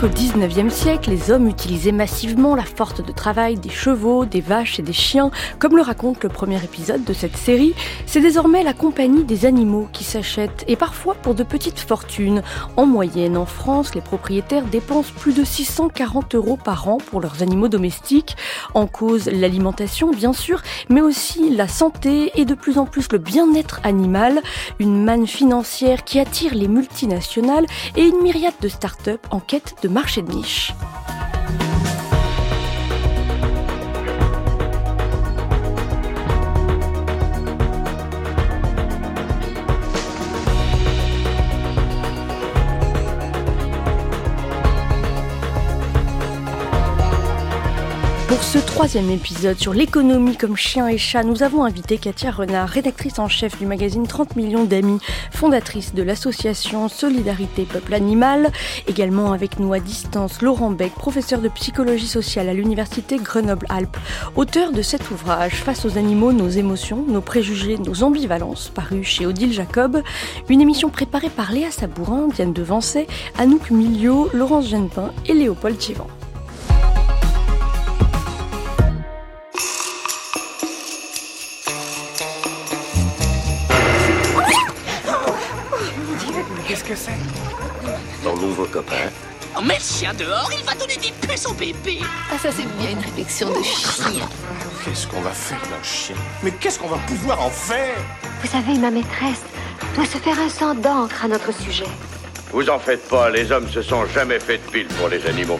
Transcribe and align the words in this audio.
Qu'au 0.00 0.08
XIXe 0.08 0.72
siècle, 0.72 1.10
les 1.10 1.30
hommes 1.30 1.46
utilisaient 1.46 1.92
massivement 1.92 2.54
la 2.54 2.64
force 2.64 3.02
de 3.04 3.12
travail 3.12 3.56
des 3.56 3.68
chevaux, 3.68 4.24
des 4.24 4.40
vaches 4.40 4.78
et 4.78 4.82
des 4.82 4.94
chiens, 4.94 5.30
comme 5.58 5.76
le 5.76 5.82
raconte 5.82 6.22
le 6.22 6.30
premier 6.30 6.56
épisode 6.64 7.04
de 7.04 7.12
cette 7.12 7.36
série, 7.36 7.74
c'est 8.06 8.22
désormais 8.22 8.62
la 8.62 8.72
compagnie 8.72 9.24
des 9.24 9.44
animaux 9.44 9.88
qui 9.92 10.04
s'achètent, 10.04 10.64
et 10.68 10.76
parfois 10.76 11.14
pour 11.16 11.34
de 11.34 11.42
petites 11.42 11.80
fortunes. 11.80 12.42
En 12.78 12.86
moyenne, 12.86 13.36
en 13.36 13.44
France, 13.44 13.94
les 13.94 14.00
propriétaires 14.00 14.64
dépensent 14.64 15.12
plus 15.18 15.34
de 15.34 15.44
640 15.44 16.34
euros 16.34 16.56
par 16.56 16.88
an 16.88 16.96
pour 16.96 17.20
leurs 17.20 17.42
animaux 17.42 17.68
domestiques. 17.68 18.36
En 18.72 18.86
cause, 18.86 19.26
l'alimentation, 19.26 20.12
bien 20.12 20.32
sûr, 20.32 20.62
mais 20.88 21.02
aussi 21.02 21.54
la 21.54 21.68
santé 21.68 22.32
et 22.40 22.46
de 22.46 22.54
plus 22.54 22.78
en 22.78 22.86
plus 22.86 23.12
le 23.12 23.18
bien-être 23.18 23.80
animal, 23.84 24.40
une 24.78 25.04
manne 25.04 25.26
financière 25.26 26.04
qui 26.04 26.20
attire 26.20 26.54
les 26.54 26.68
multinationales 26.68 27.66
et 27.96 28.04
une 28.04 28.22
myriade 28.22 28.54
de 28.62 28.68
start-up 28.68 29.26
en 29.30 29.40
quête 29.40 29.74
de 29.82 29.89
marché 29.90 30.22
de 30.22 30.32
niche. 30.32 30.72
Pour 48.30 48.44
ce 48.44 48.58
troisième 48.58 49.10
épisode 49.10 49.58
sur 49.58 49.74
l'économie 49.74 50.36
comme 50.36 50.56
chien 50.56 50.86
et 50.86 50.98
chat, 50.98 51.24
nous 51.24 51.42
avons 51.42 51.64
invité 51.64 51.98
Katia 51.98 52.30
Renard, 52.30 52.68
rédactrice 52.68 53.18
en 53.18 53.26
chef 53.26 53.58
du 53.58 53.66
magazine 53.66 54.06
30 54.06 54.36
millions 54.36 54.62
d'amis, 54.62 55.00
fondatrice 55.32 55.94
de 55.94 56.04
l'association 56.04 56.88
Solidarité 56.88 57.64
Peuple 57.64 57.92
Animal. 57.92 58.52
Également 58.86 59.32
avec 59.32 59.58
nous 59.58 59.72
à 59.72 59.80
distance, 59.80 60.42
Laurent 60.42 60.70
Beck, 60.70 60.94
professeur 60.94 61.40
de 61.40 61.48
psychologie 61.48 62.06
sociale 62.06 62.48
à 62.48 62.54
l'université 62.54 63.16
Grenoble-Alpes, 63.16 63.96
auteur 64.36 64.70
de 64.70 64.80
cet 64.80 65.10
ouvrage 65.10 65.56
Face 65.64 65.84
aux 65.84 65.98
animaux, 65.98 66.32
nos 66.32 66.50
émotions, 66.50 67.04
nos 67.08 67.22
préjugés, 67.22 67.78
nos 67.78 68.04
ambivalences, 68.04 68.70
paru 68.72 69.02
chez 69.02 69.26
Odile 69.26 69.52
Jacob. 69.52 70.04
Une 70.48 70.60
émission 70.60 70.88
préparée 70.88 71.30
par 71.30 71.50
Léa 71.50 71.72
Sabourin, 71.72 72.28
Diane 72.28 72.52
Devancet, 72.52 73.08
Anouk 73.38 73.72
Miliot, 73.72 74.30
Laurence 74.32 74.68
Genepin 74.68 75.10
et 75.26 75.34
Léopold 75.34 75.80
Chivant. 75.80 76.06
Que 86.90 86.96
c'est 86.96 88.24
Ton 88.24 88.36
nouveau 88.36 88.64
copain 88.64 89.08
Oh, 89.56 89.62
mets 89.62 89.74
le 89.74 89.80
chien 89.80 90.12
dehors, 90.14 90.50
il 90.56 90.64
va 90.64 90.74
donner 90.74 90.96
des 90.96 91.12
puces 91.26 91.46
au 91.46 91.52
bébé. 91.54 91.98
Ah, 92.32 92.38
ça, 92.38 92.50
c'est 92.52 92.66
bien 92.78 92.90
une 92.90 92.98
réflexion 92.98 93.48
de 93.48 93.62
chien. 93.64 94.28
Qu'est-ce 94.84 95.08
qu'on 95.08 95.20
va 95.20 95.30
faire 95.30 95.60
d'un 95.62 95.82
chien? 95.82 96.14
Mais 96.44 96.52
qu'est-ce 96.52 96.78
qu'on 96.78 96.88
va 96.88 96.98
pouvoir 96.98 97.40
en 97.42 97.50
faire? 97.50 97.96
Vous 98.40 98.46
savez, 98.48 98.78
ma 98.78 98.92
maîtresse 98.92 99.42
doit 99.96 100.04
se 100.04 100.18
faire 100.18 100.38
un 100.38 100.48
sang 100.48 100.74
d'encre 100.74 101.24
à 101.24 101.28
notre 101.28 101.52
sujet. 101.52 101.90
Vous 102.52 102.70
en 102.70 102.78
faites 102.78 103.08
pas, 103.08 103.28
les 103.28 103.50
hommes 103.50 103.68
se 103.68 103.82
sont 103.82 104.06
jamais 104.06 104.38
fait 104.38 104.58
de 104.58 104.70
pile 104.70 104.88
pour 104.98 105.08
les 105.08 105.24
animaux. 105.26 105.58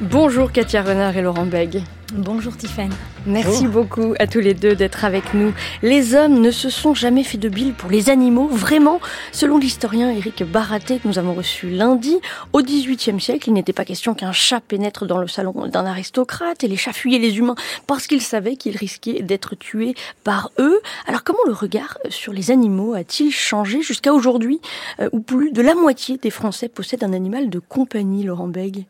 Bonjour 0.00 0.50
Katia 0.50 0.82
Renard 0.82 1.16
et 1.16 1.22
Laurent 1.22 1.46
Beg. 1.46 1.82
Bonjour 2.14 2.54
Tiffany. 2.54 2.92
Merci 3.24 3.66
beaucoup 3.66 4.12
à 4.18 4.26
tous 4.26 4.40
les 4.40 4.52
deux 4.52 4.74
d'être 4.74 5.06
avec 5.06 5.32
nous. 5.32 5.54
Les 5.82 6.14
hommes 6.14 6.42
ne 6.42 6.50
se 6.50 6.68
sont 6.68 6.92
jamais 6.92 7.24
fait 7.24 7.38
de 7.38 7.48
bile 7.48 7.72
pour 7.72 7.90
les 7.90 8.10
animaux, 8.10 8.48
vraiment. 8.48 9.00
Selon 9.32 9.56
l'historien 9.56 10.10
Éric 10.10 10.42
Baraté 10.42 10.98
que 10.98 11.08
nous 11.08 11.18
avons 11.18 11.32
reçu 11.32 11.70
lundi, 11.70 12.18
au 12.52 12.60
XVIIIe 12.60 13.18
siècle, 13.18 13.48
il 13.48 13.54
n'était 13.54 13.72
pas 13.72 13.86
question 13.86 14.12
qu'un 14.12 14.32
chat 14.32 14.60
pénètre 14.60 15.06
dans 15.06 15.16
le 15.16 15.26
salon 15.26 15.68
d'un 15.68 15.86
aristocrate 15.86 16.62
et 16.62 16.68
les 16.68 16.76
chats 16.76 16.92
fuyaient 16.92 17.18
les 17.18 17.38
humains 17.38 17.56
parce 17.86 18.06
qu'ils 18.06 18.20
savaient 18.20 18.56
qu'ils 18.56 18.76
risquaient 18.76 19.22
d'être 19.22 19.54
tués 19.54 19.94
par 20.22 20.50
eux. 20.58 20.80
Alors 21.06 21.24
comment 21.24 21.38
le 21.46 21.54
regard 21.54 21.96
sur 22.10 22.34
les 22.34 22.50
animaux 22.50 22.92
a-t-il 22.92 23.32
changé 23.32 23.80
jusqu'à 23.80 24.12
aujourd'hui 24.12 24.60
euh, 25.00 25.08
où 25.12 25.20
plus 25.20 25.50
de 25.50 25.62
la 25.62 25.74
moitié 25.74 26.18
des 26.18 26.30
Français 26.30 26.68
possèdent 26.68 27.04
un 27.04 27.14
animal 27.14 27.48
de 27.48 27.58
compagnie, 27.58 28.24
Laurent 28.24 28.48
Beg 28.48 28.84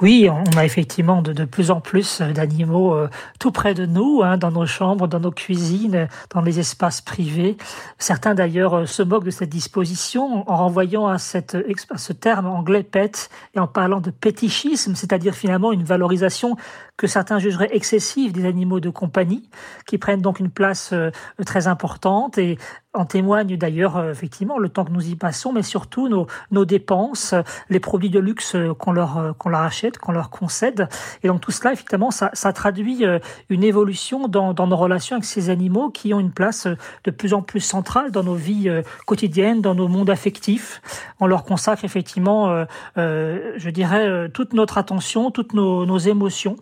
oui, 0.00 0.28
on 0.30 0.56
a 0.56 0.64
effectivement 0.64 1.20
de, 1.20 1.32
de 1.32 1.44
plus 1.44 1.70
en 1.70 1.80
plus 1.80 2.22
d'animaux 2.22 2.94
euh, 2.94 3.08
tout 3.38 3.52
près 3.52 3.74
de 3.74 3.84
nous, 3.84 4.22
hein, 4.22 4.38
dans 4.38 4.50
nos 4.50 4.66
chambres, 4.66 5.06
dans 5.08 5.20
nos 5.20 5.30
cuisines, 5.30 6.08
dans 6.34 6.40
les 6.40 6.58
espaces 6.58 7.00
privés. 7.00 7.58
Certains 7.98 8.34
d'ailleurs 8.34 8.74
euh, 8.74 8.86
se 8.86 9.02
moquent 9.02 9.24
de 9.24 9.30
cette 9.30 9.50
disposition 9.50 10.50
en 10.50 10.56
renvoyant 10.56 11.06
à, 11.06 11.18
cette, 11.18 11.56
à 11.90 11.98
ce 11.98 12.12
terme 12.12 12.46
anglais 12.46 12.82
pet 12.82 13.28
et 13.54 13.58
en 13.58 13.66
parlant 13.66 14.00
de 14.00 14.10
pétichisme, 14.10 14.94
c'est-à-dire 14.94 15.34
finalement 15.34 15.72
une 15.72 15.84
valorisation 15.84 16.56
que 17.00 17.06
certains 17.06 17.38
jugeraient 17.38 17.70
excessive 17.72 18.32
des 18.32 18.44
animaux 18.44 18.78
de 18.78 18.90
compagnie, 18.90 19.48
qui 19.86 19.96
prennent 19.96 20.20
donc 20.20 20.38
une 20.38 20.50
place 20.50 20.90
euh, 20.92 21.10
très 21.46 21.66
importante 21.66 22.36
et 22.36 22.58
en 22.92 23.06
témoigne 23.06 23.56
d'ailleurs 23.56 23.96
euh, 23.96 24.10
effectivement 24.10 24.58
le 24.58 24.68
temps 24.68 24.84
que 24.84 24.90
nous 24.90 25.08
y 25.08 25.16
passons, 25.16 25.52
mais 25.52 25.62
surtout 25.62 26.08
nos, 26.08 26.26
nos 26.50 26.64
dépenses, 26.64 27.34
les 27.70 27.80
produits 27.80 28.10
de 28.10 28.18
luxe 28.18 28.54
qu'on 28.78 28.92
leur, 28.92 29.34
qu'on 29.38 29.48
leur 29.48 29.62
achète, 29.62 29.96
qu'on 29.98 30.12
leur 30.12 30.28
concède. 30.28 30.88
Et 31.22 31.28
donc 31.28 31.40
tout 31.40 31.52
cela, 31.52 31.72
effectivement, 31.72 32.10
ça, 32.10 32.30
ça 32.34 32.52
traduit 32.52 33.04
une 33.48 33.64
évolution 33.64 34.28
dans, 34.28 34.52
dans 34.52 34.66
nos 34.66 34.76
relations 34.76 35.16
avec 35.16 35.24
ces 35.24 35.48
animaux 35.48 35.88
qui 35.90 36.12
ont 36.12 36.20
une 36.20 36.32
place 36.32 36.66
de 37.04 37.10
plus 37.10 37.32
en 37.32 37.42
plus 37.42 37.60
centrale 37.60 38.10
dans 38.10 38.24
nos 38.24 38.34
vies 38.34 38.68
quotidiennes, 39.06 39.62
dans 39.62 39.74
nos 39.74 39.88
mondes 39.88 40.10
affectifs. 40.10 40.82
On 41.20 41.26
leur 41.26 41.44
consacre 41.44 41.84
effectivement, 41.84 42.50
euh, 42.50 42.64
euh, 42.98 43.52
je 43.56 43.70
dirais, 43.70 44.28
toute 44.30 44.52
notre 44.52 44.78
attention, 44.78 45.30
toutes 45.30 45.54
nos, 45.54 45.86
nos 45.86 45.98
émotions. 45.98 46.56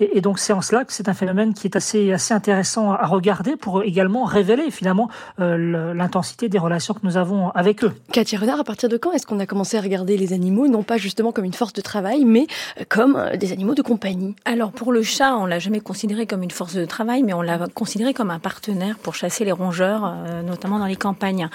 Et, 0.00 0.18
et, 0.18 0.20
donc 0.20 0.38
c'est 0.38 0.52
en 0.52 0.60
cela 0.60 0.84
que 0.84 0.92
c'est 0.92 1.08
un 1.08 1.14
phénomène 1.14 1.54
qui 1.54 1.66
est 1.66 1.76
assez, 1.76 2.12
assez 2.12 2.34
intéressant 2.34 2.92
à 2.92 3.06
regarder 3.06 3.56
pour 3.56 3.82
également 3.82 4.24
révéler 4.24 4.70
finalement 4.70 5.08
euh, 5.40 5.94
l'intensité 5.94 6.48
des 6.48 6.58
relations 6.58 6.94
que 6.94 7.00
nous 7.02 7.16
avons 7.16 7.50
avec 7.50 7.84
eux. 7.84 7.92
Katia 8.12 8.38
Renard, 8.38 8.60
à 8.60 8.64
partir 8.64 8.88
de 8.88 8.96
quand 8.96 9.12
est-ce 9.12 9.26
qu'on 9.26 9.40
a 9.40 9.46
commencé 9.46 9.76
à 9.76 9.80
regarder 9.80 10.16
les 10.16 10.32
animaux, 10.32 10.68
non 10.68 10.82
pas 10.82 10.96
justement 10.96 11.32
comme 11.32 11.44
une 11.44 11.52
force 11.52 11.72
de 11.72 11.80
travail, 11.80 12.24
mais 12.24 12.46
comme 12.88 13.18
des 13.38 13.52
animaux 13.52 13.74
de 13.74 13.82
compagnie? 13.82 14.34
Alors 14.44 14.72
pour 14.72 14.92
le 14.92 15.02
chat, 15.02 15.36
on 15.36 15.46
l'a 15.46 15.58
jamais 15.58 15.80
considéré 15.80 16.26
comme 16.26 16.42
une 16.42 16.50
force 16.50 16.74
de 16.74 16.84
travail, 16.84 17.22
mais 17.22 17.32
on 17.32 17.42
l'a 17.42 17.58
considéré 17.74 18.14
comme 18.14 18.30
un 18.30 18.38
partenaire 18.38 18.98
pour 18.98 19.14
chasser 19.14 19.44
les 19.44 19.52
rongeurs, 19.52 20.04
euh, 20.04 20.42
notamment 20.42 20.78
dans 20.78 20.86
les 20.86 20.96
campagnes. 20.96 21.48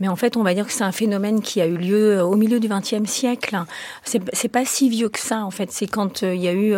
Mais 0.00 0.08
en 0.08 0.16
fait, 0.16 0.36
on 0.36 0.42
va 0.42 0.54
dire 0.54 0.66
que 0.66 0.72
c'est 0.72 0.84
un 0.84 0.92
phénomène 0.92 1.40
qui 1.40 1.60
a 1.60 1.66
eu 1.66 1.76
lieu 1.76 2.22
au 2.22 2.36
milieu 2.36 2.60
du 2.60 2.68
XXe 2.68 3.08
siècle. 3.08 3.58
C'est 4.04 4.48
pas 4.48 4.64
si 4.64 4.88
vieux 4.88 5.08
que 5.08 5.18
ça, 5.18 5.44
en 5.44 5.50
fait. 5.50 5.70
C'est 5.72 5.86
quand 5.86 6.22
euh, 6.22 6.34
il 6.34 6.42
y 6.42 6.48
a 6.48 6.52
eu 6.52 6.74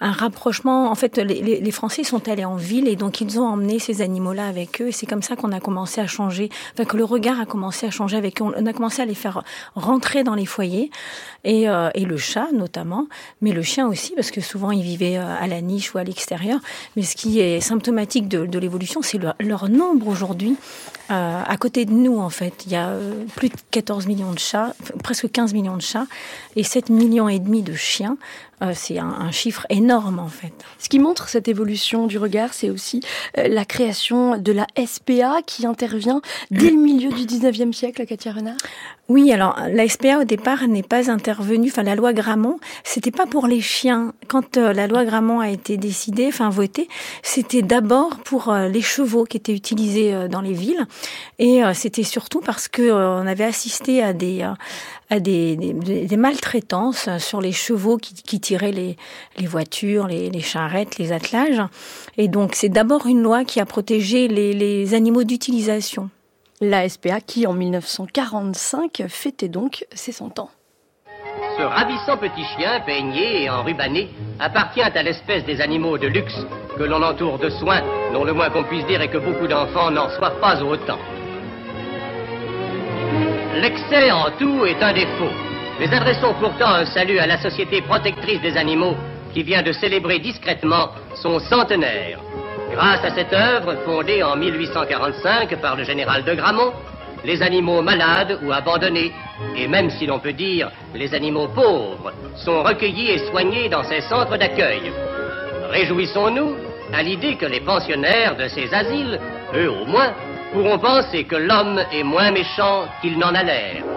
un 0.00 0.12
rapprochement. 0.40 0.90
En 0.90 0.94
fait, 0.94 1.18
les, 1.18 1.70
Français 1.70 2.02
sont 2.02 2.26
allés 2.28 2.46
en 2.46 2.56
ville 2.56 2.88
et 2.88 2.96
donc 2.96 3.20
ils 3.20 3.38
ont 3.38 3.44
emmené 3.44 3.78
ces 3.78 4.00
animaux-là 4.00 4.46
avec 4.46 4.80
eux. 4.80 4.88
Et 4.88 4.92
c'est 4.92 5.04
comme 5.04 5.20
ça 5.22 5.36
qu'on 5.36 5.52
a 5.52 5.60
commencé 5.60 6.00
à 6.00 6.06
changer, 6.06 6.48
enfin 6.72 6.86
que 6.86 6.96
le 6.96 7.04
regard 7.04 7.38
a 7.38 7.44
commencé 7.44 7.86
à 7.86 7.90
changer 7.90 8.16
avec 8.16 8.40
eux. 8.40 8.44
On 8.44 8.66
a 8.66 8.72
commencé 8.72 9.02
à 9.02 9.04
les 9.04 9.14
faire 9.14 9.42
rentrer 9.74 10.24
dans 10.24 10.34
les 10.34 10.46
foyers 10.46 10.90
et, 11.44 11.68
euh, 11.68 11.90
et 11.94 12.06
le 12.06 12.16
chat 12.16 12.48
notamment, 12.54 13.06
mais 13.42 13.52
le 13.52 13.60
chien 13.60 13.86
aussi 13.86 14.14
parce 14.14 14.30
que 14.30 14.40
souvent 14.40 14.70
ils 14.70 14.82
vivaient 14.82 15.16
à 15.16 15.46
la 15.46 15.60
niche 15.60 15.94
ou 15.94 15.98
à 15.98 16.04
l'extérieur. 16.04 16.58
Mais 16.96 17.02
ce 17.02 17.16
qui 17.16 17.40
est 17.40 17.60
symptomatique 17.60 18.26
de, 18.26 18.46
de 18.46 18.58
l'évolution, 18.58 19.02
c'est 19.02 19.18
leur, 19.18 19.34
leur, 19.40 19.68
nombre 19.68 20.08
aujourd'hui. 20.08 20.56
Euh, 21.10 21.42
à 21.44 21.56
côté 21.58 21.84
de 21.84 21.92
nous, 21.92 22.18
en 22.18 22.30
fait, 22.30 22.64
il 22.66 22.72
y 22.72 22.76
a 22.76 22.94
plus 23.36 23.50
de 23.50 23.54
14 23.72 24.06
millions 24.06 24.32
de 24.32 24.38
chats, 24.38 24.74
presque 25.02 25.30
15 25.30 25.52
millions 25.52 25.76
de 25.76 25.82
chats 25.82 26.06
et 26.56 26.62
7 26.62 26.88
millions 26.88 27.28
et 27.28 27.40
demi 27.40 27.62
de 27.62 27.74
chiens. 27.74 28.16
Euh, 28.62 28.72
c'est 28.74 28.98
un, 28.98 29.08
un, 29.08 29.30
chiffre 29.30 29.66
énorme 29.70 30.18
en 30.18 30.28
fait. 30.28 30.52
Ce 30.78 30.88
qui 30.88 30.98
montre 30.98 31.28
cette 31.28 31.48
évolution 31.48 32.06
du 32.06 32.18
regard, 32.18 32.52
c'est 32.52 32.68
aussi 32.68 33.00
euh, 33.38 33.48
la 33.48 33.64
création 33.64 34.36
de 34.36 34.52
la 34.52 34.66
SPA 34.84 35.40
qui 35.46 35.66
intervient 35.66 36.20
dès 36.50 36.70
le 36.70 36.76
milieu 36.76 37.10
du 37.10 37.24
19e 37.24 37.72
siècle, 37.72 38.04
Katia 38.04 38.32
Renard? 38.32 38.56
Oui, 39.08 39.32
alors 39.32 39.56
la 39.68 39.88
SPA 39.88 40.20
au 40.20 40.24
départ 40.24 40.68
n'est 40.68 40.82
pas 40.82 41.10
intervenue. 41.10 41.68
Enfin, 41.70 41.82
la 41.82 41.96
loi 41.96 42.12
Grammont, 42.12 42.60
c'était 42.84 43.10
pas 43.10 43.26
pour 43.26 43.46
les 43.46 43.60
chiens. 43.60 44.12
Quand 44.28 44.56
euh, 44.56 44.72
la 44.72 44.86
loi 44.86 45.04
Grammont 45.04 45.40
a 45.40 45.48
été 45.48 45.78
décidée, 45.78 46.28
enfin 46.28 46.50
votée, 46.50 46.86
c'était 47.22 47.62
d'abord 47.62 48.18
pour 48.18 48.52
les 48.52 48.82
chevaux 48.82 49.24
qui 49.24 49.38
étaient 49.38 49.54
utilisés 49.54 50.28
dans 50.28 50.40
les 50.40 50.52
villes, 50.52 50.86
et 51.38 51.62
c'était 51.74 52.02
surtout 52.02 52.40
parce 52.40 52.68
que 52.68 52.90
on 52.90 53.26
avait 53.26 53.44
assisté 53.44 54.02
à 54.02 54.12
des 54.12 54.46
à 55.10 55.20
des, 55.20 55.56
des, 55.56 55.72
des, 56.06 56.16
maltraitances 56.16 57.08
sur 57.18 57.40
les 57.40 57.52
chevaux 57.52 57.96
qui, 57.98 58.14
qui 58.14 58.40
tiraient 58.40 58.72
les, 58.72 58.96
les 59.38 59.46
voitures, 59.46 60.06
les, 60.06 60.30
les 60.30 60.40
charrettes, 60.40 60.98
les 60.98 61.12
attelages. 61.12 61.62
Et 62.16 62.28
donc 62.28 62.54
c'est 62.54 62.68
d'abord 62.68 63.06
une 63.06 63.22
loi 63.22 63.44
qui 63.44 63.60
a 63.60 63.66
protégé 63.66 64.28
les, 64.28 64.52
les 64.52 64.94
animaux 64.94 65.24
d'utilisation. 65.24 66.10
La 66.60 66.88
SPA 66.88 67.20
qui, 67.20 67.46
en 67.46 67.54
1945, 67.54 69.04
fêtait 69.08 69.48
donc 69.48 69.86
ses 69.92 70.12
100 70.12 70.38
ans. 70.38 70.50
Ce 71.56 71.62
ravissant 71.62 72.16
petit 72.18 72.44
chien, 72.56 72.80
peigné 72.86 73.44
et 73.44 73.50
enrubanné, 73.50 74.10
appartient 74.38 74.82
à 74.82 75.02
l'espèce 75.02 75.44
des 75.44 75.60
animaux 75.60 75.98
de 75.98 76.06
luxe 76.06 76.46
que 76.76 76.82
l'on 76.82 77.02
entoure 77.02 77.38
de 77.38 77.48
soins, 77.50 77.82
dont 78.12 78.24
le 78.24 78.32
moins 78.32 78.50
qu'on 78.50 78.64
puisse 78.64 78.86
dire 78.86 79.00
est 79.00 79.08
que 79.10 79.18
beaucoup 79.18 79.46
d'enfants 79.46 79.90
n'en 79.90 80.08
soient 80.10 80.40
pas 80.40 80.62
autant. 80.62 80.98
L'excès 83.54 84.10
en 84.12 84.30
tout 84.38 84.64
est 84.64 84.82
un 84.82 84.92
défaut. 84.92 85.32
Mais 85.78 85.92
adressons 85.92 86.34
pourtant 86.38 86.68
un 86.68 86.84
salut 86.84 87.18
à 87.18 87.26
la 87.26 87.38
Société 87.38 87.82
protectrice 87.82 88.40
des 88.40 88.56
animaux 88.56 88.94
qui 89.32 89.42
vient 89.42 89.62
de 89.62 89.72
célébrer 89.72 90.18
discrètement 90.18 90.90
son 91.14 91.38
centenaire. 91.40 92.20
Grâce 92.72 93.04
à 93.04 93.10
cette 93.10 93.32
œuvre, 93.32 93.74
fondée 93.84 94.22
en 94.22 94.36
1845 94.36 95.56
par 95.56 95.76
le 95.76 95.84
général 95.84 96.24
de 96.24 96.34
Gramont, 96.34 96.72
les 97.24 97.42
animaux 97.42 97.82
malades 97.82 98.38
ou 98.42 98.52
abandonnés, 98.52 99.12
et 99.56 99.66
même 99.66 99.90
si 99.90 100.06
l'on 100.06 100.20
peut 100.20 100.32
dire 100.32 100.70
les 100.94 101.12
animaux 101.12 101.48
pauvres, 101.48 102.12
sont 102.36 102.62
recueillis 102.62 103.10
et 103.10 103.30
soignés 103.30 103.68
dans 103.68 103.82
ces 103.82 104.00
centres 104.02 104.36
d'accueil. 104.36 104.92
Réjouissons-nous 105.70 106.56
à 106.92 107.02
l'idée 107.02 107.36
que 107.36 107.46
les 107.46 107.60
pensionnaires 107.60 108.36
de 108.36 108.48
ces 108.48 108.72
asiles, 108.72 109.18
eux 109.54 109.70
au 109.70 109.86
moins, 109.86 110.12
pourront 110.52 110.78
penser 110.78 111.24
que 111.24 111.36
l'homme 111.36 111.80
est 111.92 112.02
moins 112.02 112.30
méchant 112.30 112.86
qu'il 113.00 113.18
n'en 113.18 113.34
a 113.34 113.42
l'air. 113.42 113.89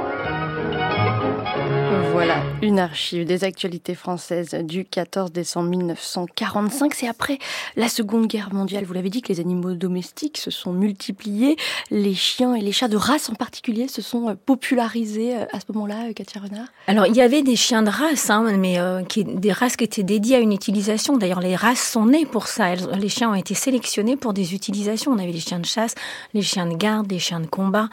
Voilà, 2.12 2.44
une 2.62 2.80
archive 2.80 3.26
des 3.26 3.44
actualités 3.44 3.96
françaises 3.96 4.54
du 4.64 4.86
14 4.86 5.32
décembre 5.32 5.70
1945. 5.70 6.94
C'est 6.94 7.08
après 7.08 7.38
la 7.76 7.90
Seconde 7.90 8.28
Guerre 8.28 8.54
mondiale. 8.54 8.86
Vous 8.86 8.94
l'avez 8.94 9.10
dit 9.10 9.22
que 9.22 9.32
les 9.32 9.40
animaux 9.40 9.74
domestiques 9.74 10.38
se 10.38 10.52
sont 10.52 10.74
multipliés. 10.74 11.56
Les 11.92 12.14
chiens 12.14 12.56
et 12.56 12.62
les 12.62 12.72
chats 12.72 12.88
de 12.88 12.98
race 12.98 13.30
en 13.30 13.36
particulier 13.36 13.88
se 13.88 14.02
sont 14.02 14.30
euh, 14.30 14.34
popularisés 14.34 15.36
euh, 15.36 15.46
à 15.52 15.60
ce 15.60 15.66
moment-là, 15.74 16.10
euh, 16.10 16.14
Katia 16.14 16.42
Renard? 16.42 16.68
Alors, 16.88 17.06
il 17.06 17.16
y 17.16 17.22
avait 17.22 17.42
des 17.42 17.56
chiens 17.56 17.84
de 17.84 17.90
race, 17.90 18.30
hein, 18.30 18.46
mais 18.58 18.78
qui, 19.10 19.24
des 19.24 19.52
races 19.52 19.76
qui 19.76 19.84
étaient 19.84 20.04
dédiées 20.04 20.38
à 20.38 20.40
une 20.40 20.54
utilisation. 20.54 21.18
D'ailleurs, 21.18 21.42
les 21.42 21.56
races 21.56 21.92
sont 21.92 22.06
nées 22.06 22.26
pour 22.26 22.48
ça. 22.48 22.76
les 22.76 23.10
chiens 23.10 23.32
ont 23.32 23.36
été 23.36 23.54
sélectionnés 23.54 24.18
pour 24.18 24.34
des 24.34 24.54
utilisations. 24.54 25.12
On 25.12 25.20
avait 25.20 25.32
les 25.32 25.40
chiens 25.40 25.60
de 25.60 25.66
chasse, 25.66 25.96
les 26.34 26.42
chiens 26.42 26.66
de 26.66 26.76
garde, 26.76 27.12
les 27.12 27.20
chiens 27.20 27.40
de 27.40 27.48
combat, 27.48 27.90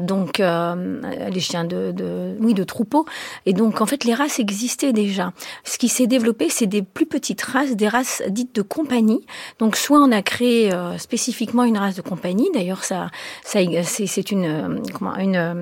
donc 0.00 0.38
les 0.38 1.40
chiens 1.40 1.64
de, 1.64 1.92
de, 1.92 2.36
oui, 2.40 2.54
de 2.54 2.64
troupeau. 2.64 3.06
Et 3.46 3.52
donc, 3.52 3.80
en 3.80 3.86
fait, 3.86 4.04
les 4.04 4.14
races 4.14 4.38
existaient 4.38 4.92
déjà. 4.92 5.32
Ce 5.64 5.78
qui 5.78 5.88
s'est 5.88 6.06
développé, 6.06 6.48
c'est 6.48 6.66
des 6.66 6.82
plus 6.82 7.06
petites 7.06 7.42
races, 7.42 7.74
des 7.76 7.88
races 7.88 8.22
dites 8.28 8.54
de 8.54 8.62
compagnie. 8.62 9.24
Donc, 9.58 9.76
soit 9.76 9.98
on 9.98 10.12
a 10.12 10.22
créé 10.22 10.72
euh, 10.72 10.98
spécifiquement 10.98 11.64
une 11.64 11.78
race 11.78 11.94
de 11.94 12.02
compagnie. 12.02 12.48
D'ailleurs, 12.54 12.84
ça, 12.84 13.10
ça 13.44 13.60
c'est 13.84 14.30
une, 14.30 14.44
euh, 14.44 14.78
comment, 14.92 15.16
une, 15.16 15.36
euh, 15.36 15.54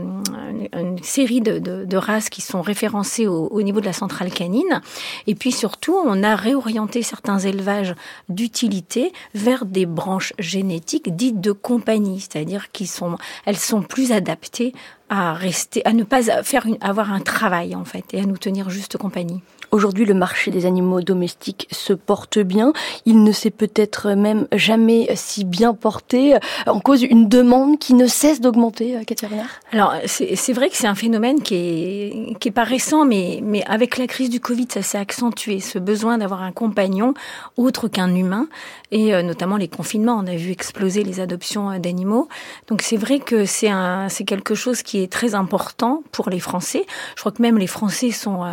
une, 0.72 1.02
série 1.02 1.40
de, 1.40 1.58
de, 1.58 1.84
de, 1.84 1.96
races 1.96 2.30
qui 2.30 2.40
sont 2.40 2.62
référencées 2.62 3.26
au, 3.26 3.48
au, 3.48 3.62
niveau 3.62 3.80
de 3.80 3.86
la 3.86 3.92
centrale 3.92 4.30
canine. 4.30 4.80
Et 5.26 5.34
puis, 5.34 5.52
surtout, 5.52 5.96
on 6.04 6.22
a 6.22 6.36
réorienté 6.36 7.02
certains 7.02 7.38
élevages 7.38 7.94
d'utilité 8.28 9.12
vers 9.34 9.66
des 9.66 9.86
branches 9.86 10.32
génétiques 10.38 11.14
dites 11.14 11.40
de 11.40 11.52
compagnie, 11.52 12.20
c'est-à-dire 12.20 12.72
qui 12.72 12.86
sont, 12.86 13.16
elles 13.44 13.58
sont 13.58 13.82
plus 13.82 13.99
adaptées 14.12 14.72
à 15.08 15.34
rester, 15.34 15.84
à 15.84 15.92
ne 15.92 16.04
pas 16.04 16.22
faire 16.42 16.66
avoir 16.80 17.12
un 17.12 17.20
travail 17.20 17.74
en 17.74 17.84
fait 17.84 18.04
et 18.12 18.20
à 18.20 18.24
nous 18.24 18.38
tenir 18.38 18.70
juste 18.70 18.96
compagnie. 18.96 19.42
Aujourd'hui, 19.72 20.04
le 20.04 20.14
marché 20.14 20.50
des 20.50 20.66
animaux 20.66 21.00
domestiques 21.00 21.68
se 21.70 21.92
porte 21.92 22.40
bien. 22.40 22.72
Il 23.06 23.22
ne 23.22 23.30
s'est 23.30 23.50
peut-être 23.50 24.10
même 24.14 24.48
jamais 24.52 25.08
si 25.14 25.44
bien 25.44 25.74
porté 25.74 26.34
en 26.66 26.80
cause 26.80 27.02
une 27.02 27.28
demande 27.28 27.78
qui 27.78 27.94
ne 27.94 28.08
cesse 28.08 28.40
d'augmenter, 28.40 28.96
euh, 28.96 29.04
Katia 29.04 29.28
Alors, 29.70 29.94
c'est 30.06 30.52
vrai 30.52 30.70
que 30.70 30.76
c'est 30.76 30.88
un 30.88 30.96
phénomène 30.96 31.40
qui 31.42 31.54
est, 31.54 32.38
qui 32.40 32.48
est 32.48 32.52
pas 32.52 32.64
récent, 32.64 33.04
mais, 33.04 33.40
mais 33.44 33.64
avec 33.66 33.96
la 33.96 34.08
crise 34.08 34.28
du 34.28 34.40
Covid, 34.40 34.66
ça 34.72 34.82
s'est 34.82 34.98
accentué. 34.98 35.60
Ce 35.60 35.78
besoin 35.78 36.18
d'avoir 36.18 36.42
un 36.42 36.52
compagnon 36.52 37.14
autre 37.56 37.86
qu'un 37.86 38.12
humain 38.12 38.48
et 38.90 39.14
euh, 39.14 39.22
notamment 39.22 39.56
les 39.56 39.68
confinements. 39.68 40.16
On 40.18 40.26
a 40.26 40.34
vu 40.34 40.50
exploser 40.50 41.04
les 41.04 41.20
adoptions 41.20 41.70
euh, 41.70 41.78
d'animaux. 41.78 42.28
Donc, 42.66 42.82
c'est 42.82 42.96
vrai 42.96 43.20
que 43.20 43.44
c'est 43.44 43.70
c'est 44.08 44.24
quelque 44.24 44.56
chose 44.56 44.82
qui 44.82 45.00
est 45.00 45.12
très 45.12 45.36
important 45.36 46.02
pour 46.10 46.28
les 46.28 46.40
Français. 46.40 46.84
Je 47.14 47.20
crois 47.20 47.30
que 47.30 47.40
même 47.40 47.56
les 47.56 47.68
Français 47.68 48.10
sont, 48.10 48.44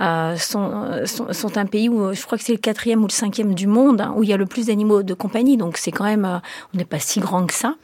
euh, 0.00 0.36
sont, 0.36 1.06
sont, 1.06 1.32
sont, 1.32 1.58
un 1.58 1.66
pays 1.66 1.88
où 1.88 2.14
je 2.14 2.22
crois 2.22 2.38
que 2.38 2.44
c'est 2.44 2.52
le 2.52 2.58
quatrième 2.58 3.02
ou 3.02 3.08
le 3.08 3.12
cinquième 3.12 3.54
du 3.54 3.66
monde 3.66 4.00
hein, 4.00 4.14
où 4.16 4.22
il 4.22 4.28
y 4.28 4.32
a 4.32 4.36
le 4.36 4.46
plus 4.46 4.66
d'animaux 4.66 5.02
de 5.02 5.14
compagnie. 5.14 5.56
Donc 5.56 5.76
c'est 5.76 5.90
quand 5.90 6.04
même, 6.04 6.24
euh, 6.24 6.38
on 6.72 6.78
n'est 6.78 6.84
pas 6.84 7.00
si 7.00 7.18
grand 7.20 7.46
que 7.46 7.54
ça. 7.54 7.74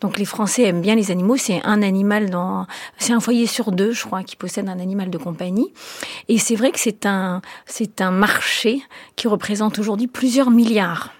Donc 0.00 0.18
les 0.18 0.24
Français 0.24 0.64
aiment 0.64 0.82
bien 0.82 0.94
les 0.94 1.10
animaux. 1.10 1.36
C'est 1.36 1.62
un 1.64 1.82
animal 1.82 2.30
dans, 2.30 2.66
c'est 2.98 3.12
un 3.12 3.20
foyer 3.20 3.46
sur 3.46 3.72
deux, 3.72 3.92
je 3.92 4.04
crois, 4.04 4.22
qui 4.22 4.36
possède 4.36 4.68
un 4.68 4.78
animal 4.78 5.10
de 5.10 5.18
compagnie. 5.18 5.72
Et 6.28 6.38
c'est 6.38 6.56
vrai 6.56 6.72
que 6.72 6.78
c'est 6.78 7.06
un, 7.06 7.40
c'est 7.66 8.00
un 8.00 8.10
marché 8.10 8.82
qui 9.16 9.28
représente 9.28 9.78
aujourd'hui 9.78 10.06
plusieurs 10.06 10.50
milliards 10.50 11.10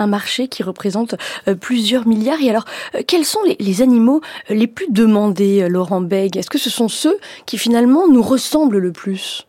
un 0.00 0.06
marché 0.06 0.48
qui 0.48 0.62
représente 0.62 1.14
euh, 1.46 1.54
plusieurs 1.54 2.06
milliards. 2.06 2.40
Et 2.40 2.50
alors, 2.50 2.64
quels 3.06 3.24
sont 3.24 3.42
les, 3.44 3.56
les 3.58 3.82
animaux 3.82 4.20
les 4.48 4.66
plus 4.66 4.86
demandés, 4.90 5.68
Laurent 5.68 6.00
Beg 6.00 6.36
Est-ce 6.36 6.50
que 6.50 6.58
ce 6.58 6.70
sont 6.70 6.88
ceux 6.88 7.16
qui 7.46 7.58
finalement 7.58 8.08
nous 8.08 8.22
ressemblent 8.22 8.78
le 8.78 8.92
plus? 8.92 9.47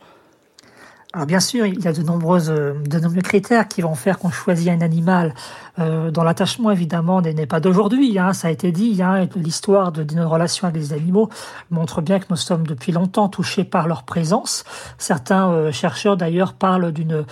Alors 1.12 1.26
bien 1.26 1.40
sûr, 1.40 1.66
il 1.66 1.84
y 1.84 1.88
a 1.88 1.92
de 1.92 2.04
nombreuses, 2.04 2.52
nombreux 2.52 3.22
critères 3.22 3.68
qui 3.68 3.82
vont 3.82 3.96
faire 3.96 4.20
qu'on 4.20 4.30
choisit 4.30 4.70
un 4.70 4.82
animal 4.82 5.34
euh, 5.80 6.12
dont 6.12 6.22
l'attachement 6.22 6.70
évidemment 6.70 7.20
n'est 7.20 7.48
pas 7.48 7.60
d'aujourd'hui. 7.60 8.20
Hein, 8.20 8.34
ça 8.34 8.50
a 8.50 8.52
été 8.52 8.72
dit. 8.72 9.02
Hein, 9.02 9.28
L'histoire 9.36 9.92
de, 9.92 10.04
de, 10.04 10.14
nos 10.14 10.30
relations 10.30 10.68
avec 10.68 10.80
les 10.80 10.94
animaux 10.94 11.30
montre 11.72 12.02
bien 12.02 12.20
que 12.20 12.26
nous 12.30 12.36
sommes 12.36 12.68
depuis 12.68 12.92
longtemps 12.92 13.28
touchés 13.28 13.64
par 13.64 13.88
leur 13.88 14.04
présence. 14.04 14.66
Certains 15.00 15.50
euh, 15.50 15.72
chercheurs 15.72 16.16
d'ailleurs 16.16 16.54
parlent 16.54 16.92
d'une 16.92 17.26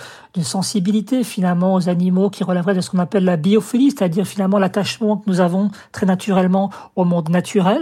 sensibilité 0.44 1.24
finalement 1.24 1.74
aux 1.74 1.88
animaux 1.88 2.30
qui 2.30 2.44
relèverait 2.44 2.74
de 2.74 2.80
ce 2.80 2.90
qu'on 2.90 2.98
appelle 2.98 3.24
la 3.24 3.36
biophilie, 3.36 3.90
c'est-à-dire 3.90 4.26
finalement 4.26 4.58
l'attachement 4.58 5.16
que 5.16 5.24
nous 5.26 5.40
avons 5.40 5.70
très 5.92 6.06
naturellement 6.06 6.70
au 6.96 7.04
monde 7.04 7.28
naturel. 7.28 7.80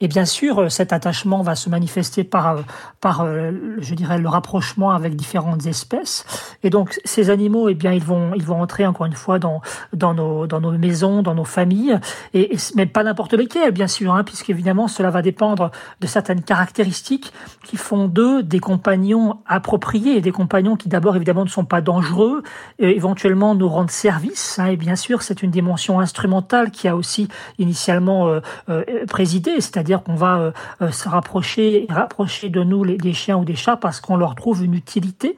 Et 0.00 0.08
bien 0.08 0.24
sûr, 0.24 0.70
cet 0.70 0.92
attachement 0.92 1.42
va 1.42 1.54
se 1.54 1.68
manifester 1.70 2.24
par 2.24 2.58
par 3.00 3.22
euh, 3.22 3.52
je 3.78 3.94
dirais 3.94 4.18
le 4.18 4.28
rapprochement 4.28 4.90
avec 4.90 5.16
différentes 5.16 5.66
espèces. 5.66 6.24
Et 6.62 6.70
donc 6.70 6.98
ces 7.04 7.30
animaux, 7.30 7.68
eh 7.68 7.74
bien, 7.74 7.92
ils 7.92 8.02
vont, 8.02 8.32
ils 8.34 8.44
vont 8.44 8.60
entrer 8.60 8.86
encore 8.86 9.06
une 9.06 9.12
fois 9.14 9.38
dans, 9.38 9.60
dans, 9.92 10.14
nos, 10.14 10.46
dans 10.46 10.60
nos 10.60 10.72
maisons, 10.72 11.22
dans 11.22 11.34
nos 11.34 11.44
familles, 11.44 11.98
et, 12.34 12.54
et 12.54 12.58
mais 12.74 12.86
pas 12.86 13.02
n'importe 13.02 13.34
lesquelles, 13.34 13.72
bien 13.72 13.86
sûr, 13.86 14.14
hein, 14.14 14.24
puisqu'évidemment 14.24 14.88
cela 14.88 15.10
va 15.10 15.22
dépendre 15.22 15.70
de 16.00 16.06
certaines 16.06 16.42
caractéristiques 16.42 17.32
qui 17.64 17.76
font 17.76 18.08
d'eux 18.08 18.42
des 18.42 18.60
compagnons 18.60 19.38
appropriés, 19.46 20.20
des 20.20 20.32
compagnons 20.32 20.76
qui 20.76 20.88
d'abord 20.88 21.16
évidemment 21.16 21.44
ne 21.44 21.48
sont 21.48 21.64
pas 21.64 21.80
dangereux, 21.96 22.42
éventuellement 22.78 23.54
nous 23.54 23.68
rendent 23.68 23.90
service. 23.90 24.58
Hein, 24.58 24.66
et 24.66 24.76
bien 24.76 24.96
sûr, 24.96 25.22
c'est 25.22 25.42
une 25.42 25.50
dimension 25.50 25.98
instrumentale 25.98 26.70
qui 26.70 26.88
a 26.88 26.96
aussi 26.96 27.28
initialement 27.58 28.28
euh, 28.28 28.40
euh, 28.68 28.84
présidé, 29.08 29.52
c'est-à-dire 29.60 30.02
qu'on 30.02 30.14
va 30.14 30.52
euh, 30.82 30.90
se 30.90 31.08
rapprocher, 31.08 31.86
rapprocher 31.88 32.50
de 32.50 32.62
nous 32.62 32.84
les, 32.84 32.98
des 32.98 33.14
chiens 33.14 33.38
ou 33.38 33.44
des 33.44 33.56
chats 33.56 33.76
parce 33.76 34.00
qu'on 34.00 34.16
leur 34.16 34.34
trouve 34.34 34.62
une 34.62 34.74
utilité 34.74 35.36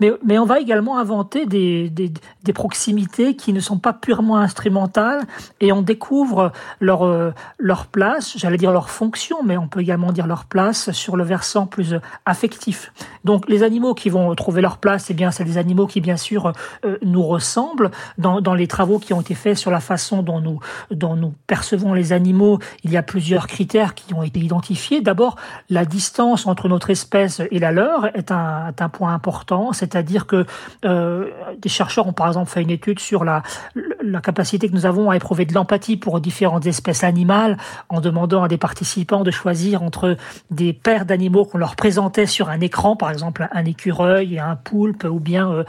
mais, 0.00 0.12
mais 0.24 0.38
on 0.38 0.44
va 0.44 0.58
également 0.58 0.98
inventer 0.98 1.46
des, 1.46 1.88
des, 1.88 2.12
des, 2.42 2.52
proximités 2.52 3.36
qui 3.36 3.52
ne 3.52 3.60
sont 3.60 3.78
pas 3.78 3.92
purement 3.92 4.38
instrumentales 4.38 5.22
et 5.60 5.70
on 5.72 5.82
découvre 5.82 6.52
leur, 6.80 7.04
euh, 7.04 7.32
leur 7.58 7.86
place, 7.86 8.36
j'allais 8.36 8.56
dire 8.56 8.72
leur 8.72 8.90
fonction, 8.90 9.42
mais 9.44 9.56
on 9.56 9.68
peut 9.68 9.80
également 9.80 10.10
dire 10.10 10.26
leur 10.26 10.46
place 10.46 10.90
sur 10.90 11.16
le 11.16 11.22
versant 11.22 11.66
plus 11.66 11.94
affectif. 12.26 12.92
Donc 13.24 13.48
les 13.48 13.62
animaux 13.62 13.94
qui 13.94 14.10
vont 14.10 14.34
trouver 14.34 14.62
leur 14.62 14.78
place, 14.78 15.10
eh 15.10 15.14
bien 15.14 15.30
c'est 15.30 15.44
des 15.44 15.58
animaux 15.58 15.86
qui 15.86 16.00
bien 16.00 16.16
sûr 16.16 16.52
euh, 16.84 16.98
nous 17.02 17.22
ressemblent. 17.22 17.90
Dans, 18.18 18.40
dans 18.40 18.54
les 18.54 18.66
travaux 18.66 18.98
qui 18.98 19.12
ont 19.12 19.20
été 19.20 19.34
faits 19.34 19.56
sur 19.56 19.70
la 19.70 19.80
façon 19.80 20.22
dont 20.22 20.40
nous, 20.40 20.58
dont 20.90 21.14
nous 21.14 21.34
percevons 21.46 21.94
les 21.94 22.12
animaux, 22.12 22.58
il 22.82 22.90
y 22.90 22.96
a 22.96 23.02
plusieurs 23.02 23.46
critères 23.46 23.94
qui 23.94 24.12
ont 24.14 24.22
été 24.22 24.40
identifiés. 24.40 25.00
D'abord, 25.00 25.36
la 25.70 25.84
distance 25.84 26.46
entre 26.46 26.68
notre 26.68 26.90
espèce 26.90 27.40
et 27.50 27.58
la 27.58 27.72
leur 27.72 28.06
est 28.16 28.32
un, 28.32 28.68
est 28.68 28.82
un 28.82 28.88
point 28.88 29.14
important, 29.14 29.72
c'est-à-dire 29.84 30.26
que 30.26 30.46
euh, 30.84 31.30
des 31.58 31.68
chercheurs 31.68 32.06
ont 32.06 32.12
par 32.12 32.28
exemple 32.28 32.50
fait 32.50 32.62
une 32.62 32.70
étude 32.70 32.98
sur 32.98 33.24
la, 33.24 33.42
la 34.02 34.20
capacité 34.20 34.68
que 34.68 34.74
nous 34.74 34.86
avons 34.86 35.10
à 35.10 35.16
éprouver 35.16 35.44
de 35.44 35.54
l'empathie 35.54 35.96
pour 35.96 36.20
différentes 36.20 36.66
espèces 36.66 37.04
animales 37.04 37.58
en 37.88 38.00
demandant 38.00 38.42
à 38.42 38.48
des 38.48 38.56
participants 38.56 39.22
de 39.22 39.30
choisir 39.30 39.82
entre 39.82 40.16
des 40.50 40.72
paires 40.72 41.04
d'animaux 41.04 41.44
qu'on 41.44 41.58
leur 41.58 41.76
présentait 41.76 42.26
sur 42.26 42.48
un 42.48 42.60
écran, 42.60 42.96
par 42.96 43.10
exemple 43.10 43.46
un 43.52 43.64
écureuil 43.64 44.34
et 44.34 44.40
un 44.40 44.56
poulpe 44.56 45.04
ou 45.04 45.20
bien 45.20 45.50
euh, 45.50 45.64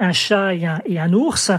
un, 0.00 0.12
chat 0.12 0.54
et 0.54 0.98
un 0.98 1.12
ours. 1.12 1.50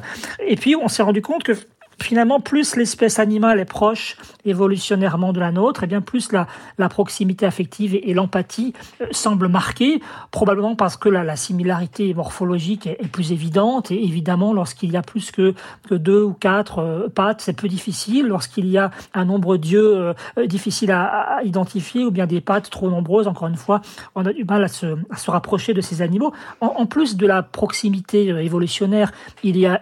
Et 0.46 0.56
puis 0.56 0.76
on 0.76 0.88
s'est 0.88 1.04
rendu 1.04 1.22
compte 1.22 1.44
que 1.44 1.54
finalement, 2.02 2.40
plus 2.40 2.76
l'espèce 2.76 3.20
animale 3.20 3.60
est 3.60 3.66
proche 3.66 4.18
évolutionnairement 4.46 5.34
de 5.34 5.40
la 5.40 5.52
nôtre, 5.52 5.84
et 5.84 5.88
bien 5.88 6.02
plus 6.02 6.32
la, 6.32 6.48
proximité 6.90 7.46
affective 7.46 7.96
et, 7.96 8.14
l'empathie 8.14 8.74
euh, 9.02 9.06
semblent 9.12 9.48
marquées, 9.48 10.02
probablement 10.32 10.76
parce 10.76 10.98
que 10.98 11.10
la, 11.10 11.24
la 11.24 11.36
similarité 11.36 12.14
morphologique 12.14 12.88
est, 12.88 13.08
plus 13.12 13.32
évidente, 13.32 13.92
et 13.92 14.04
évidemment, 14.04 14.54
lorsqu'il 14.54 14.92
y 14.92 14.98
a 14.98 15.02
plus 15.02 15.32
que, 15.32 15.54
que 15.88 15.96
deux 15.96 16.24
ou 16.24 16.34
quatre 16.34 16.80
euh, 16.80 17.08
pattes, 17.10 17.42
c'est 17.42 17.54
plus 17.54 17.70
difficile. 17.70 18.28
Lorsqu'il 18.28 18.68
y 18.68 18.78
a 18.78 18.92
un 19.14 19.26
nombre 19.26 19.58
d'yeux 19.58 20.14
euh, 20.38 20.48
difficile 20.48 20.92
à, 20.92 21.40
identifier, 21.44 22.06
ou 22.06 22.12
bien 22.12 22.26
des 22.26 22.42
pattes 22.42 22.70
trop 22.70 22.90
nombreuses, 22.90 23.28
encore 23.28 23.48
une 23.48 23.58
fois, 23.58 23.82
on 24.16 24.26
a 24.26 24.34
du 24.34 24.44
mal 24.44 24.64
à 24.64 24.68
se, 24.68 24.96
rapprocher 25.28 25.74
de 25.74 25.82
ces 25.82 26.02
animaux. 26.02 26.34
En, 26.62 26.86
plus 26.86 27.18
de 27.18 27.28
la 27.28 27.44
proximité 27.44 28.28
évolutionnaire, 28.28 29.12
il 29.44 29.58
y 29.58 29.66
a, 29.66 29.82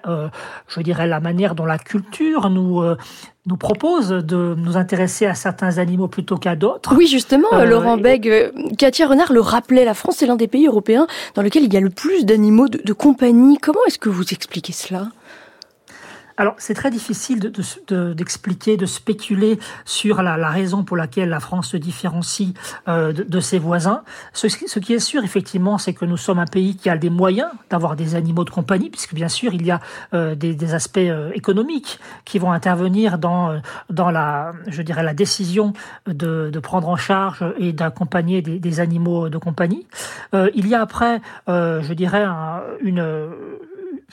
je 0.68 0.82
dirais, 0.82 1.08
la 1.08 1.20
manière 1.20 1.56
dont 1.56 1.66
la 1.66 1.78
culture 1.78 2.07
nous 2.50 2.82
nous 3.48 3.58
propose 3.58 4.10
de 4.10 4.56
nous 4.58 4.78
intéresser 4.78 5.26
à 5.26 5.34
certains 5.34 5.78
animaux 5.78 6.08
plutôt 6.08 6.36
qu'à 6.36 6.56
d'autres. 6.56 6.94
Oui, 6.96 7.08
justement, 7.08 7.48
euh, 7.54 7.66
Laurent 7.66 7.98
Beg, 7.98 8.28
euh, 8.28 8.52
Katia 8.78 9.08
Renard 9.08 9.32
le 9.32 9.40
rappelait, 9.40 9.86
la 9.86 9.94
France 9.94 10.22
est 10.22 10.28
l'un 10.28 10.36
des 10.36 10.48
pays 10.48 10.68
européens 10.68 11.08
dans 11.34 11.42
lequel 11.42 11.64
il 11.64 11.74
y 11.74 11.78
a 11.78 11.80
le 11.82 11.90
plus 11.90 12.26
d'animaux 12.26 12.68
de 12.68 12.94
compagnie. 12.94 13.58
Comment 13.58 13.80
est-ce 13.88 14.00
que 14.00 14.10
vous 14.10 14.26
expliquez 14.34 14.74
cela? 14.74 15.08
Alors, 16.38 16.53
c'est 16.60 16.75
très 16.75 16.91
difficile 16.91 17.39
d'expliquer, 17.89 18.77
de, 18.77 18.82
de, 18.82 18.86
spéculer 18.86 19.60
sur 19.86 20.22
la, 20.22 20.38
la, 20.38 20.50
raison 20.50 20.84
pour 20.84 20.96
laquelle 20.96 21.29
la 21.29 21.39
France 21.39 21.70
se 21.70 21.77
différencie 21.77 22.53
euh, 22.88 23.12
de, 23.12 23.24
de, 23.24 23.39
ses 23.39 23.58
voisins. 23.58 24.03
Ce, 24.34 24.48
ce, 24.48 24.79
qui 24.79 24.94
est 24.94 25.00
sûr, 25.00 25.24
effectivement, 25.24 25.79
c'est 25.79 25.94
que 25.94 26.06
nous 26.06 26.15
sommes 26.15 26.38
un 26.38 26.46
pays 26.46 26.75
qui 26.75 26.91
a 26.91 26.98
des 26.98 27.10
moyens 27.10 27.50
d'avoir 27.72 27.96
des 27.96 28.13
animaux 28.13 28.44
de 28.44 28.51
compagnie, 28.51 28.91
puisque 28.91 29.15
bien 29.15 29.29
sûr, 29.29 29.56
il 29.56 29.65
y 29.65 29.72
a 29.72 29.79
euh, 30.13 30.36
des, 30.36 30.53
des, 30.53 30.75
aspects 30.75 30.98
euh, 31.00 31.32
économiques 31.34 32.00
qui 32.24 32.38
vont 32.38 32.51
intervenir 32.51 33.17
dans, 33.17 33.50
euh, 33.50 33.58
dans 33.89 34.12
la, 34.12 34.53
je 34.67 34.84
dirais, 34.84 35.01
la 35.01 35.15
décision 35.15 35.74
de, 36.06 36.51
de 36.51 36.60
prendre 36.60 36.88
en 36.88 36.98
charge 36.98 37.44
et 37.58 37.74
d'accompagner 37.74 38.44
des, 38.44 38.60
des, 38.60 38.79
animaux 38.79 39.29
de 39.29 39.39
compagnie. 39.39 39.88
Euh, 40.36 40.51
il 40.53 40.67
y 40.67 40.75
a 40.75 40.82
après, 40.82 41.20
je 41.48 41.94
dirais, 41.94 42.24
un, 42.24 42.62
une 42.82 43.03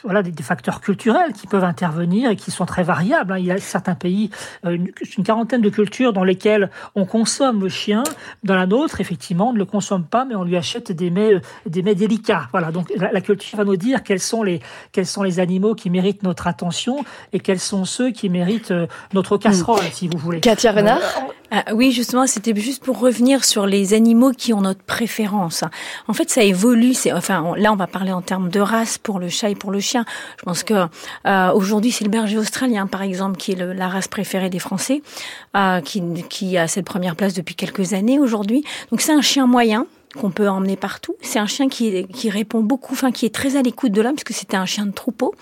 voilà, 0.03 0.23
des, 0.23 0.43
facteurs 0.43 0.81
culturels 0.81 1.33
qui 1.33 1.47
peuvent 1.47 1.65
intervenir 1.65 2.31
et 2.31 2.37
qui 2.37 2.51
sont 2.51 2.67
très 2.67 2.83
variables. 2.83 3.33
Hein. 3.33 3.39
Il 3.39 3.47
y 3.47 3.53
a 3.53 3.59
certains 3.59 3.95
pays, 3.95 4.31
euh, 4.67 4.73
une, 4.73 4.91
une, 5.17 5.25
quarantaine 5.25 5.61
de 5.61 5.69
cultures 5.71 6.13
dans 6.13 6.25
lesquelles 6.25 6.71
on 6.95 7.07
consomme 7.07 7.63
le 7.63 7.69
chien. 7.69 8.03
Dans 8.43 8.57
la 8.57 8.67
nôtre, 8.67 9.01
effectivement, 9.01 9.51
on 9.51 9.53
ne 9.53 9.59
le 9.59 9.65
consomme 9.65 10.05
pas, 10.05 10.25
mais 10.25 10.35
on 10.35 10.45
lui 10.45 10.57
achète 10.57 10.93
des 10.93 11.11
mets, 11.11 11.35
euh, 11.35 11.41
des 11.67 11.83
mets 11.83 11.95
délicats. 11.95 12.49
Voilà, 12.51 12.73
donc 12.73 12.93
la, 12.97 13.21
culture 13.21 13.57
va 13.57 13.65
nous 13.65 13.77
dire 13.77 14.03
quels 14.03 14.21
sont, 14.21 14.43
les, 14.43 14.61
quels 14.93 15.07
sont 15.07 15.23
les 15.23 15.41
animaux 15.41 15.75
qui 15.75 15.91
méritent 15.91 16.23
notre 16.23 16.47
attention 16.47 17.05
et 17.33 17.41
quels 17.41 17.61
sont 17.61 17.85
ceux 17.85 18.11
qui 18.11 18.29
méritent 18.29 18.73
euh, 18.73 18.87
notre 19.13 19.37
casserole, 19.37 19.81
hmm. 19.81 19.93
si 19.93 20.09
vous 20.09 20.19
voulez. 20.19 20.41
Katia 20.41 20.73
Renard? 20.73 21.01
Ah, 21.57 21.73
oui, 21.73 21.93
justement, 21.93 22.27
c'était 22.27 22.53
juste 22.57 22.83
pour 22.83 22.99
revenir 22.99 23.45
sur 23.45 23.67
les 23.67 23.95
animaux 23.95 24.33
qui 24.33 24.53
ont 24.53 24.63
notre 24.63 24.83
préférence. 24.83 25.63
En 26.09 26.13
fait, 26.13 26.29
ça 26.29 26.43
évolue. 26.43 26.95
Enfin, 27.13 27.55
là, 27.57 27.73
on 27.73 27.77
va 27.77 27.87
parler 27.87 28.11
en 28.11 28.23
termes 28.23 28.49
de 28.49 28.59
race 28.59 28.99
pour 28.99 29.21
le 29.21 29.29
chat 29.29 29.51
et 29.51 29.55
pour 29.55 29.71
le 29.71 29.79
chien. 29.79 30.05
Je 30.39 30.43
pense 30.43 30.65
que 30.65 30.75
euh, 31.27 31.53
aujourd'hui, 31.53 31.93
c'est 31.93 32.03
le 32.03 32.11
berger 32.11 32.39
australien, 32.39 32.89
par 32.89 33.03
exemple, 33.03 33.37
qui 33.37 33.53
est 33.53 33.55
la 33.55 33.89
race 33.89 34.09
préférée 34.09 34.51
des 34.51 34.59
Français, 34.59 35.03
euh, 35.57 35.81
qui, 35.81 36.59
a 36.59 36.67
cette 36.67 36.87
première 36.87 37.15
place 37.15 37.35
depuis 37.35 37.55
quelques 37.55 37.93
années 37.93 38.19
aujourd'hui. 38.19 38.65
Donc, 38.91 39.01
c'est 39.01 39.13
un 39.13 39.23
chien 39.23 39.47
moyen 39.47 39.87
qu'on 40.19 40.31
peut 40.33 40.49
emmener 40.49 40.77
partout. 40.77 41.15
C'est 41.23 41.39
un 41.39 41.47
chien 41.47 41.69
qui, 41.69 42.05
qui 42.09 42.31
répond 42.31 42.63
beaucoup, 42.63 42.95
enfin 42.95 43.13
qui 43.13 43.27
est 43.27 43.35
très 43.35 43.55
à 43.55 43.63
l'écoute 43.63 43.93
de 43.93 44.03
l'homme, 44.03 44.15
parce 44.15 44.25
que 44.25 44.35
c'était 44.35 44.57
un 44.57 44.67
chien 44.67 44.87
de 44.87 44.93
troupeau. 44.93 45.37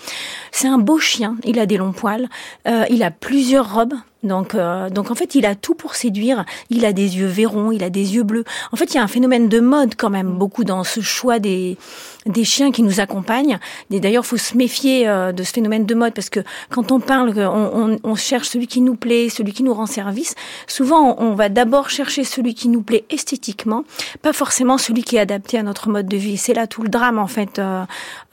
C'est 0.51 0.69
un 0.69 0.79
beau 0.79 0.99
chien. 0.99 1.37
Il 1.45 1.59
a 1.59 1.65
des 1.65 1.79
longs 1.79 1.93
poils. 1.93 2.29
Euh, 2.69 2.85
il 2.91 3.03
a 3.03 3.11
plusieurs 3.11 3.75
robes. 3.75 3.95
Donc, 4.23 4.55
euh, 4.55 4.89
donc 4.89 5.11
en 5.11 5.15
fait, 5.15 5.35
il 5.35 5.47
a 5.47 5.55
tout 5.55 5.75
pour 5.75 5.95
séduire. 5.95 6.45
Il 6.71 6.85
a 6.85 6.93
des 6.93 7.19
yeux 7.19 7.27
verrons, 7.27 7.73
il 7.73 7.83
a 7.83 7.91
des 7.91 8.15
yeux 8.15 8.23
bleus. 8.23 8.45
En 8.71 8.77
fait, 8.77 8.93
il 8.93 8.97
y 8.97 8.99
a 8.99 9.03
un 9.03 9.09
phénomène 9.09 9.49
de 9.49 9.61
mode 9.61 9.95
quand 9.97 10.11
même 10.11 10.33
beaucoup 10.33 10.65
dans 10.65 10.85
ce 10.85 11.01
choix 11.01 11.39
des 11.39 11.77
des 12.25 12.45
chiens 12.45 12.71
qui 12.71 12.85
nous 12.85 13.01
accompagnent. 13.01 13.59
D'ailleurs, 13.91 14.25
faut 14.25 14.37
se 14.37 14.57
méfier 14.57 15.09
euh, 15.09 15.33
de 15.33 15.43
ce 15.43 15.53
phénomène 15.53 15.87
de 15.87 15.95
mode 15.97 16.15
parce 16.15 16.31
que 16.31 16.39
quand 16.71 16.93
on 16.93 17.01
parle, 17.01 17.33
on, 17.37 17.71
on, 17.75 17.99
on, 18.05 18.15
cherche 18.15 18.49
celui 18.49 18.69
qui 18.69 18.81
nous 18.81 18.95
plaît, 18.95 19.29
celui 19.29 19.53
qui 19.53 19.65
nous 19.65 19.75
rend 19.75 19.87
service. 19.87 20.37
Souvent, 20.69 21.17
on 21.19 21.35
va 21.35 21.49
d'abord 21.49 21.91
chercher 21.91 22.23
celui 22.23 22.55
qui 22.55 22.69
nous 22.69 22.83
plaît 22.83 23.05
esthétiquement, 23.11 23.83
pas 24.23 24.33
forcément 24.33 24.79
celui 24.79 25.03
qui 25.03 25.17
est 25.17 25.21
adapté 25.21 25.59
à 25.59 25.65
notre 25.65 25.89
mode 25.89 26.07
de 26.07 26.17
vie. 26.17 26.37
C'est 26.37 26.55
là 26.55 26.69
tout 26.69 26.83
le 26.83 26.89
drame 26.89 27.19
en 27.19 27.27
fait 27.27 27.59
euh, 27.59 27.83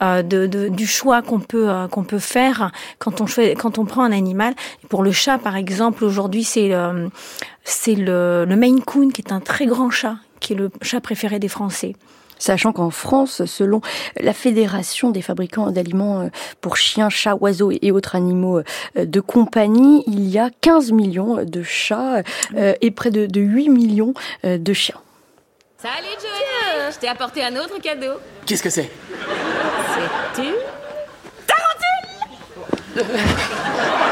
euh 0.02 0.22
de, 0.22 0.46
de, 0.46 0.68
du 0.68 0.86
choix 0.86 1.22
qu'on 1.22 1.40
peut 1.40 1.68
qu'on 1.90 2.04
peut 2.04 2.18
faire 2.18 2.70
quand 2.98 3.20
on 3.20 3.24
quand 3.58 3.78
on 3.78 3.84
prend 3.84 4.04
un 4.04 4.12
animal. 4.12 4.54
Pour 4.88 5.02
le 5.02 5.10
chat, 5.10 5.38
par 5.38 5.56
exemple 5.56 5.79
exemple, 5.80 6.04
aujourd'hui, 6.04 6.44
c'est 6.44 6.68
le, 6.68 7.08
c'est 7.64 7.94
le, 7.94 8.44
le 8.44 8.56
Maine 8.56 8.82
Coon, 8.82 9.08
qui 9.08 9.22
est 9.22 9.32
un 9.32 9.40
très 9.40 9.64
grand 9.64 9.88
chat, 9.88 10.16
qui 10.38 10.52
est 10.52 10.56
le 10.56 10.70
chat 10.82 11.00
préféré 11.00 11.38
des 11.38 11.48
Français. 11.48 11.94
Sachant 12.38 12.72
qu'en 12.72 12.90
France, 12.90 13.46
selon 13.46 13.80
la 14.20 14.34
Fédération 14.34 15.10
des 15.10 15.22
fabricants 15.22 15.70
d'aliments 15.70 16.20
euh, 16.20 16.28
pour 16.60 16.76
chiens, 16.76 17.08
chats, 17.08 17.34
oiseaux 17.36 17.70
et 17.70 17.92
autres 17.92 18.14
animaux 18.14 18.58
euh, 18.58 19.06
de 19.06 19.20
compagnie, 19.20 20.04
il 20.06 20.28
y 20.28 20.38
a 20.38 20.50
15 20.60 20.92
millions 20.92 21.44
de 21.44 21.62
chats 21.62 22.22
euh, 22.56 22.74
et 22.82 22.90
près 22.90 23.10
de, 23.10 23.40
8 23.40 23.70
millions 23.70 24.12
de 24.44 24.72
chiens. 24.74 25.00
Salut 25.78 25.94
Joël 26.20 26.92
Je 26.92 26.98
t'ai 26.98 27.08
apporté 27.08 27.42
un 27.42 27.56
autre 27.56 27.80
cadeau. 27.80 28.20
Qu'est-ce 28.44 28.62
que 28.62 28.68
c'est? 28.68 28.90
C'est 30.34 30.42
une 30.42 30.54
tarentule 31.46 33.06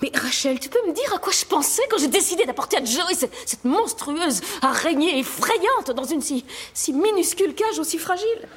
Mais 0.00 0.12
Rachel, 0.14 0.60
tu 0.60 0.68
peux 0.68 0.78
me 0.86 0.92
dire 0.92 1.12
à 1.14 1.18
quoi 1.18 1.32
je 1.32 1.44
pensais 1.44 1.82
quand 1.90 1.98
j'ai 1.98 2.08
décidé 2.08 2.44
d'apporter 2.44 2.76
à 2.76 2.84
Joey 2.84 3.14
cette, 3.14 3.64
monstrueuse 3.64 4.40
araignée 4.62 5.18
effrayante 5.18 5.90
dans 5.94 6.04
une 6.04 6.20
si, 6.20 6.44
si 6.72 6.92
minuscule 6.92 7.54
cage 7.54 7.78
aussi 7.78 7.98
fragile? 7.98 8.48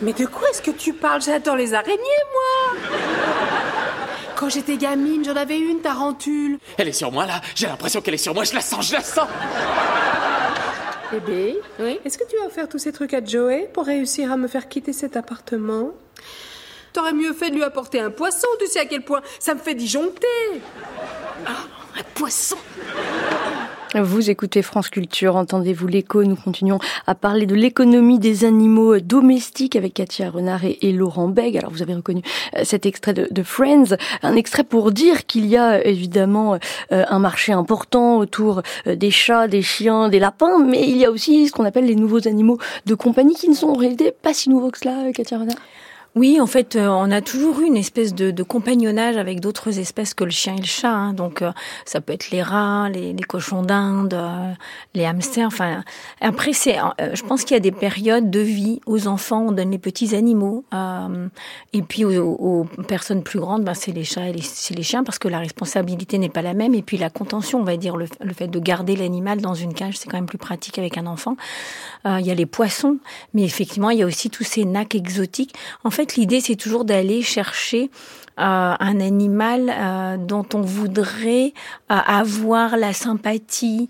Mais 0.00 0.14
de 0.14 0.24
quoi 0.24 0.48
est-ce 0.50 0.62
que 0.62 0.70
tu 0.70 0.94
parles? 0.94 1.20
J'adore 1.20 1.56
les 1.56 1.74
araignées, 1.74 1.98
moi! 2.32 2.80
Quand 4.36 4.48
j'étais 4.48 4.76
gamine, 4.76 5.24
j'en 5.24 5.36
avais 5.36 5.58
une 5.58 5.80
tarentule. 5.80 6.58
Elle 6.78 6.88
est 6.88 6.92
sur 6.92 7.12
moi, 7.12 7.26
là. 7.26 7.40
J'ai 7.54 7.66
l'impression 7.66 8.00
qu'elle 8.00 8.14
est 8.14 8.18
sur 8.18 8.34
moi, 8.34 8.44
je 8.44 8.54
la 8.54 8.60
sens, 8.62 8.88
je 8.88 8.94
la 8.94 9.02
sens. 9.02 9.28
Bébé, 11.12 11.60
oui. 11.78 12.00
est-ce 12.04 12.18
que 12.18 12.24
tu 12.28 12.36
vas 12.38 12.48
faire 12.48 12.68
tous 12.68 12.78
ces 12.78 12.92
trucs 12.92 13.14
à 13.14 13.24
Joey 13.24 13.70
pour 13.72 13.84
réussir 13.84 14.32
à 14.32 14.36
me 14.36 14.48
faire 14.48 14.68
quitter 14.68 14.92
cet 14.92 15.16
appartement? 15.16 15.92
T'aurais 16.94 17.12
mieux 17.12 17.32
fait 17.32 17.50
de 17.50 17.56
lui 17.56 17.64
apporter 17.64 17.98
un 17.98 18.10
poisson, 18.10 18.46
tu 18.60 18.68
sais 18.68 18.78
à 18.78 18.86
quel 18.86 19.02
point 19.02 19.20
ça 19.40 19.52
me 19.52 19.58
fait 19.58 19.74
disjoncter. 19.74 20.28
Ah, 21.44 21.64
un 21.98 22.02
poisson 22.14 22.56
vous 24.02 24.28
écoutez 24.28 24.62
France 24.62 24.88
Culture, 24.88 25.36
entendez-vous 25.36 25.86
l'écho 25.86 26.24
Nous 26.24 26.34
continuons 26.34 26.80
à 27.06 27.14
parler 27.14 27.46
de 27.46 27.54
l'économie 27.54 28.18
des 28.18 28.44
animaux 28.44 28.98
domestiques 28.98 29.76
avec 29.76 29.94
Katia 29.94 30.30
Renard 30.30 30.62
et, 30.64 30.90
Laurent 30.90 31.28
Beg. 31.28 31.56
Alors 31.56 31.70
vous 31.70 31.80
avez 31.80 31.94
reconnu 31.94 32.20
euh, 32.56 32.64
cet 32.64 32.86
extrait 32.86 33.14
de, 33.14 33.42
Friends, 33.44 33.96
un 34.22 34.34
extrait 34.34 34.64
pour 34.64 34.90
dire 34.90 35.26
qu'il 35.26 35.46
y 35.46 35.56
a 35.56 35.86
évidemment 35.86 36.58
euh, 36.90 37.04
un 37.08 37.18
marché 37.20 37.52
important 37.52 38.18
autour 38.18 38.62
euh, 38.88 38.96
des 38.96 39.12
chats, 39.12 39.46
des 39.46 39.62
chiens, 39.62 40.08
des 40.08 40.18
lapins, 40.18 40.58
mais 40.58 40.82
il 40.82 40.96
y 40.96 41.04
a 41.04 41.10
aussi 41.12 41.46
ce 41.46 41.52
qu'on 41.52 41.64
appelle 41.64 41.86
les 41.86 41.94
nouveaux 41.94 42.26
animaux 42.26 42.58
de 42.86 42.96
compagnie 42.96 43.36
qui 43.36 43.48
ne 43.48 43.54
sont 43.54 43.68
en 43.68 43.78
réalité 43.78 44.10
pas 44.10 44.34
si 44.34 44.50
nouveaux 44.50 44.72
que 44.72 44.78
cela, 44.78 45.12
Katia 45.12 45.38
Renard? 45.38 45.58
Oui, 46.16 46.40
en 46.40 46.46
fait, 46.46 46.76
euh, 46.76 46.86
on 46.86 47.10
a 47.10 47.20
toujours 47.20 47.58
eu 47.58 47.66
une 47.66 47.76
espèce 47.76 48.14
de, 48.14 48.30
de 48.30 48.42
compagnonnage 48.44 49.16
avec 49.16 49.40
d'autres 49.40 49.80
espèces 49.80 50.14
que 50.14 50.22
le 50.22 50.30
chien 50.30 50.54
et 50.54 50.60
le 50.60 50.64
chat. 50.64 50.92
Hein. 50.92 51.12
Donc, 51.12 51.42
euh, 51.42 51.50
ça 51.86 52.00
peut 52.00 52.12
être 52.12 52.30
les 52.30 52.40
rats, 52.40 52.88
les, 52.88 53.12
les 53.12 53.22
cochons 53.24 53.62
d'Inde, 53.62 54.14
euh, 54.14 54.52
les 54.94 55.06
hamsters. 55.06 55.48
Enfin, 55.48 55.82
après, 56.20 56.52
c'est, 56.52 56.76
je 57.14 57.22
pense 57.24 57.42
qu'il 57.42 57.54
y 57.54 57.56
a 57.56 57.60
des 57.60 57.72
périodes 57.72 58.30
de 58.30 58.38
vie 58.38 58.80
aux 58.86 59.08
enfants. 59.08 59.46
On 59.48 59.50
donne 59.50 59.72
les 59.72 59.78
petits 59.78 60.14
animaux, 60.14 60.64
et 61.72 61.82
puis 61.82 62.04
aux, 62.04 62.22
aux, 62.22 62.64
personnes 62.86 63.24
plus 63.24 63.40
grandes, 63.40 63.64
ben, 63.64 63.74
c'est 63.74 63.90
les 63.90 64.04
chats 64.04 64.28
et 64.28 64.32
les, 64.32 64.42
c'est 64.42 64.74
les 64.74 64.84
chiens 64.84 65.02
parce 65.02 65.18
que 65.18 65.26
la 65.26 65.40
responsabilité 65.40 66.18
n'est 66.18 66.28
pas 66.28 66.42
la 66.42 66.54
même. 66.54 66.74
Et 66.74 66.82
puis 66.82 66.96
la 66.96 67.10
contention, 67.10 67.58
on 67.58 67.64
va 67.64 67.76
dire, 67.76 67.96
le, 67.96 68.06
le 68.20 68.32
fait 68.32 68.46
de 68.46 68.58
garder 68.60 68.94
l'animal 68.94 69.40
dans 69.40 69.54
une 69.54 69.74
cage, 69.74 69.96
c'est 69.96 70.08
quand 70.08 70.16
même 70.16 70.26
plus 70.26 70.38
pratique 70.38 70.78
avec 70.78 70.96
un 70.96 71.06
enfant. 71.06 71.36
il 72.04 72.24
y 72.24 72.30
a 72.30 72.34
les 72.34 72.46
poissons, 72.46 72.98
mais 73.32 73.42
effectivement, 73.42 73.90
il 73.90 73.98
y 73.98 74.02
a 74.02 74.06
aussi 74.06 74.30
tous 74.30 74.44
ces 74.44 74.64
nacs 74.64 74.94
exotiques. 74.94 75.54
En 75.82 75.90
fait 75.90 76.03
l'idée, 76.12 76.40
c'est 76.40 76.56
toujours 76.56 76.84
d'aller 76.84 77.22
chercher 77.22 77.90
euh, 78.40 78.74
un 78.80 79.00
animal 79.00 79.72
euh, 79.72 80.16
dont 80.16 80.44
on 80.54 80.60
voudrait 80.60 81.52
euh, 81.92 81.94
avoir 81.94 82.76
la 82.76 82.92
sympathie. 82.92 83.88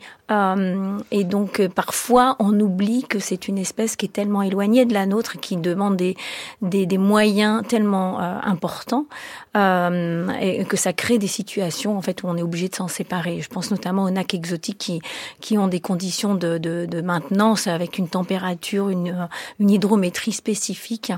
Et 1.11 1.25
donc 1.25 1.67
parfois 1.69 2.37
on 2.39 2.59
oublie 2.59 3.05
que 3.05 3.19
c'est 3.19 3.49
une 3.49 3.59
espèce 3.59 3.97
qui 3.97 4.07
est 4.07 4.13
tellement 4.13 4.43
éloignée 4.43 4.85
de 4.85 4.95
la 4.95 5.07
nôtre, 5.07 5.39
qui 5.41 5.57
demande 5.57 5.97
des, 5.97 6.17
des, 6.63 6.87
des 6.87 6.99
moyens 6.99 7.63
tellement 7.67 8.19
importants 8.19 9.07
et 9.55 10.65
que 10.69 10.77
ça 10.77 10.93
crée 10.93 11.19
des 11.19 11.29
situations 11.29 11.97
en 11.97 12.03
fait 12.03 12.23
où 12.23 12.27
on 12.27 12.37
est 12.37 12.43
obligé 12.43 12.69
de 12.69 12.75
s'en 12.75 12.89
séparer. 12.89 13.41
Je 13.41 13.49
pense 13.49 13.71
notamment 13.71 14.05
aux 14.05 14.11
nacs 14.11 14.35
exotiques 14.35 14.79
qui, 14.79 15.01
qui 15.41 15.59
ont 15.59 15.69
des 15.69 15.81
conditions 15.81 16.35
de, 16.35 16.59
de, 16.59 17.01
maintenance 17.01 17.67
avec 17.67 17.99
une 17.99 18.09
température, 18.09 18.89
une, 18.89 19.29
une 19.61 19.71
hydrométrie 19.71 20.33
spécifique. 20.33 21.13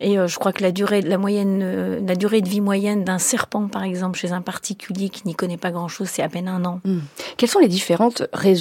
Et 0.00 0.16
je 0.16 0.38
crois 0.38 0.52
que 0.52 0.62
la 0.62 0.72
durée, 0.72 1.02
la 1.02 1.18
moyenne, 1.18 2.04
la 2.06 2.16
durée 2.16 2.40
de 2.40 2.48
vie 2.48 2.60
moyenne 2.60 3.04
d'un 3.04 3.18
serpent, 3.18 3.68
par 3.68 3.82
exemple, 3.82 4.18
chez 4.18 4.32
un 4.32 4.42
particulier 4.42 5.08
qui 5.08 5.22
n'y 5.26 5.34
connaît 5.34 5.56
pas 5.56 5.70
grand-chose, 5.70 6.08
c'est 6.08 6.22
à 6.22 6.28
peine 6.28 6.48
un 6.48 6.64
an. 6.64 6.80
Hmm. 6.84 7.00
Quelles 7.36 7.50
sont 7.50 7.58
les 7.58 7.68
différentes 7.68 8.22
raisons 8.32 8.53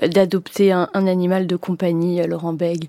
d'adopter 0.00 0.72
un, 0.72 0.88
animal 0.94 1.46
de 1.46 1.56
compagnie, 1.56 2.26
Laurent 2.26 2.52
Beg 2.52 2.88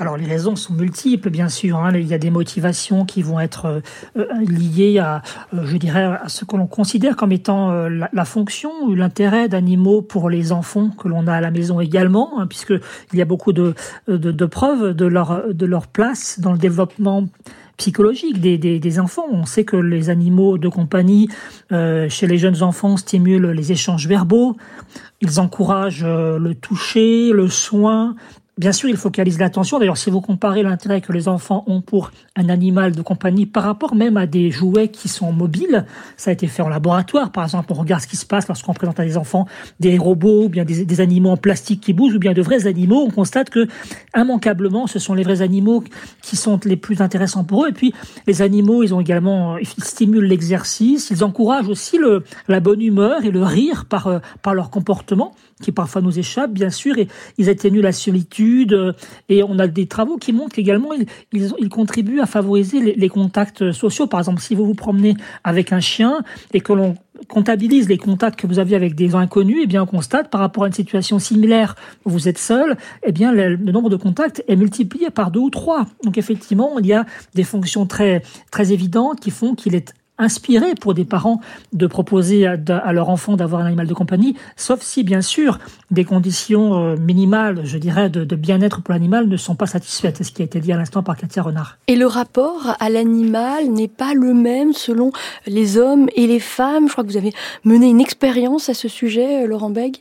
alors 0.00 0.16
les 0.16 0.24
raisons 0.24 0.56
sont 0.56 0.72
multiples, 0.72 1.28
bien 1.28 1.50
sûr. 1.50 1.76
Hein. 1.76 1.92
Il 1.94 2.06
y 2.06 2.14
a 2.14 2.18
des 2.18 2.30
motivations 2.30 3.04
qui 3.04 3.22
vont 3.22 3.38
être 3.38 3.66
euh, 3.66 3.80
euh, 4.16 4.26
liées 4.40 4.98
à, 4.98 5.20
euh, 5.52 6.16
ce 6.26 6.46
que 6.46 6.56
l'on 6.56 6.66
considère 6.66 7.16
comme 7.16 7.32
étant 7.32 7.70
la, 7.70 8.24
fonction 8.24 8.70
ou 8.84 8.94
l'intérêt 8.94 9.48
d'animaux 9.48 10.00
pour 10.00 10.30
les 10.30 10.52
enfants 10.52 10.88
que 10.88 11.06
l'on 11.08 11.26
a 11.26 11.34
à 11.34 11.40
la 11.42 11.50
maison 11.50 11.80
également, 11.80 12.40
hein, 12.40 12.46
puisque 12.46 12.72
il 13.12 13.18
y 13.18 13.22
a 13.22 13.26
beaucoup 13.26 13.52
de, 13.52 13.74
preuves 14.46 14.94
de 14.94 15.66
leur 15.66 15.86
place 15.88 16.40
dans 16.40 16.52
le 16.52 16.58
développement 16.58 17.26
psychologique 17.80 18.40
des, 18.40 18.58
des, 18.58 19.00
enfants. 19.00 19.24
On 19.30 19.46
sait 19.46 19.64
que 19.64 19.76
les 19.76 20.10
animaux 20.10 20.58
de 20.58 20.68
compagnie 20.68 21.28
chez 21.70 22.26
les 22.26 22.38
jeunes 22.38 22.62
enfants 22.62 22.96
stimulent 22.96 23.50
les 23.50 23.72
échanges 23.72 24.06
verbaux, 24.06 24.56
ils 25.20 25.40
encouragent 25.40 26.04
le 26.04 26.52
toucher, 26.54 27.32
le 27.32 27.48
soin, 27.48 28.14
Bien 28.60 28.72
sûr, 28.72 28.90
il 28.90 28.98
focalise 28.98 29.38
l'attention. 29.38 29.78
D'ailleurs, 29.78 29.96
si 29.96 30.10
vous 30.10 30.20
comparez 30.20 30.62
l'intérêt 30.62 31.00
que 31.00 31.14
les 31.14 31.28
enfants 31.28 31.64
ont 31.66 31.80
pour 31.80 32.10
un 32.36 32.50
animal 32.50 32.92
de 32.92 33.00
compagnie 33.00 33.46
par 33.46 33.62
rapport 33.62 33.94
même 33.94 34.18
à 34.18 34.26
des 34.26 34.50
jouets 34.50 34.88
qui 34.88 35.08
sont 35.08 35.32
mobiles, 35.32 35.86
ça 36.18 36.28
a 36.28 36.34
été 36.34 36.46
fait 36.46 36.60
en 36.60 36.68
laboratoire. 36.68 37.32
Par 37.32 37.44
exemple, 37.44 37.72
on 37.72 37.76
regarde 37.76 38.02
ce 38.02 38.06
qui 38.06 38.18
se 38.18 38.26
passe 38.26 38.48
lorsqu'on 38.48 38.74
présente 38.74 39.00
à 39.00 39.04
des 39.06 39.16
enfants 39.16 39.46
des 39.80 39.96
robots, 39.96 40.44
ou 40.44 40.48
bien 40.50 40.66
des, 40.66 41.00
animaux 41.00 41.30
en 41.30 41.38
plastique 41.38 41.80
qui 41.80 41.94
bougent, 41.94 42.16
ou 42.16 42.18
bien 42.18 42.34
de 42.34 42.42
vrais 42.42 42.66
animaux. 42.66 43.02
On 43.08 43.10
constate 43.10 43.48
que, 43.48 43.66
immanquablement, 44.14 44.86
ce 44.86 44.98
sont 44.98 45.14
les 45.14 45.22
vrais 45.22 45.40
animaux 45.40 45.82
qui 46.20 46.36
sont 46.36 46.60
les 46.66 46.76
plus 46.76 47.00
intéressants 47.00 47.44
pour 47.44 47.64
eux. 47.64 47.70
Et 47.70 47.72
puis, 47.72 47.94
les 48.26 48.42
animaux, 48.42 48.82
ils 48.82 48.92
ont 48.92 49.00
également, 49.00 49.56
ils 49.56 49.66
stimulent 49.82 50.26
l'exercice, 50.26 51.08
ils 51.08 51.24
encouragent 51.24 51.70
aussi 51.70 51.96
le, 51.96 52.24
la 52.46 52.60
bonne 52.60 52.82
humeur 52.82 53.24
et 53.24 53.30
le 53.30 53.42
rire 53.42 53.86
par, 53.86 54.06
euh, 54.08 54.18
par 54.42 54.52
leur 54.52 54.68
comportement 54.68 55.32
qui 55.60 55.72
parfois 55.72 56.02
nous 56.02 56.18
échappent, 56.18 56.52
bien 56.52 56.70
sûr, 56.70 56.98
et 56.98 57.08
ils 57.38 57.48
atténuent 57.48 57.82
la 57.82 57.92
solitude. 57.92 58.72
Euh, 58.72 58.92
et 59.28 59.42
on 59.42 59.58
a 59.58 59.66
des 59.66 59.86
travaux 59.86 60.16
qui 60.16 60.32
montrent 60.32 60.54
qu'également, 60.54 60.90
ils, 60.92 61.06
ils, 61.32 61.68
contribuent 61.68 62.20
à 62.20 62.26
favoriser 62.26 62.80
les, 62.80 63.08
contacts 63.08 63.72
sociaux. 63.72 64.06
Par 64.06 64.20
exemple, 64.20 64.40
si 64.40 64.54
vous 64.54 64.66
vous 64.66 64.74
promenez 64.74 65.14
avec 65.44 65.72
un 65.72 65.80
chien 65.80 66.20
et 66.52 66.60
que 66.60 66.72
l'on 66.72 66.96
comptabilise 67.28 67.88
les 67.88 67.98
contacts 67.98 68.40
que 68.40 68.46
vous 68.46 68.58
aviez 68.58 68.76
avec 68.76 68.94
des 68.94 69.14
inconnus, 69.14 69.58
et 69.58 69.62
eh 69.64 69.66
bien 69.66 69.82
on 69.82 69.86
constate 69.86 70.30
par 70.30 70.40
rapport 70.40 70.64
à 70.64 70.66
une 70.68 70.72
situation 70.72 71.18
similaire 71.18 71.74
où 72.04 72.10
vous 72.10 72.28
êtes 72.28 72.38
seul, 72.38 72.76
eh 73.04 73.12
bien 73.12 73.32
le, 73.32 73.56
le, 73.56 73.72
nombre 73.72 73.90
de 73.90 73.96
contacts 73.96 74.42
est 74.48 74.56
multiplié 74.56 75.10
par 75.10 75.30
deux 75.30 75.40
ou 75.40 75.50
trois. 75.50 75.86
Donc 76.04 76.16
effectivement, 76.16 76.78
il 76.78 76.86
y 76.86 76.92
a 76.92 77.04
des 77.34 77.44
fonctions 77.44 77.84
très 77.84 78.22
très 78.50 78.72
évidentes 78.72 79.20
qui 79.20 79.30
font 79.30 79.54
qu'il 79.54 79.74
est 79.74 79.94
inspiré 80.20 80.74
pour 80.74 80.94
des 80.94 81.04
parents 81.04 81.40
de 81.72 81.86
proposer 81.86 82.46
à, 82.46 82.92
leur 82.92 83.08
enfant 83.08 83.36
d'avoir 83.36 83.62
un 83.62 83.66
animal 83.66 83.86
de 83.86 83.94
compagnie, 83.94 84.36
sauf 84.56 84.80
si, 84.82 85.02
bien 85.02 85.22
sûr, 85.22 85.58
des 85.90 86.04
conditions 86.04 86.74
euh, 86.74 86.96
minimales, 86.96 87.62
je 87.64 87.78
dirais, 87.78 88.10
de, 88.10 88.36
bien-être 88.36 88.82
pour 88.82 88.92
l'animal 88.92 89.28
ne 89.28 89.36
sont 89.36 89.54
pas 89.54 89.66
satisfaites. 89.66 90.18
C'est 90.18 90.24
ce 90.24 90.32
qui 90.32 90.42
a 90.42 90.44
été 90.44 90.60
dit 90.60 90.72
à 90.72 90.76
l'instant 90.76 91.02
par 91.02 91.16
Katia 91.16 91.42
Renard. 91.42 91.78
Et 91.86 91.96
le 91.96 92.06
rapport 92.06 92.76
à 92.78 92.90
l'animal 92.90 93.68
n'est 93.68 93.88
pas 93.88 94.14
le 94.14 94.34
même 94.34 94.72
selon 94.72 95.12
les 95.46 95.78
hommes 95.78 96.08
et 96.14 96.26
les 96.26 96.40
femmes? 96.40 96.86
Je 96.86 96.92
crois 96.92 97.04
que 97.04 97.10
vous 97.10 97.16
avez 97.16 97.32
mené 97.64 97.88
une 97.88 98.00
expérience 98.00 98.68
à 98.68 98.74
ce 98.74 98.88
sujet, 98.88 99.46
Laurent 99.46 99.70
Beg. 99.70 99.96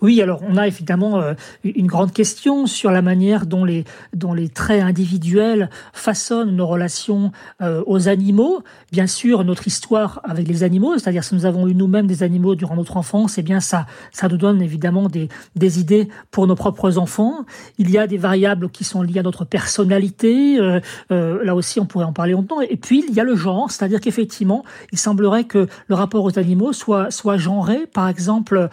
Oui, 0.00 0.20
alors 0.20 0.40
on 0.46 0.56
a 0.56 0.66
évidemment 0.66 1.20
euh, 1.20 1.34
une 1.62 1.86
grande 1.86 2.12
question 2.12 2.66
sur 2.66 2.90
la 2.90 3.02
manière 3.02 3.46
dont 3.46 3.64
les, 3.64 3.84
traits 4.54 4.82
individuels 4.82 5.70
façonnent 5.92 6.54
nos 6.54 6.66
relations 6.66 7.32
euh, 7.62 7.82
aux 7.86 8.08
animaux. 8.08 8.62
Bien 8.92 9.06
sûr, 9.06 9.44
notre 9.44 9.66
histoire 9.66 10.20
avec 10.24 10.46
les 10.46 10.62
animaux, 10.62 10.98
c'est-à-dire 10.98 11.24
si 11.24 11.34
nous 11.34 11.46
avons 11.46 11.66
eu 11.66 11.74
nous-mêmes 11.74 12.06
des 12.06 12.22
animaux 12.22 12.54
durant 12.54 12.76
notre 12.76 12.96
enfance, 12.96 13.38
eh 13.38 13.42
bien 13.42 13.60
ça, 13.60 13.86
ça 14.12 14.28
nous 14.28 14.36
donne 14.36 14.60
évidemment 14.62 15.08
des, 15.08 15.28
des 15.56 15.80
idées 15.80 16.08
pour 16.30 16.46
nos 16.46 16.54
propres 16.54 16.98
enfants. 16.98 17.44
Il 17.78 17.90
y 17.90 17.98
a 17.98 18.06
des 18.06 18.18
variables 18.18 18.68
qui 18.68 18.84
sont 18.84 19.02
liées 19.02 19.20
à 19.20 19.22
notre 19.22 19.44
personnalité. 19.44 20.58
Euh, 20.58 20.80
là 21.10 21.54
aussi, 21.54 21.80
on 21.80 21.86
pourrait 21.86 22.04
en 22.04 22.12
parler 22.12 22.32
longtemps. 22.32 22.60
Et 22.60 22.76
puis, 22.76 23.04
il 23.08 23.14
y 23.14 23.20
a 23.20 23.24
le 23.24 23.36
genre, 23.36 23.70
c'est-à-dire 23.70 24.00
qu'effectivement, 24.00 24.64
il 24.92 24.98
semblerait 24.98 25.44
que 25.44 25.66
le 25.88 25.94
rapport 25.94 26.24
aux 26.24 26.38
animaux 26.38 26.72
soit, 26.72 27.10
soit 27.10 27.36
genré. 27.36 27.86
Par 27.86 28.08
exemple, 28.08 28.68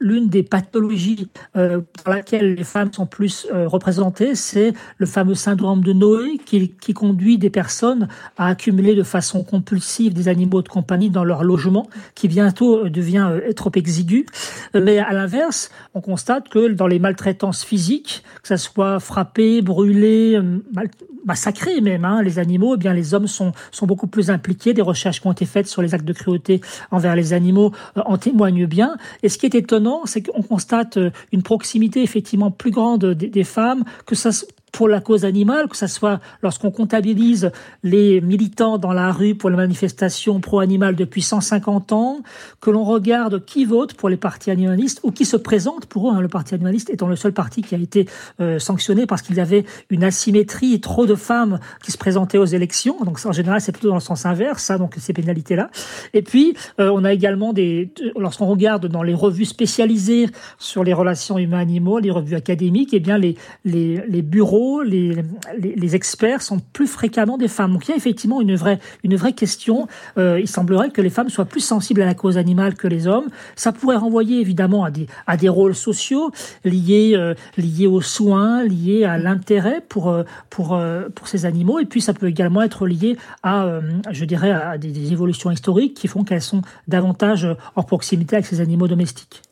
l'une 0.00 0.28
des 0.28 0.42
pathologies 0.42 1.28
euh, 1.56 1.82
dans 2.04 2.12
laquelle 2.12 2.54
les 2.54 2.64
femmes 2.64 2.92
sont 2.92 3.06
plus 3.06 3.46
euh, 3.52 3.68
représentées, 3.68 4.34
c'est 4.34 4.72
le 4.96 5.06
fameux 5.06 5.34
syndrome 5.34 5.82
de 5.82 5.92
Noé 5.92 6.38
qui, 6.44 6.70
qui, 6.70 6.94
conduit 6.94 7.36
des 7.38 7.50
personnes 7.50 8.08
à 8.38 8.46
accumuler 8.46 8.94
de 8.94 9.02
façon 9.02 9.44
compulsive 9.44 10.14
des 10.14 10.28
animaux 10.28 10.62
de 10.62 10.68
compagnie 10.68 11.10
dans 11.10 11.24
leur 11.24 11.44
logement, 11.44 11.88
qui 12.14 12.28
bientôt 12.28 12.86
euh, 12.86 12.90
devient 12.90 13.28
euh, 13.30 13.52
trop 13.52 13.72
exigu. 13.74 14.26
Mais 14.74 14.98
à 14.98 15.12
l'inverse, 15.12 15.70
on 15.94 16.00
constate 16.00 16.48
que 16.48 16.68
dans 16.68 16.86
les 16.86 16.98
maltraitances 16.98 17.62
physiques, 17.62 18.24
que 18.42 18.48
ce 18.48 18.56
soit 18.56 19.00
frappé, 19.00 19.60
brûlé, 19.60 20.40
mal, 20.72 20.88
massacrer 21.24 21.80
même 21.80 22.04
hein, 22.04 22.22
les 22.22 22.38
animaux, 22.38 22.74
eh 22.74 22.78
bien 22.78 22.92
les 22.92 23.14
hommes 23.14 23.26
sont, 23.26 23.52
sont 23.70 23.86
beaucoup 23.86 24.06
plus 24.06 24.30
impliqués. 24.30 24.74
Des 24.74 24.82
recherches 24.82 25.20
qui 25.20 25.26
ont 25.26 25.32
été 25.32 25.46
faites 25.46 25.66
sur 25.66 25.82
les 25.82 25.94
actes 25.94 26.04
de 26.04 26.12
cruauté 26.12 26.60
envers 26.90 27.16
les 27.16 27.32
animaux 27.32 27.72
euh, 27.96 28.02
en 28.06 28.18
témoignent 28.18 28.66
bien. 28.66 28.96
Et 29.22 29.28
ce 29.28 29.38
qui 29.38 29.46
est 29.46 29.54
étonnant, 29.54 30.02
c'est 30.04 30.22
qu'on 30.22 30.42
constate 30.42 30.96
euh, 30.96 31.10
une 31.32 31.42
proximité 31.42 32.02
effectivement 32.02 32.50
plus 32.50 32.70
grande 32.70 33.04
des, 33.04 33.28
des 33.28 33.44
femmes, 33.44 33.84
que 34.06 34.14
ça 34.14 34.30
pour 34.72 34.88
la 34.88 35.00
cause 35.00 35.24
animale, 35.24 35.68
que 35.68 35.76
ce 35.76 35.86
soit 35.86 36.20
lorsqu'on 36.42 36.70
comptabilise 36.70 37.50
les 37.82 38.20
militants 38.20 38.78
dans 38.78 38.92
la 38.92 39.12
rue 39.12 39.34
pour 39.34 39.50
les 39.50 39.56
manifestations 39.56 40.40
pro-animales 40.40 40.96
depuis 40.96 41.22
150 41.22 41.92
ans, 41.92 42.20
que 42.60 42.70
l'on 42.70 42.84
regarde 42.84 43.44
qui 43.44 43.64
vote 43.64 43.94
pour 43.94 44.08
les 44.08 44.16
partis 44.16 44.50
animalistes 44.50 45.00
ou 45.02 45.12
qui 45.12 45.24
se 45.24 45.36
présente 45.36 45.86
pour 45.86 46.10
eux. 46.10 46.14
Hein, 46.14 46.20
le 46.20 46.28
parti 46.28 46.54
animaliste 46.54 46.90
étant 46.90 47.08
le 47.08 47.16
seul 47.16 47.32
parti 47.32 47.62
qui 47.62 47.74
a 47.74 47.78
été 47.78 48.06
euh, 48.40 48.58
sanctionné 48.58 49.06
parce 49.06 49.22
qu'il 49.22 49.36
y 49.36 49.40
avait 49.40 49.64
une 49.90 50.04
asymétrie, 50.04 50.80
trop 50.80 51.06
de 51.06 51.14
femmes 51.14 51.58
qui 51.82 51.92
se 51.92 51.98
présentaient 51.98 52.38
aux 52.38 52.44
élections. 52.44 52.96
Donc 53.04 53.18
en 53.24 53.32
général, 53.32 53.60
c'est 53.60 53.72
plutôt 53.72 53.88
dans 53.88 53.94
le 53.94 54.00
sens 54.00 54.26
inverse, 54.26 54.62
ça, 54.62 54.78
donc 54.78 54.94
ces 54.98 55.12
pénalités-là. 55.12 55.70
Et 56.14 56.22
puis, 56.22 56.54
euh, 56.78 56.90
on 56.94 57.04
a 57.04 57.12
également 57.12 57.52
des... 57.52 57.92
Lorsqu'on 58.16 58.46
regarde 58.46 58.86
dans 58.86 59.02
les 59.02 59.14
revues 59.14 59.44
spécialisées 59.44 60.28
sur 60.58 60.84
les 60.84 60.92
relations 60.92 61.38
humains-animaux, 61.38 61.98
les 61.98 62.10
revues 62.10 62.36
académiques, 62.36 62.90
eh 62.92 63.00
bien 63.00 63.18
les, 63.18 63.36
les, 63.64 64.02
les 64.08 64.22
bureaux 64.22 64.59
les, 64.84 65.94
experts 65.94 66.42
sont 66.42 66.60
plus 66.72 66.86
fréquemment 66.86 67.36
des 67.36 67.48
femmes. 67.48 67.72
Donc 67.72 67.88
il 67.88 67.90
y 67.90 67.94
a 67.94 67.96
effectivement 67.96 68.40
une 68.40 68.54
vraie, 68.54 68.78
une 69.02 69.16
vraie 69.16 69.32
question. 69.32 69.88
Euh, 70.18 70.38
il 70.40 70.48
semblerait 70.48 70.90
que 70.90 71.02
les 71.02 71.10
femmes 71.10 71.28
soient 71.28 71.44
plus 71.44 71.60
sensibles 71.60 72.02
à 72.02 72.06
la 72.06 72.14
cause 72.14 72.38
animale 72.38 72.74
que 72.74 72.86
les 72.86 73.06
hommes. 73.06 73.28
Ça 73.56 73.72
pourrait 73.72 73.96
renvoyer 73.96 74.40
évidemment 74.40 74.84
à 74.84 74.90
des, 74.90 75.06
à 75.26 75.36
des 75.36 75.48
rôles 75.48 75.74
sociaux 75.74 76.30
liés, 76.64 77.12
euh, 77.14 77.34
liés 77.56 77.86
aux 77.86 78.00
soins, 78.00 78.62
liés 78.64 79.04
à 79.04 79.18
l'intérêt 79.18 79.82
pour, 79.88 80.08
euh, 80.08 80.22
pour, 80.48 80.80
pour 81.14 81.28
ces 81.28 81.46
animaux. 81.46 81.78
Et 81.80 81.86
puis 81.86 82.00
ça 82.00 82.14
peut 82.14 82.28
également 82.28 82.62
être 82.62 82.86
lié 82.86 83.16
à, 83.42 83.80
je 84.10 84.24
dirais, 84.24 84.50
à 84.50 84.78
des, 84.78 84.92
des 84.92 85.12
évolutions 85.12 85.50
historiques 85.50 85.94
qui 85.94 86.08
font 86.08 86.24
qu'elles 86.24 86.42
sont 86.42 86.62
davantage 86.88 87.46
en 87.74 87.82
proximité 87.82 88.36
avec 88.36 88.46
ces 88.46 88.60
animaux 88.60 88.88
domestiques. 88.88 89.42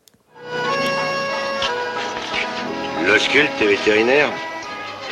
L'ausculte 3.07 3.51
est 3.63 3.67
vétérinaire 3.67 4.31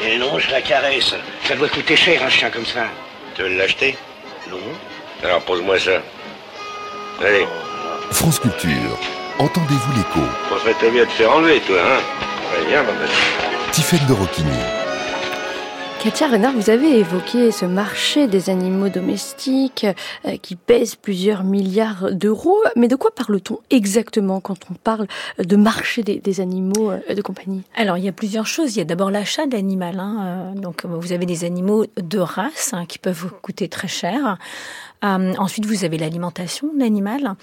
et 0.04 0.18
non, 0.18 0.38
je 0.38 0.50
la 0.50 0.60
caresse. 0.60 1.14
Ça 1.44 1.54
doit 1.56 1.68
coûter 1.68 1.96
cher 1.96 2.22
un 2.22 2.28
chien 2.28 2.50
comme 2.50 2.66
ça. 2.66 2.84
Tu 3.34 3.42
veux 3.42 3.56
l'acheter 3.56 3.96
Non. 4.50 4.58
Alors 5.24 5.40
pose-moi 5.42 5.78
ça. 5.78 6.02
Allez. 7.20 7.46
France 8.10 8.38
Culture. 8.38 8.98
Entendez-vous 9.38 9.92
l'écho 9.96 10.26
On 10.50 10.58
serait 10.58 10.90
bien 10.90 11.04
de 11.04 11.10
faire 11.10 11.30
enlever, 11.30 11.60
toi, 11.60 11.76
hein 11.80 12.00
Allez, 12.56 12.68
viens, 12.68 12.82
bordel. 12.82 13.08
Tiffaine 13.72 14.06
de 14.06 14.12
Roquigny. 14.12 14.48
Katia 16.06 16.28
Renard, 16.28 16.52
vous 16.52 16.70
avez 16.70 17.00
évoqué 17.00 17.50
ce 17.50 17.64
marché 17.64 18.28
des 18.28 18.48
animaux 18.48 18.88
domestiques 18.88 19.88
euh, 20.24 20.36
qui 20.36 20.54
pèse 20.54 20.94
plusieurs 20.94 21.42
milliards 21.42 22.12
d'euros. 22.12 22.62
Mais 22.76 22.86
de 22.86 22.94
quoi 22.94 23.10
parle-t-on 23.12 23.58
exactement 23.70 24.40
quand 24.40 24.70
on 24.70 24.74
parle 24.74 25.08
de 25.40 25.56
marché 25.56 26.04
des, 26.04 26.40
animaux 26.40 26.92
euh, 26.92 27.12
de 27.12 27.20
compagnie? 27.22 27.64
Alors, 27.74 27.98
il 27.98 28.04
y 28.04 28.08
a 28.08 28.12
plusieurs 28.12 28.46
choses. 28.46 28.76
Il 28.76 28.78
y 28.78 28.82
a 28.82 28.84
d'abord 28.84 29.10
l'achat 29.10 29.46
d'animal. 29.46 29.98
Hein. 29.98 30.52
Euh, 30.54 30.60
donc, 30.60 30.84
vous 30.84 31.12
avez 31.12 31.26
des 31.26 31.42
animaux 31.42 31.86
de 31.96 32.20
race 32.20 32.70
hein, 32.72 32.86
qui 32.86 33.00
peuvent 33.00 33.18
vous 33.18 33.30
coûter 33.42 33.68
très 33.68 33.88
cher. 33.88 34.38
Euh, 35.06 35.34
ensuite, 35.38 35.66
vous 35.66 35.84
avez 35.84 35.98
l'alimentation 35.98 36.72
de 36.74 36.80
l'animal. 36.80 37.34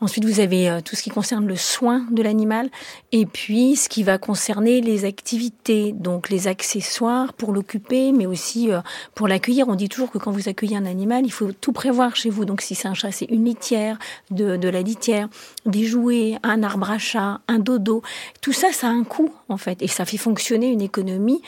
Ensuite, 0.00 0.24
vous 0.24 0.40
avez 0.40 0.70
euh, 0.70 0.80
tout 0.80 0.96
ce 0.96 1.02
qui 1.02 1.10
concerne 1.10 1.46
le 1.46 1.56
soin 1.56 2.06
de 2.10 2.22
l'animal. 2.22 2.70
Et 3.12 3.26
puis, 3.26 3.76
ce 3.76 3.88
qui 3.88 4.02
va 4.02 4.18
concerner 4.18 4.80
les 4.80 5.04
activités, 5.04 5.92
donc 5.92 6.30
les 6.30 6.48
accessoires 6.48 7.32
pour 7.34 7.52
l'occuper, 7.52 8.12
mais 8.12 8.26
aussi 8.26 8.72
euh, 8.72 8.80
pour 9.14 9.28
l'accueillir. 9.28 9.68
On 9.68 9.74
dit 9.74 9.88
toujours 9.88 10.10
que 10.10 10.18
quand 10.18 10.30
vous 10.30 10.48
accueillez 10.48 10.76
un 10.76 10.86
animal, 10.86 11.24
il 11.24 11.32
faut 11.32 11.52
tout 11.52 11.72
prévoir 11.72 12.16
chez 12.16 12.30
vous. 12.30 12.44
Donc, 12.44 12.62
si 12.62 12.74
c'est 12.74 12.88
un 12.88 12.94
chat, 12.94 13.12
c'est 13.12 13.26
une 13.26 13.44
litière, 13.44 13.98
de, 14.30 14.56
de 14.56 14.68
la 14.68 14.82
litière, 14.82 15.28
des 15.66 15.84
jouets, 15.84 16.38
un 16.42 16.62
arbre 16.62 16.90
à 16.90 16.98
chat, 16.98 17.40
un 17.48 17.58
dodo. 17.58 18.02
Tout 18.40 18.52
ça, 18.52 18.72
ça 18.72 18.88
a 18.88 18.90
un 18.90 19.04
coût, 19.04 19.32
en 19.48 19.56
fait. 19.56 19.82
Et 19.82 19.88
ça 19.88 20.04
fait 20.04 20.16
fonctionner 20.16 20.68
une 20.68 20.80
économie 20.80 21.42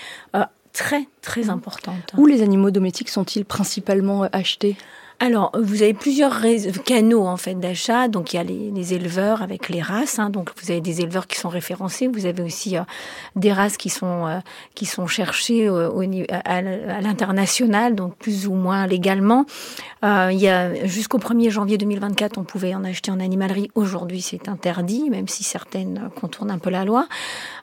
très 0.72 1.06
très 1.20 1.50
importante. 1.50 2.14
Où 2.16 2.26
les 2.26 2.42
animaux 2.42 2.70
domestiques 2.70 3.10
sont-ils 3.10 3.44
principalement 3.44 4.22
achetés? 4.32 4.76
Alors, 5.22 5.52
vous 5.54 5.82
avez 5.82 5.94
plusieurs 5.94 6.42
canaux 6.84 7.28
en 7.28 7.36
fait 7.36 7.54
d'achat. 7.54 8.08
Donc, 8.08 8.32
il 8.32 8.38
y 8.38 8.40
a 8.40 8.42
les, 8.42 8.92
éleveurs 8.92 9.40
avec 9.40 9.68
les 9.68 9.80
races. 9.80 10.18
Hein. 10.18 10.30
Donc, 10.30 10.50
vous 10.60 10.72
avez 10.72 10.80
des 10.80 11.00
éleveurs 11.00 11.28
qui 11.28 11.38
sont 11.38 11.48
référencés. 11.48 12.08
Vous 12.08 12.26
avez 12.26 12.42
aussi 12.42 12.76
euh, 12.76 12.80
des 13.36 13.52
races 13.52 13.76
qui 13.76 13.88
sont 13.88 14.26
euh, 14.26 14.40
qui 14.74 14.84
sont 14.84 15.06
cherchées 15.06 15.68
euh, 15.68 15.88
au, 15.88 16.02
à, 16.28 16.60
l'international, 17.00 17.94
donc 17.94 18.16
plus 18.16 18.48
ou 18.48 18.54
moins 18.54 18.88
légalement. 18.88 19.46
il 20.02 20.40
y 20.40 20.48
a 20.48 20.86
jusqu'au 20.86 21.18
1er 21.18 21.50
janvier 21.50 21.78
2024, 21.78 22.36
on 22.38 22.42
pouvait 22.42 22.74
en 22.74 22.82
acheter 22.82 23.12
en 23.12 23.20
animalerie. 23.20 23.70
Aujourd'hui, 23.76 24.22
c'est 24.22 24.48
interdit, 24.48 25.08
même 25.08 25.28
si 25.28 25.44
certaines 25.44 26.10
contournent 26.20 26.50
un 26.50 26.58
peu 26.58 26.70
la 26.70 26.84
loi. 26.84 27.06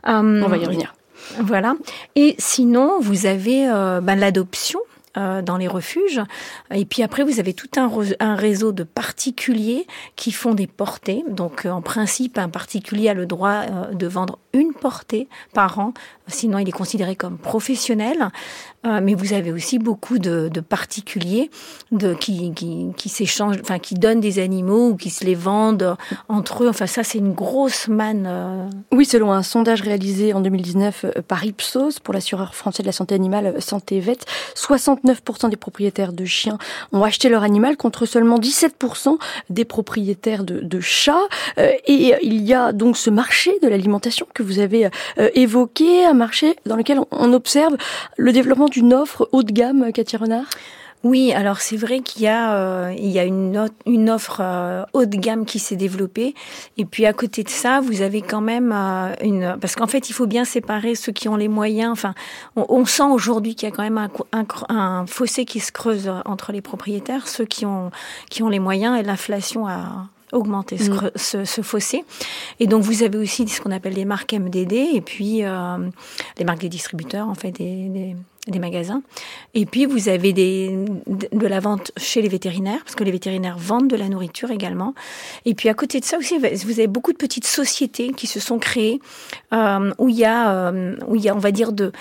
on 0.05 0.47
va 0.47 0.55
y 0.55 0.63
revenir. 0.63 0.93
Voilà. 1.41 1.75
Et 2.15 2.35
sinon, 2.37 3.01
vous 3.01 3.25
avez 3.25 3.67
ben, 4.01 4.15
l'adoption 4.15 4.79
euh, 5.17 5.41
dans 5.41 5.57
les 5.57 5.67
refuges. 5.67 6.21
Et 6.71 6.85
puis 6.85 7.01
après, 7.01 7.23
vous 7.23 7.39
avez 7.39 7.53
tout 7.53 7.69
un, 7.77 8.35
réseau 8.35 8.71
de 8.71 8.83
particuliers 8.83 9.87
qui 10.15 10.31
font 10.31 10.53
des 10.53 10.67
portées. 10.67 11.23
Donc, 11.27 11.65
euh, 11.65 11.71
en 11.71 11.81
principe, 11.81 12.37
un 12.37 12.49
particulier 12.49 13.09
a 13.09 13.15
le 13.15 13.25
droit 13.25 13.63
euh, 13.63 13.93
de 13.93 14.05
vendre 14.05 14.37
une 14.53 14.73
portée 14.73 15.27
par 15.53 15.79
an. 15.79 15.93
Sinon, 16.29 16.59
il 16.59 16.67
est 16.69 16.73
considéré 16.73 17.15
comme 17.15 17.37
professionnel. 17.37 18.29
mais 18.83 19.13
vous 19.13 19.33
avez 19.33 19.51
aussi 19.51 19.79
beaucoup 19.79 20.19
de, 20.19 20.49
particuliers 20.61 21.49
qui, 22.19 23.09
s'échangent, 23.09 23.57
enfin, 23.61 23.79
qui 23.79 23.95
donnent 23.95 24.21
des 24.21 24.39
animaux 24.39 24.89
ou 24.89 24.95
qui 24.95 25.09
se 25.09 25.25
les 25.25 25.35
vendent 25.35 25.97
entre 26.27 26.63
eux. 26.63 26.69
Enfin, 26.69 26.87
ça, 26.87 27.03
c'est 27.03 27.17
une 27.17 27.33
grosse 27.33 27.87
manne. 27.87 28.69
Oui, 28.91 29.05
selon 29.05 29.31
un 29.31 29.43
sondage 29.43 29.81
réalisé 29.81 30.33
en 30.33 30.41
2019 30.41 31.05
par 31.27 31.43
Ipsos 31.43 31.99
pour 32.01 32.13
l'assureur 32.13 32.55
français 32.55 32.83
de 32.83 32.87
la 32.87 32.93
santé 32.93 33.15
animale 33.15 33.61
Santé 33.61 33.99
Vet, 33.99 34.19
60 34.55 34.99
9% 35.03 35.49
des 35.49 35.57
propriétaires 35.57 36.13
de 36.13 36.25
chiens 36.25 36.57
ont 36.91 37.03
acheté 37.03 37.29
leur 37.29 37.43
animal 37.43 37.77
contre 37.77 38.05
seulement 38.05 38.39
17% 38.39 39.17
des 39.49 39.65
propriétaires 39.65 40.43
de, 40.43 40.79
chats. 40.79 41.27
Euh, 41.57 41.71
et 41.85 42.15
il 42.21 42.41
y 42.41 42.53
a 42.53 42.71
donc 42.71 42.97
ce 42.97 43.09
marché 43.09 43.51
de 43.61 43.67
l'alimentation 43.67 44.27
que 44.33 44.43
vous 44.43 44.59
avez 44.59 44.85
euh, 45.17 45.29
évoqué, 45.33 46.05
marché 46.19 46.55
dans 46.67 46.75
lequel 46.75 46.99
on 47.09 47.33
observe 47.33 47.75
le 48.17 48.31
développement 48.31 48.67
d'une 48.67 48.93
offre 48.93 49.27
haut 49.31 49.43
de 49.43 49.51
gamme, 49.51 49.91
Cathy 49.91 50.17
Renard? 50.17 50.45
Oui, 51.03 51.31
alors 51.31 51.61
c'est 51.61 51.77
vrai 51.77 52.01
qu'il 52.01 52.23
y 52.23 52.27
a 52.27 52.55
euh, 52.55 52.93
il 52.97 53.07
y 53.07 53.19
a 53.19 53.23
une, 53.23 53.57
offre 54.09 54.41
euh, 54.41 54.83
haut 54.91 55.05
de 55.05 55.15
gamme 55.15 55.45
qui 55.45 55.57
s'est 55.57 55.77
développée. 55.77 56.35
Et 56.77 56.83
puis 56.83 57.05
à 57.05 57.13
côté 57.13 57.43
de 57.43 57.49
ça, 57.49 57.79
vous 57.79 58.01
avez 58.01 58.21
quand 58.21 58.41
même 58.41 58.73
euh, 58.75 59.13
une 59.21 59.57
parce 59.61 59.77
qu'en 59.77 59.87
fait, 59.87 60.09
il 60.09 60.13
faut 60.13 60.27
bien 60.27 60.43
séparer 60.43 60.95
ceux 60.95 61.13
qui 61.13 61.29
ont 61.29 61.37
les 61.37 61.47
moyens, 61.47 61.91
enfin 61.91 62.13
on, 62.57 62.85
sent 62.85 63.03
aujourd'hui 63.03 63.55
qu'il 63.55 63.69
y 63.69 63.71
a 63.71 63.75
quand 63.75 63.83
même 63.83 63.97
un, 63.97 64.09
un, 64.33 64.45
un, 64.67 65.05
fossé 65.05 65.45
qui 65.45 65.61
se 65.61 65.71
creuse 65.71 66.11
entre 66.25 66.51
les 66.51 66.61
propriétaires, 66.61 67.29
ceux 67.29 67.45
qui 67.45 67.65
ont 67.65 67.91
qui 68.29 68.43
ont 68.43 68.49
les 68.49 68.59
moyens 68.59 68.99
et 68.99 69.03
l'inflation 69.03 69.67
a 69.67 70.07
augmenter 70.31 70.77
ce, 70.77 70.91
mm. 70.91 71.11
ce, 71.15 71.45
ce, 71.45 71.61
fossé. 71.61 72.03
Et 72.59 72.67
donc 72.67 72.83
vous 72.83 73.03
avez 73.03 73.17
aussi 73.17 73.47
ce 73.47 73.61
qu'on 73.61 73.71
appelle 73.71 73.93
les 73.93 74.05
marques 74.05 74.33
MDD 74.33 74.73
et 74.73 75.01
puis 75.01 75.43
euh, 75.43 75.77
les 76.37 76.45
marques 76.45 76.61
des 76.61 76.69
distributeurs 76.69 77.27
en 77.27 77.35
fait 77.35 77.51
des, 77.51 77.89
des, 77.89 78.15
des, 78.47 78.59
magasins. 78.59 79.01
Et 79.53 79.65
puis 79.65 79.85
vous 79.85 80.09
avez 80.09 80.33
des, 80.33 80.77
de 81.07 81.47
la 81.47 81.59
vente 81.59 81.91
chez 81.97 82.21
les 82.21 82.29
vétérinaires 82.29 82.81
parce 82.83 82.95
que 82.95 83.03
les 83.03 83.11
vétérinaires 83.11 83.57
vendent 83.57 83.89
de 83.89 83.95
la 83.95 84.09
nourriture 84.09 84.51
également. 84.51 84.93
Et 85.45 85.55
puis 85.55 85.69
à 85.69 85.73
côté 85.73 85.99
de 85.99 86.05
ça 86.05 86.17
aussi 86.17 86.37
vous 86.37 86.79
avez 86.79 86.87
beaucoup 86.87 87.11
de 87.11 87.17
petites 87.17 87.47
sociétés 87.47 88.11
qui 88.13 88.27
se 88.27 88.39
sont 88.39 88.59
créées 88.59 88.99
euh, 89.53 89.91
où 89.97 90.09
il 90.09 90.15
y 90.15 90.25
a 90.25 90.51
euh, 90.51 90.95
où 91.07 91.15
il 91.15 91.23
y 91.23 91.29
a 91.29 91.35
on 91.35 91.39
va 91.39 91.51
dire 91.51 91.71
de 91.71 91.91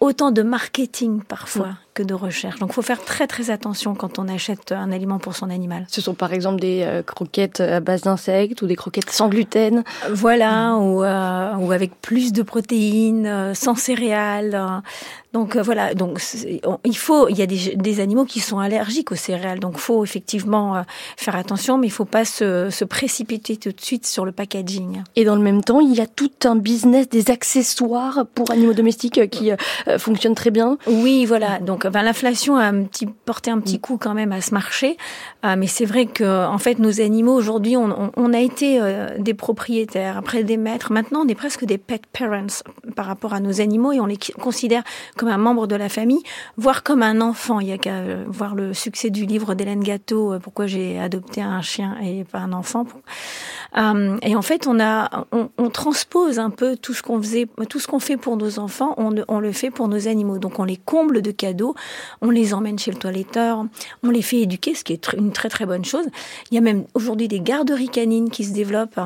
autant 0.00 0.30
de 0.30 0.42
marketing 0.42 1.22
parfois. 1.22 1.68
Mm 1.68 1.89
de 2.04 2.14
recherche. 2.14 2.58
Donc 2.58 2.70
il 2.70 2.74
faut 2.74 2.82
faire 2.82 3.02
très 3.02 3.26
très 3.26 3.50
attention 3.50 3.94
quand 3.94 4.18
on 4.18 4.28
achète 4.28 4.72
un 4.72 4.92
aliment 4.92 5.18
pour 5.18 5.34
son 5.34 5.50
animal. 5.50 5.86
Ce 5.88 6.00
sont 6.00 6.14
par 6.14 6.32
exemple 6.32 6.60
des 6.60 6.82
euh, 6.82 7.02
croquettes 7.02 7.60
à 7.60 7.80
base 7.80 8.02
d'insectes 8.02 8.62
ou 8.62 8.66
des 8.66 8.76
croquettes 8.76 9.10
sans 9.10 9.28
gluten. 9.28 9.84
Voilà, 10.10 10.76
ou, 10.76 11.02
euh, 11.02 11.54
ou 11.56 11.72
avec 11.72 12.00
plus 12.00 12.32
de 12.32 12.42
protéines, 12.42 13.26
euh, 13.26 13.54
sans 13.54 13.74
céréales. 13.74 14.82
Donc 15.32 15.54
euh, 15.54 15.62
voilà, 15.62 15.94
donc 15.94 16.20
il 16.84 16.96
faut, 16.96 17.28
il 17.28 17.38
y 17.38 17.42
a 17.42 17.46
des, 17.46 17.76
des, 17.76 18.00
animaux 18.00 18.24
qui 18.24 18.40
sont 18.40 18.58
allergiques 18.58 19.12
aux 19.12 19.16
céréales, 19.16 19.60
donc 19.60 19.78
faut 19.78 20.02
effectivement 20.02 20.76
euh, 20.76 20.82
faire 21.16 21.36
attention, 21.36 21.78
mais 21.78 21.86
il 21.86 21.92
faut 21.92 22.04
pas 22.04 22.24
se, 22.24 22.68
se, 22.70 22.84
précipiter 22.84 23.56
tout 23.56 23.70
de 23.70 23.80
suite 23.80 24.06
sur 24.06 24.24
le 24.24 24.32
packaging. 24.32 25.02
Et 25.14 25.24
dans 25.24 25.36
le 25.36 25.42
même 25.42 25.62
temps, 25.62 25.78
il 25.78 25.94
y 25.94 26.00
a 26.00 26.06
tout 26.08 26.32
un 26.44 26.56
business 26.56 27.08
des 27.08 27.30
accessoires 27.30 28.26
pour 28.34 28.50
animaux 28.50 28.72
domestiques 28.72 29.18
euh, 29.18 29.26
qui 29.26 29.52
euh, 29.52 29.56
fonctionne 29.98 30.34
très 30.34 30.50
bien. 30.50 30.78
Oui, 30.88 31.26
voilà. 31.26 31.60
Donc 31.60 31.86
ben, 31.86 32.02
l'inflation 32.02 32.56
a 32.56 32.64
un 32.64 32.82
petit 32.84 33.06
porté 33.06 33.52
un 33.52 33.60
petit 33.60 33.78
coup 33.78 33.98
quand 33.98 34.14
même 34.14 34.32
à 34.32 34.40
ce 34.40 34.52
marché, 34.52 34.96
euh, 35.44 35.54
mais 35.56 35.68
c'est 35.68 35.84
vrai 35.84 36.06
que 36.06 36.46
en 36.46 36.58
fait 36.58 36.80
nos 36.80 37.00
animaux 37.00 37.34
aujourd'hui, 37.34 37.76
on, 37.76 37.84
on, 37.84 38.10
on, 38.16 38.32
a 38.32 38.40
été 38.40 38.80
des 39.18 39.34
propriétaires, 39.34 40.16
après 40.16 40.42
des 40.42 40.56
maîtres, 40.56 40.92
maintenant 40.92 41.22
on 41.24 41.28
est 41.28 41.34
presque 41.34 41.64
des 41.64 41.78
pet 41.78 42.02
parents 42.12 42.46
par 42.96 43.06
rapport 43.06 43.34
à 43.34 43.40
nos 43.40 43.60
animaux 43.60 43.92
et 43.92 44.00
on 44.00 44.06
les 44.06 44.18
considère 44.40 44.82
comme 45.20 45.28
un 45.28 45.36
membre 45.36 45.66
de 45.66 45.76
la 45.76 45.90
famille, 45.90 46.22
voire 46.56 46.82
comme 46.82 47.02
un 47.02 47.20
enfant. 47.20 47.60
Il 47.60 47.68
y 47.68 47.72
a 47.72 47.76
qu'à 47.76 47.96
euh, 47.96 48.24
voir 48.26 48.54
le 48.54 48.72
succès 48.72 49.10
du 49.10 49.26
livre 49.26 49.54
d'Hélène 49.54 49.82
Gâteau, 49.82 50.32
euh, 50.32 50.38
pourquoi 50.38 50.66
j'ai 50.66 50.98
adopté 50.98 51.42
un 51.42 51.60
chien 51.60 51.98
et 52.02 52.24
pas 52.24 52.38
un 52.38 52.54
enfant. 52.54 52.86
Euh, 53.76 54.16
et 54.22 54.34
en 54.34 54.40
fait, 54.40 54.66
on 54.66 54.80
a, 54.80 55.26
on, 55.30 55.68
transpose 55.68 56.38
un 56.38 56.48
peu 56.48 56.74
tout 56.74 56.94
ce 56.94 57.02
qu'on 57.02 57.20
faisait, 57.20 57.46
tout 57.68 57.78
ce 57.78 57.86
qu'on 57.86 57.98
fait 57.98 58.16
pour 58.16 58.38
nos 58.38 58.58
enfants, 58.58 58.94
on, 58.96 59.40
le 59.40 59.52
fait 59.52 59.70
pour 59.70 59.88
nos 59.88 60.08
animaux. 60.08 60.38
Donc, 60.38 60.58
on 60.58 60.64
les 60.64 60.78
comble 60.78 61.20
de 61.20 61.30
cadeaux, 61.30 61.74
on 62.22 62.30
les 62.30 62.54
emmène 62.54 62.78
chez 62.78 62.90
le 62.90 62.96
toiletteur, 62.96 63.66
on 64.02 64.08
les 64.08 64.22
fait 64.22 64.38
éduquer, 64.38 64.74
ce 64.74 64.84
qui 64.84 64.94
est 64.94 65.12
une 65.12 65.32
très 65.32 65.50
très 65.50 65.66
bonne 65.66 65.84
chose. 65.84 66.06
Il 66.50 66.54
y 66.54 66.58
a 66.58 66.62
même 66.62 66.86
aujourd'hui 66.94 67.28
des 67.28 67.40
garderies 67.40 67.90
canines 67.90 68.30
qui 68.30 68.44
se 68.44 68.54
développent. 68.54 69.00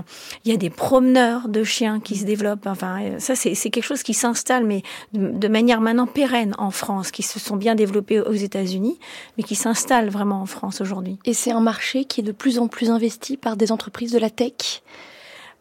Il 0.45 0.53
y 0.53 0.55
a 0.55 0.59
des 0.59 0.71
promeneurs 0.71 1.49
de 1.49 1.65
chiens 1.65 1.99
qui 1.99 2.15
se 2.15 2.25
développent. 2.25 2.67
Enfin, 2.67 3.19
ça 3.19 3.35
c'est 3.35 3.55
quelque 3.55 3.83
chose 3.83 4.05
qui 4.05 4.15
s'installe, 4.15 4.65
mais 4.65 4.83
de 5.13 5.49
manière 5.49 5.81
maintenant 5.81 6.04
pérennes 6.07 6.55
en 6.59 6.71
France, 6.71 7.11
qui 7.11 7.23
se 7.23 7.39
sont 7.39 7.57
bien 7.57 7.75
développées 7.75 8.21
aux 8.21 8.33
États-Unis, 8.33 8.99
mais 9.37 9.45
qui 9.45 9.55
s'installent 9.55 10.11
vraiment 10.11 10.41
en 10.41 10.47
France 10.47 10.81
aujourd'hui. 10.81 11.19
Et 11.25 11.35
c'est 11.35 11.53
un 11.53 11.61
marché 11.61 12.05
qui 12.05 12.21
est 12.21 12.25
de 12.25 12.33
plus 12.33 12.59
en 12.59 12.69
plus 12.69 12.91
investi 12.91 13.37
par 13.37 13.57
des 13.57 13.73
entreprises 13.73 14.13
de 14.13 14.19
la 14.19 14.31
tech 14.31 14.83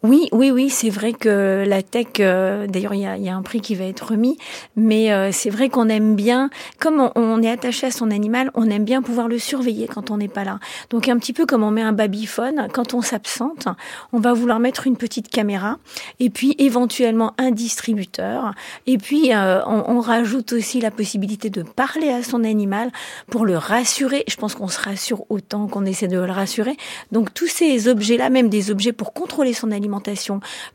oui, 0.05 0.27
oui, 0.33 0.51
oui, 0.51 0.69
c'est 0.69 0.89
vrai 0.89 1.13
que 1.13 1.63
la 1.65 1.81
tech, 1.81 2.07
euh, 2.19 2.67
d'ailleurs, 2.67 2.93
il 2.93 2.99
y 2.99 3.05
a, 3.05 3.15
y 3.15 3.29
a, 3.29 3.35
un 3.37 3.41
prix 3.41 3.61
qui 3.61 3.73
va 3.73 3.85
être 3.85 4.09
remis, 4.09 4.37
mais 4.75 5.13
euh, 5.13 5.31
c'est 5.31 5.49
vrai 5.49 5.69
qu'on 5.69 5.87
aime 5.87 6.17
bien, 6.17 6.49
comme 6.77 7.09
on, 7.15 7.41
est 7.41 7.49
attaché 7.49 7.87
à 7.87 7.91
son 7.91 8.11
animal, 8.11 8.51
on 8.53 8.69
aime 8.69 8.83
bien 8.83 9.01
pouvoir 9.01 9.29
le 9.29 9.39
surveiller 9.39 9.87
quand 9.87 10.11
on 10.11 10.17
n'est 10.17 10.27
pas 10.27 10.43
là. 10.43 10.59
Donc 10.89 11.07
un 11.07 11.17
petit 11.17 11.31
peu 11.31 11.45
comme 11.45 11.63
on 11.63 11.71
met 11.71 11.81
un 11.81 11.93
babyphone, 11.93 12.67
quand 12.73 12.93
on 12.93 13.01
s'absente, 13.01 13.69
on 14.11 14.19
va 14.19 14.33
vouloir 14.33 14.59
mettre 14.59 14.87
une 14.87 14.97
petite 14.97 15.29
caméra, 15.29 15.77
et 16.19 16.29
puis 16.29 16.53
éventuellement 16.57 17.33
un 17.37 17.51
distributeur, 17.51 18.53
et 18.87 18.97
puis 18.97 19.33
euh, 19.33 19.63
on, 19.67 19.85
on, 19.87 20.01
rajoute 20.01 20.51
aussi 20.51 20.81
la 20.81 20.91
possibilité 20.91 21.49
de 21.49 21.63
parler 21.63 22.09
à 22.09 22.23
son 22.23 22.43
animal 22.43 22.91
pour 23.29 23.45
le 23.45 23.57
rassurer. 23.57 24.25
Je 24.27 24.35
pense 24.35 24.53
qu'on 24.53 24.67
se 24.67 24.81
rassure 24.81 25.23
autant 25.29 25.67
qu'on 25.67 25.85
essaie 25.85 26.09
de 26.09 26.19
le 26.19 26.29
rassurer. 26.29 26.75
Donc 27.13 27.33
tous 27.33 27.47
ces 27.47 27.87
objets-là, 27.87 28.29
même 28.29 28.49
des 28.49 28.69
objets 28.69 28.91
pour 28.91 29.13
contrôler 29.13 29.53
son 29.53 29.71
animal, 29.71 29.92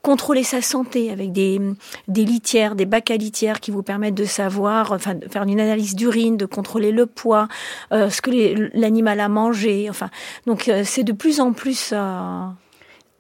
contrôler 0.03 0.45
sa 0.45 0.63
santé 0.63 1.11
avec 1.11 1.33
des, 1.33 1.61
litières, 2.09 2.75
des 2.75 2.87
bacs 2.87 3.11
à 3.11 3.17
litières 3.17 3.61
qui 3.61 3.71
vous 3.71 3.83
permettent 3.83 4.15
de 4.15 4.25
savoir, 4.25 4.93
enfin, 4.93 5.15
faire 5.31 5.43
une 5.43 5.61
analyse 5.61 5.95
d'urine, 5.95 6.37
de 6.37 6.47
contrôler 6.47 6.93
le 6.93 7.07
poids, 7.07 7.49
euh, 7.93 8.11
ce 8.11 8.21
que 8.21 8.31
l'animal 8.77 9.21
a 9.21 9.29
mangé. 9.29 9.89
Enfin, 9.91 10.11
donc 10.47 10.69
euh, 10.69 10.83
c'est 10.85 11.05
de 11.05 11.13
plus 11.13 11.41
en 11.41 11.53
plus. 11.53 11.91
Euh, 11.93 12.47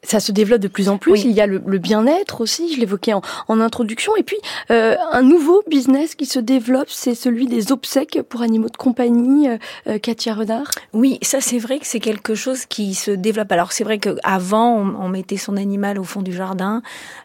ça 0.03 0.21
se 0.21 0.33
développe 0.33 0.61
de 0.61 0.69
plus 0.69 0.89
en 0.89 0.97
plus. 0.97 1.25
Il 1.25 1.33
y 1.33 1.41
a 1.41 1.47
le, 1.47 1.59
bien-être 1.79 2.41
aussi, 2.41 2.73
je 2.73 2.81
l'évoquais 2.81 3.13
en, 3.13 3.23
en, 3.49 3.61
introduction. 3.61 4.17
Et 4.17 4.23
puis, 4.23 4.37
euh, 4.71 4.97
un 5.13 5.23
nouveau 5.23 5.63
business 5.69 6.15
qui 6.15 6.27
se 6.27 6.39
développe, 6.39 6.89
c'est 6.89 7.15
celui 7.15 7.47
des 7.47 7.73
obsèques 7.73 8.21
pour 8.29 8.43
animaux 8.43 8.69
de 8.69 8.77
compagnie. 8.77 9.49
Euh, 9.49 9.59
euh 9.89 9.99
Katia 9.99 10.35
Renard 10.35 10.71
Oui, 10.93 11.19
ça 11.23 11.41
c'est 11.41 11.59
vrai 11.59 11.79
que 11.79 11.87
c'est 11.87 12.01
quelque 12.01 12.35
chose 12.35 12.65
qui 12.67 12.95
se 12.95 13.11
développe. 13.11 13.51
Alors 13.51 13.73
c'est 13.73 13.85
vrai 13.85 13.99
qu'avant, 13.99 14.77
on, 14.77 14.95
on 15.05 15.09
mettait 15.09 15.37
son 15.37 15.57
animal 15.57 15.99
au 15.99 16.05
fond 16.05 16.23
du 16.23 16.33
jardin. 16.33 16.83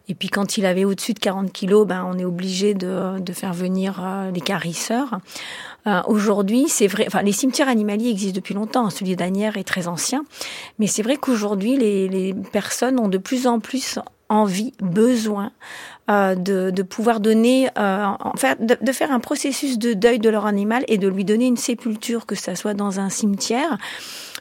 Et 0.09 0.15
puis 0.15 0.29
quand 0.29 0.57
il 0.57 0.65
avait 0.65 0.85
au-dessus 0.85 1.13
de 1.13 1.19
40 1.19 1.51
kilos, 1.51 1.87
ben, 1.87 2.05
on 2.11 2.17
est 2.17 2.25
obligé 2.25 2.73
de, 2.73 3.19
de 3.19 3.33
faire 3.33 3.53
venir 3.53 4.01
euh, 4.03 4.31
les 4.31 4.41
carisseurs. 4.41 5.19
Euh, 5.85 6.01
aujourd'hui, 6.07 6.65
c'est 6.69 6.87
vrai, 6.87 7.05
enfin, 7.07 7.21
les 7.21 7.31
cimetières 7.31 7.67
animaliers 7.67 8.09
existent 8.09 8.35
depuis 8.35 8.53
longtemps. 8.53 8.89
Celui 8.89 9.15
d'Anières 9.15 9.57
est 9.57 9.63
très 9.63 9.87
ancien. 9.87 10.23
Mais 10.79 10.87
c'est 10.87 11.03
vrai 11.03 11.17
qu'aujourd'hui, 11.17 11.75
les, 11.77 12.07
les 12.07 12.33
personnes 12.33 12.99
ont 12.99 13.09
de 13.09 13.17
plus 13.17 13.47
en 13.47 13.59
plus 13.59 13.99
envie, 14.33 14.73
besoin 14.81 15.51
euh, 16.09 16.35
de, 16.35 16.69
de, 16.71 16.83
pouvoir 16.83 17.19
donner, 17.19 17.69
euh, 17.77 18.07
de, 18.59 18.91
faire 18.91 19.11
un 19.11 19.19
processus 19.19 19.77
de 19.77 19.93
deuil 19.93 20.19
de 20.19 20.29
leur 20.29 20.45
animal 20.45 20.83
et 20.87 20.97
de 20.97 21.07
lui 21.07 21.23
donner 21.23 21.45
une 21.45 21.57
sépulture, 21.57 22.25
que 22.25 22.35
ça 22.35 22.55
soit 22.55 22.73
dans 22.73 22.99
un 22.99 23.09
cimetière, 23.09 23.77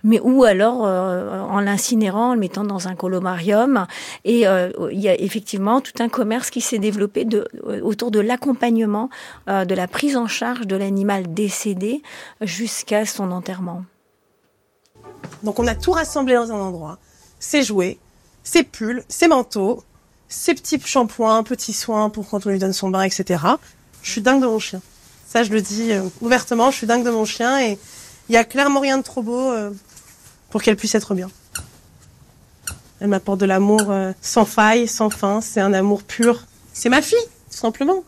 mais 0.03 0.19
ou 0.21 0.45
alors 0.45 0.85
euh, 0.85 1.41
en 1.41 1.61
l'incinérant, 1.61 2.31
en 2.31 2.35
le 2.35 2.41
mettant 2.41 2.65
dans 2.65 2.89
un 2.89 2.97
colomarium. 2.97 3.87
Et 4.25 4.41
il 4.41 5.01
y 5.01 5.09
a 5.09 5.21
effectivement 5.21 5.81
tout 5.81 6.03
un 6.03 6.09
commerce 6.09 6.51
qui 6.51 6.61
s'est 6.61 6.79
développé 6.79 7.25
de, 7.25 7.47
autour 7.83 8.11
de 8.11 8.19
l'accompagnement, 8.19 9.11
de 9.47 9.75
la 9.75 9.87
prise 9.87 10.17
en 10.17 10.27
charge 10.27 10.67
de 10.67 10.75
l'animal 10.75 11.33
décédé 11.33 12.03
jusqu'à 12.41 13.07
son 13.07 13.31
enterrement. 13.31 13.85
Donc 15.43 15.61
on 15.61 15.67
a 15.67 15.75
tout 15.75 15.93
rassemblé 15.93 16.35
dans 16.35 16.51
un 16.51 16.59
endroit. 16.59 16.99
Ses 17.39 17.63
jouets, 17.63 17.99
ses 18.45 18.63
pulls, 18.63 19.05
ses 19.09 19.29
manteaux, 19.29 19.85
ses 20.29 20.55
petits 20.55 20.81
shampoings, 20.85 21.43
petits 21.43 21.73
soins 21.73 22.11
pour 22.11 22.29
quand 22.29 22.47
on 22.47 22.51
lui 22.51 22.59
donne 22.59 22.73
son 22.73 22.91
bain, 22.91 23.03
etc. 23.03 23.43
Je 24.03 24.11
suis 24.11 24.21
dingue 24.21 24.41
de 24.41 24.47
mon 24.47 24.59
chien. 24.59 24.81
Ça, 25.27 25.45
je 25.45 25.51
le 25.51 25.61
dis 25.61 25.93
euh, 25.93 26.03
ouvertement, 26.21 26.71
je 26.71 26.77
suis 26.79 26.87
dingue 26.87 27.05
de 27.05 27.11
mon 27.11 27.25
chien 27.25 27.61
et 27.61 27.79
il 28.29 28.35
y 28.35 28.37
a 28.39 28.45
clairement 28.45 28.81
rien 28.81 28.99
de 28.99 29.03
trop 29.03 29.23
beau 29.23 29.51
euh, 29.51 29.71
pour 30.51 30.63
qu'elle 30.63 30.77
puisse 30.77 30.95
être 30.95 31.15
bien. 31.15 31.31
Elle 33.01 33.09
m'apporte 33.09 33.41
de 33.41 33.47
l'amour 33.47 33.91
euh, 33.91 34.13
sans 34.21 34.45
faille, 34.45 34.87
sans 34.87 35.11
fin. 35.11 35.41
C'est 35.41 35.61
un 35.61 35.73
amour 35.73 36.03
pur. 36.03 36.45
C'est 36.73 36.89
ma 36.89 37.03
fille, 37.03 37.19
tout 37.51 37.57
simplement. 37.57 38.05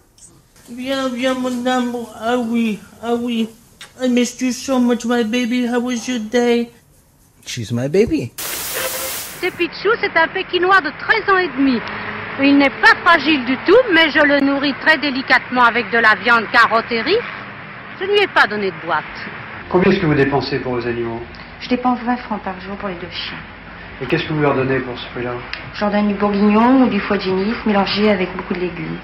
Viens, 0.70 1.08
viens, 1.08 1.34
mon 1.34 1.66
amour. 1.66 2.12
Ah 2.16 2.38
oui, 2.38 2.78
ah 3.02 3.14
oui. 3.14 3.48
I 4.02 4.08
missed 4.08 4.40
you 4.40 4.52
so 4.52 4.78
much, 4.78 5.04
my 5.04 5.24
baby. 5.24 5.66
How 5.66 5.80
was 5.80 6.06
your 6.08 6.20
day? 6.20 6.70
She's 7.44 7.70
my 7.72 7.88
baby. 7.88 8.32
Pichou, 9.50 9.90
c'est 10.00 10.16
un 10.16 10.28
pékinois 10.28 10.80
de 10.80 10.90
13 10.98 11.34
ans 11.34 11.38
et 11.38 11.48
demi. 11.56 11.80
Il 12.42 12.58
n'est 12.58 12.70
pas 12.70 12.94
fragile 13.04 13.44
du 13.44 13.56
tout, 13.58 13.76
mais 13.92 14.10
je 14.10 14.20
le 14.20 14.40
nourris 14.40 14.74
très 14.80 14.98
délicatement 14.98 15.62
avec 15.64 15.90
de 15.90 15.98
la 15.98 16.14
viande 16.16 16.44
carotte 16.50 16.90
et 16.90 17.00
riz. 17.00 17.18
Je 18.00 18.04
ne 18.04 18.10
lui 18.10 18.20
ai 18.20 18.26
pas 18.26 18.46
donné 18.46 18.70
de 18.70 18.86
boîte. 18.86 19.04
Combien 19.68 19.92
est-ce 19.92 20.00
que 20.00 20.06
vous 20.06 20.14
dépensez 20.14 20.58
pour 20.58 20.74
vos 20.74 20.86
animaux? 20.86 21.22
Je 21.60 21.68
dépense 21.68 22.00
20 22.04 22.16
francs 22.18 22.42
par 22.42 22.60
jour 22.60 22.76
pour 22.76 22.88
les 22.88 22.96
deux 22.96 23.10
chiens. 23.10 23.38
Et 24.02 24.06
qu'est-ce 24.06 24.24
que 24.24 24.32
vous 24.32 24.42
leur 24.42 24.54
donnez 24.54 24.80
pour 24.80 24.98
ce 24.98 25.06
prix-là 25.14 25.32
Je 25.74 25.80
leur 25.80 25.90
donne 25.90 26.08
du 26.08 26.14
bourguignon 26.14 26.82
ou 26.82 26.88
du 26.88 26.98
foie 27.00 27.16
de 27.16 27.22
génisse 27.22 27.64
mélangé 27.64 28.10
avec 28.10 28.34
beaucoup 28.36 28.54
de 28.54 28.60
légumes. 28.60 28.98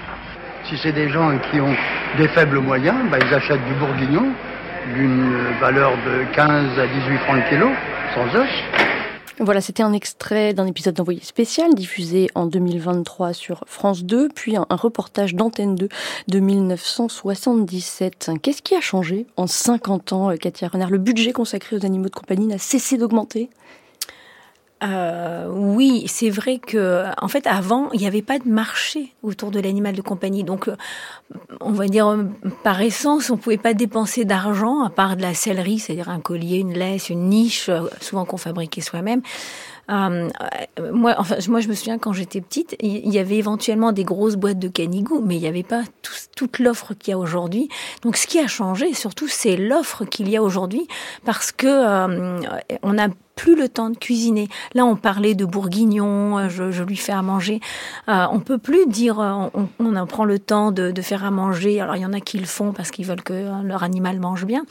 Si 0.65 0.77
c'est 0.77 0.91
des 0.91 1.09
gens 1.09 1.31
qui 1.49 1.61
ont 1.61 1.75
des 2.17 2.27
faibles 2.27 2.59
moyens, 2.59 2.97
bah, 3.09 3.17
ils 3.25 3.33
achètent 3.33 3.65
du 3.65 3.73
bourguignon 3.75 4.27
d'une 4.93 5.33
valeur 5.61 5.91
de 6.05 6.25
15 6.33 6.79
à 6.79 6.87
18 6.87 7.17
francs 7.19 7.37
le 7.37 7.49
kilo, 7.49 7.69
sans 8.13 8.35
os. 8.37 8.49
Voilà, 9.43 9.59
c'était 9.59 9.81
un 9.81 9.91
extrait 9.91 10.53
d'un 10.53 10.67
épisode 10.67 10.93
d'envoyé 10.93 11.19
spécial 11.23 11.73
diffusé 11.73 12.29
en 12.35 12.45
2023 12.45 13.33
sur 13.33 13.63
France 13.65 14.03
2, 14.03 14.29
puis 14.29 14.55
un, 14.55 14.67
reportage 14.69 15.33
d'Antenne 15.33 15.73
2 15.73 15.89
de 16.27 16.39
1977. 16.39 18.29
Qu'est-ce 18.43 18.61
qui 18.61 18.75
a 18.75 18.81
changé 18.81 19.25
en 19.37 19.47
50 19.47 20.13
ans, 20.13 20.37
Katia 20.37 20.67
Renard? 20.67 20.91
Le 20.91 20.99
budget 20.99 21.31
consacré 21.31 21.75
aux 21.75 21.83
animaux 21.83 22.09
de 22.09 22.13
compagnie 22.13 22.45
n'a 22.45 22.59
cessé 22.59 22.99
d'augmenter? 22.99 23.49
Euh, 24.83 25.47
oui, 25.51 26.05
c'est 26.07 26.29
vrai 26.29 26.57
que 26.57 27.05
en 27.21 27.27
fait 27.27 27.45
avant 27.45 27.91
il 27.91 27.99
n'y 27.99 28.07
avait 28.07 28.21
pas 28.21 28.39
de 28.39 28.49
marché 28.49 29.13
autour 29.21 29.51
de 29.51 29.59
l'animal 29.59 29.95
de 29.95 30.01
compagnie, 30.01 30.43
donc 30.43 30.67
euh, 30.67 30.75
on 31.59 31.71
va 31.71 31.87
dire 31.87 32.17
par 32.63 32.81
essence 32.81 33.29
on 33.29 33.37
pouvait 33.37 33.57
pas 33.57 33.73
dépenser 33.73 34.25
d'argent 34.25 34.83
à 34.83 34.89
part 34.89 35.17
de 35.17 35.21
la 35.21 35.33
sellerie, 35.33 35.79
c'est-à-dire 35.79 36.09
un 36.09 36.19
collier, 36.19 36.57
une 36.57 36.73
laisse, 36.73 37.09
une 37.09 37.29
niche, 37.29 37.69
euh, 37.69 37.81
souvent 37.99 38.25
qu'on 38.25 38.37
fabriquait 38.37 38.81
soi-même. 38.81 39.21
Euh, 39.89 40.29
moi, 40.91 41.15
enfin, 41.17 41.35
moi, 41.49 41.59
je 41.59 41.67
me 41.67 41.73
souviens 41.73 41.97
quand 41.97 42.13
j'étais 42.13 42.39
petite, 42.41 42.75
il 42.79 43.09
y 43.09 43.19
avait 43.19 43.35
éventuellement 43.35 43.91
des 43.91 44.03
grosses 44.03 44.35
boîtes 44.35 44.59
de 44.59 44.67
canigou, 44.67 45.21
mais 45.25 45.35
il 45.35 45.41
n'y 45.41 45.47
avait 45.47 45.63
pas 45.63 45.83
tout, 46.01 46.13
toute 46.35 46.59
l'offre 46.59 46.93
qu'il 46.93 47.11
y 47.11 47.13
a 47.13 47.17
aujourd'hui. 47.17 47.67
Donc, 48.03 48.15
ce 48.15 48.27
qui 48.27 48.39
a 48.39 48.47
changé, 48.47 48.93
surtout, 48.93 49.27
c'est 49.27 49.57
l'offre 49.57 50.05
qu'il 50.05 50.29
y 50.29 50.37
a 50.37 50.43
aujourd'hui, 50.43 50.87
parce 51.25 51.51
que 51.51 51.67
euh, 51.67 52.39
on 52.83 52.97
a 52.97 53.07
plus 53.41 53.55
le 53.55 53.69
temps 53.69 53.89
de 53.89 53.97
cuisiner. 53.97 54.49
Là, 54.75 54.85
on 54.85 54.95
parlait 54.95 55.33
de 55.33 55.45
bourguignon, 55.45 56.37
euh, 56.37 56.47
je, 56.47 56.69
je 56.69 56.83
lui 56.83 56.95
fais 56.95 57.11
à 57.11 57.23
manger. 57.23 57.59
Euh, 58.07 58.27
on 58.31 58.39
peut 58.39 58.59
plus 58.59 58.85
dire, 58.85 59.19
euh, 59.19 59.49
on, 59.55 59.67
on 59.79 59.95
en 59.95 60.05
prend 60.05 60.25
le 60.25 60.37
temps 60.37 60.71
de, 60.71 60.91
de, 60.91 61.01
faire 61.01 61.25
à 61.25 61.31
manger. 61.31 61.81
Alors, 61.81 61.95
il 61.95 62.03
y 62.03 62.05
en 62.05 62.13
a 62.13 62.19
qui 62.19 62.37
le 62.37 62.45
font 62.45 62.71
parce 62.71 62.91
qu'ils 62.91 63.07
veulent 63.07 63.23
que 63.23 63.63
leur 63.63 63.81
animal 63.81 64.19
mange 64.19 64.45
bien, 64.45 64.63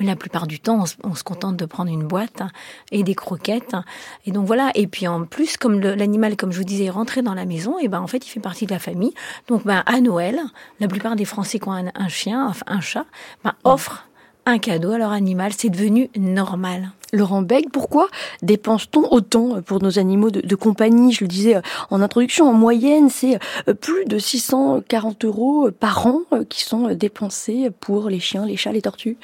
mais 0.00 0.06
la 0.06 0.16
plupart 0.16 0.48
du 0.48 0.58
temps, 0.58 0.80
on 0.80 0.86
se, 0.86 0.96
on 1.04 1.14
se 1.14 1.22
contente 1.22 1.56
de 1.56 1.66
prendre 1.66 1.88
une 1.88 2.02
boîte 2.02 2.42
et 2.90 3.04
des 3.04 3.14
croquettes. 3.14 3.76
Et 4.24 4.32
donc 4.32 4.44
voilà. 4.44 4.72
Et 4.74 4.88
puis 4.88 5.06
en 5.06 5.22
plus, 5.24 5.56
comme 5.56 5.78
l'animal, 5.78 6.36
comme 6.36 6.50
je 6.50 6.58
vous 6.58 6.64
disais, 6.64 6.86
est 6.86 6.90
rentré 6.90 7.22
dans 7.22 7.34
la 7.34 7.44
maison, 7.44 7.78
et 7.78 7.86
ben 7.86 8.00
en 8.00 8.08
fait, 8.08 8.26
il 8.26 8.28
fait 8.28 8.40
partie 8.40 8.66
de 8.66 8.72
la 8.72 8.80
famille. 8.80 9.14
Donc, 9.46 9.64
ben 9.64 9.84
à 9.86 10.00
Noël, 10.00 10.40
la 10.80 10.88
plupart 10.88 11.14
des 11.14 11.26
Français 11.26 11.60
qui 11.60 11.68
ont 11.68 11.74
un, 11.74 11.92
un 11.94 12.08
chien, 12.08 12.44
enfin 12.48 12.64
un 12.66 12.80
chat, 12.80 13.06
ben 13.44 13.54
offrent 13.62 14.08
un 14.46 14.58
cadeau 14.58 14.90
à 14.90 14.98
leur 14.98 15.12
animal. 15.12 15.52
C'est 15.56 15.70
devenu 15.70 16.10
normal. 16.16 16.90
Laurent 17.16 17.42
Beck, 17.42 17.70
pourquoi 17.72 18.08
dépense-t-on 18.42 19.12
autant 19.12 19.62
pour 19.62 19.82
nos 19.82 19.98
animaux 19.98 20.30
de, 20.30 20.40
de, 20.40 20.54
compagnie? 20.54 21.12
Je 21.12 21.24
le 21.24 21.28
disais 21.28 21.56
en 21.90 22.02
introduction, 22.02 22.48
en 22.48 22.52
moyenne, 22.52 23.08
c'est 23.10 23.38
plus 23.80 24.04
de 24.04 24.18
640 24.18 25.24
euros 25.24 25.70
par 25.70 26.06
an 26.06 26.20
qui 26.48 26.62
sont 26.62 26.94
dépensés 26.94 27.70
pour 27.80 28.08
les 28.08 28.20
chiens, 28.20 28.46
les 28.46 28.56
chats, 28.56 28.72
les 28.72 28.82
tortues. 28.82 29.16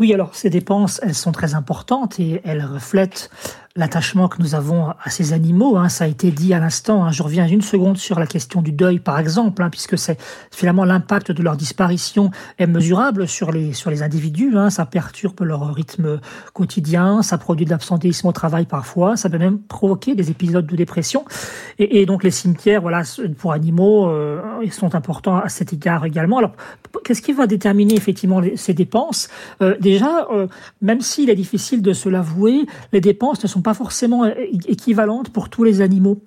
Oui, 0.00 0.14
alors 0.14 0.34
ces 0.34 0.48
dépenses, 0.48 0.98
elles 1.02 1.14
sont 1.14 1.30
très 1.30 1.54
importantes 1.54 2.18
et 2.18 2.40
elles 2.44 2.64
reflètent 2.64 3.30
l'attachement 3.76 4.28
que 4.28 4.42
nous 4.42 4.54
avons 4.56 4.88
à 4.88 5.10
ces 5.10 5.32
animaux. 5.32 5.76
Hein, 5.76 5.88
ça 5.88 6.04
a 6.04 6.06
été 6.08 6.30
dit 6.32 6.52
à 6.54 6.58
l'instant. 6.58 7.04
Hein, 7.04 7.12
je 7.12 7.22
reviens 7.22 7.46
une 7.46 7.62
seconde 7.62 7.98
sur 7.98 8.18
la 8.18 8.26
question 8.26 8.62
du 8.62 8.72
deuil, 8.72 8.98
par 8.98 9.18
exemple, 9.18 9.62
hein, 9.62 9.70
puisque 9.70 9.96
c'est 9.96 10.18
finalement 10.50 10.84
l'impact 10.84 11.30
de 11.30 11.42
leur 11.42 11.56
disparition 11.56 12.30
est 12.58 12.66
mesurable 12.66 13.28
sur 13.28 13.52
les 13.52 13.72
sur 13.72 13.90
les 13.90 14.02
individus. 14.02 14.56
Hein, 14.56 14.70
ça 14.70 14.86
perturbe 14.86 15.40
leur 15.42 15.72
rythme 15.72 16.20
quotidien, 16.52 17.22
ça 17.22 17.38
produit 17.38 17.64
de 17.64 17.70
l'absentéisme 17.70 18.26
au 18.26 18.32
travail 18.32 18.66
parfois, 18.66 19.16
ça 19.16 19.30
peut 19.30 19.38
même 19.38 19.60
provoquer 19.60 20.14
des 20.14 20.30
épisodes 20.30 20.66
de 20.66 20.76
dépression. 20.76 21.24
Et, 21.78 22.06
donc 22.06 22.24
les 22.24 22.30
cimetières, 22.30 22.82
voilà, 22.82 23.02
pour 23.38 23.52
animaux, 23.52 24.08
euh, 24.08 24.40
ils 24.62 24.72
sont 24.72 24.94
importants 24.94 25.36
à 25.36 25.48
cet 25.48 25.72
égard 25.72 26.04
également. 26.04 26.38
Alors, 26.38 26.52
qu'est-ce 27.04 27.22
qui 27.22 27.32
va 27.32 27.46
déterminer 27.46 27.94
effectivement 27.94 28.42
ces 28.56 28.74
dépenses? 28.74 29.28
Euh, 29.62 29.76
Déjà, 29.80 30.26
euh, 30.30 30.46
même 30.82 31.00
s'il 31.00 31.30
est 31.30 31.34
difficile 31.34 31.82
de 31.82 31.92
se 31.92 32.08
l'avouer, 32.08 32.66
les 32.92 33.00
dépenses 33.00 33.42
ne 33.42 33.48
sont 33.48 33.59
pas 33.60 33.74
forcément 33.74 34.24
équivalentes 34.66 35.30
pour 35.30 35.48
tous 35.48 35.64
les 35.64 35.80
animaux. 35.80 36.20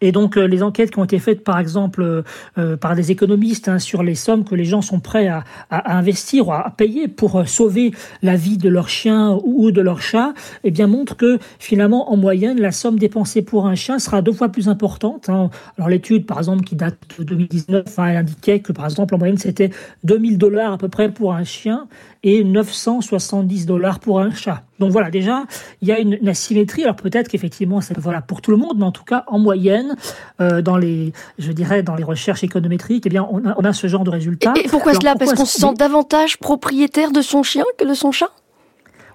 Et 0.00 0.12
donc 0.12 0.36
euh, 0.36 0.44
les 0.44 0.62
enquêtes 0.62 0.90
qui 0.90 0.98
ont 0.98 1.04
été 1.04 1.18
faites 1.18 1.44
par 1.44 1.58
exemple 1.58 2.02
euh, 2.02 2.22
euh, 2.58 2.76
par 2.76 2.94
des 2.94 3.10
économistes 3.10 3.68
hein, 3.68 3.78
sur 3.78 4.02
les 4.02 4.14
sommes 4.14 4.44
que 4.44 4.54
les 4.54 4.64
gens 4.64 4.82
sont 4.82 5.00
prêts 5.00 5.28
à, 5.28 5.44
investir 5.70 6.48
ou 6.48 6.52
à 6.52 6.72
payer 6.76 7.08
pour 7.08 7.46
sauver 7.48 7.92
la 8.22 8.36
vie 8.36 8.58
de 8.58 8.68
leur 8.68 8.88
chien 8.88 9.38
ou 9.44 9.70
de 9.70 9.80
leur 9.80 10.00
chat, 10.00 10.34
eh 10.64 10.70
bien 10.70 10.86
montrent 10.86 11.16
que 11.16 11.38
finalement 11.58 12.12
en 12.12 12.16
moyenne 12.16 12.60
la 12.60 12.72
somme 12.72 12.98
dépensée 12.98 13.42
pour 13.42 13.66
un 13.66 13.74
chien 13.74 13.98
sera 13.98 14.22
deux 14.22 14.32
fois 14.32 14.48
plus 14.48 14.68
importante. 14.68 15.28
Hein. 15.28 15.50
Alors 15.78 15.88
l'étude 15.88 16.26
par 16.26 16.38
exemple 16.38 16.64
qui 16.64 16.76
date 16.76 16.98
de 17.18 17.24
2019, 17.24 17.98
hein, 17.98 18.06
elle 18.06 18.16
indiquait 18.16 18.60
que 18.60 18.72
par 18.72 18.84
exemple 18.84 19.14
en 19.14 19.18
moyenne 19.18 19.38
c'était 19.38 19.70
2000 20.04 20.38
dollars 20.38 20.72
à 20.72 20.78
peu 20.78 20.88
près 20.88 21.10
pour 21.10 21.34
un 21.34 21.44
chien 21.44 21.86
et 22.22 22.44
970 22.44 23.66
dollars 23.66 23.98
pour 23.98 24.20
un 24.20 24.30
chat. 24.30 24.62
Donc 24.78 24.90
voilà, 24.90 25.10
déjà, 25.10 25.44
il 25.80 25.88
y 25.88 25.92
a 25.92 25.98
une, 25.98 26.14
une 26.20 26.28
asymétrie. 26.28 26.82
Alors 26.82 26.96
peut-être 26.96 27.28
qu'effectivement, 27.28 27.80
c'est 27.80 27.98
voilà 27.98 28.20
pour 28.20 28.40
tout 28.40 28.50
le 28.50 28.56
monde, 28.56 28.78
mais 28.78 28.84
en 28.84 28.92
tout 28.92 29.04
cas, 29.04 29.24
en 29.26 29.38
moyenne, 29.38 29.96
euh, 30.40 30.62
dans 30.62 30.76
les, 30.76 31.12
je 31.38 31.52
dirais, 31.52 31.82
dans 31.82 31.94
les 31.94 32.04
recherches 32.04 32.44
économétriques, 32.44 33.06
eh 33.06 33.10
bien, 33.10 33.26
on 33.30 33.46
a, 33.46 33.54
on 33.56 33.64
a 33.64 33.72
ce 33.72 33.86
genre 33.86 34.04
de 34.04 34.10
résultats. 34.10 34.54
Et, 34.56 34.66
et 34.66 34.68
pourquoi 34.68 34.92
Alors, 34.92 35.02
cela? 35.02 35.14
Parce 35.16 35.34
qu'on 35.34 35.44
se 35.44 35.60
sent 35.60 35.74
davantage 35.74 36.38
propriétaire 36.38 37.12
de 37.12 37.22
son 37.22 37.42
chien 37.42 37.64
que 37.78 37.86
de 37.86 37.94
son 37.94 38.12
chat? 38.12 38.30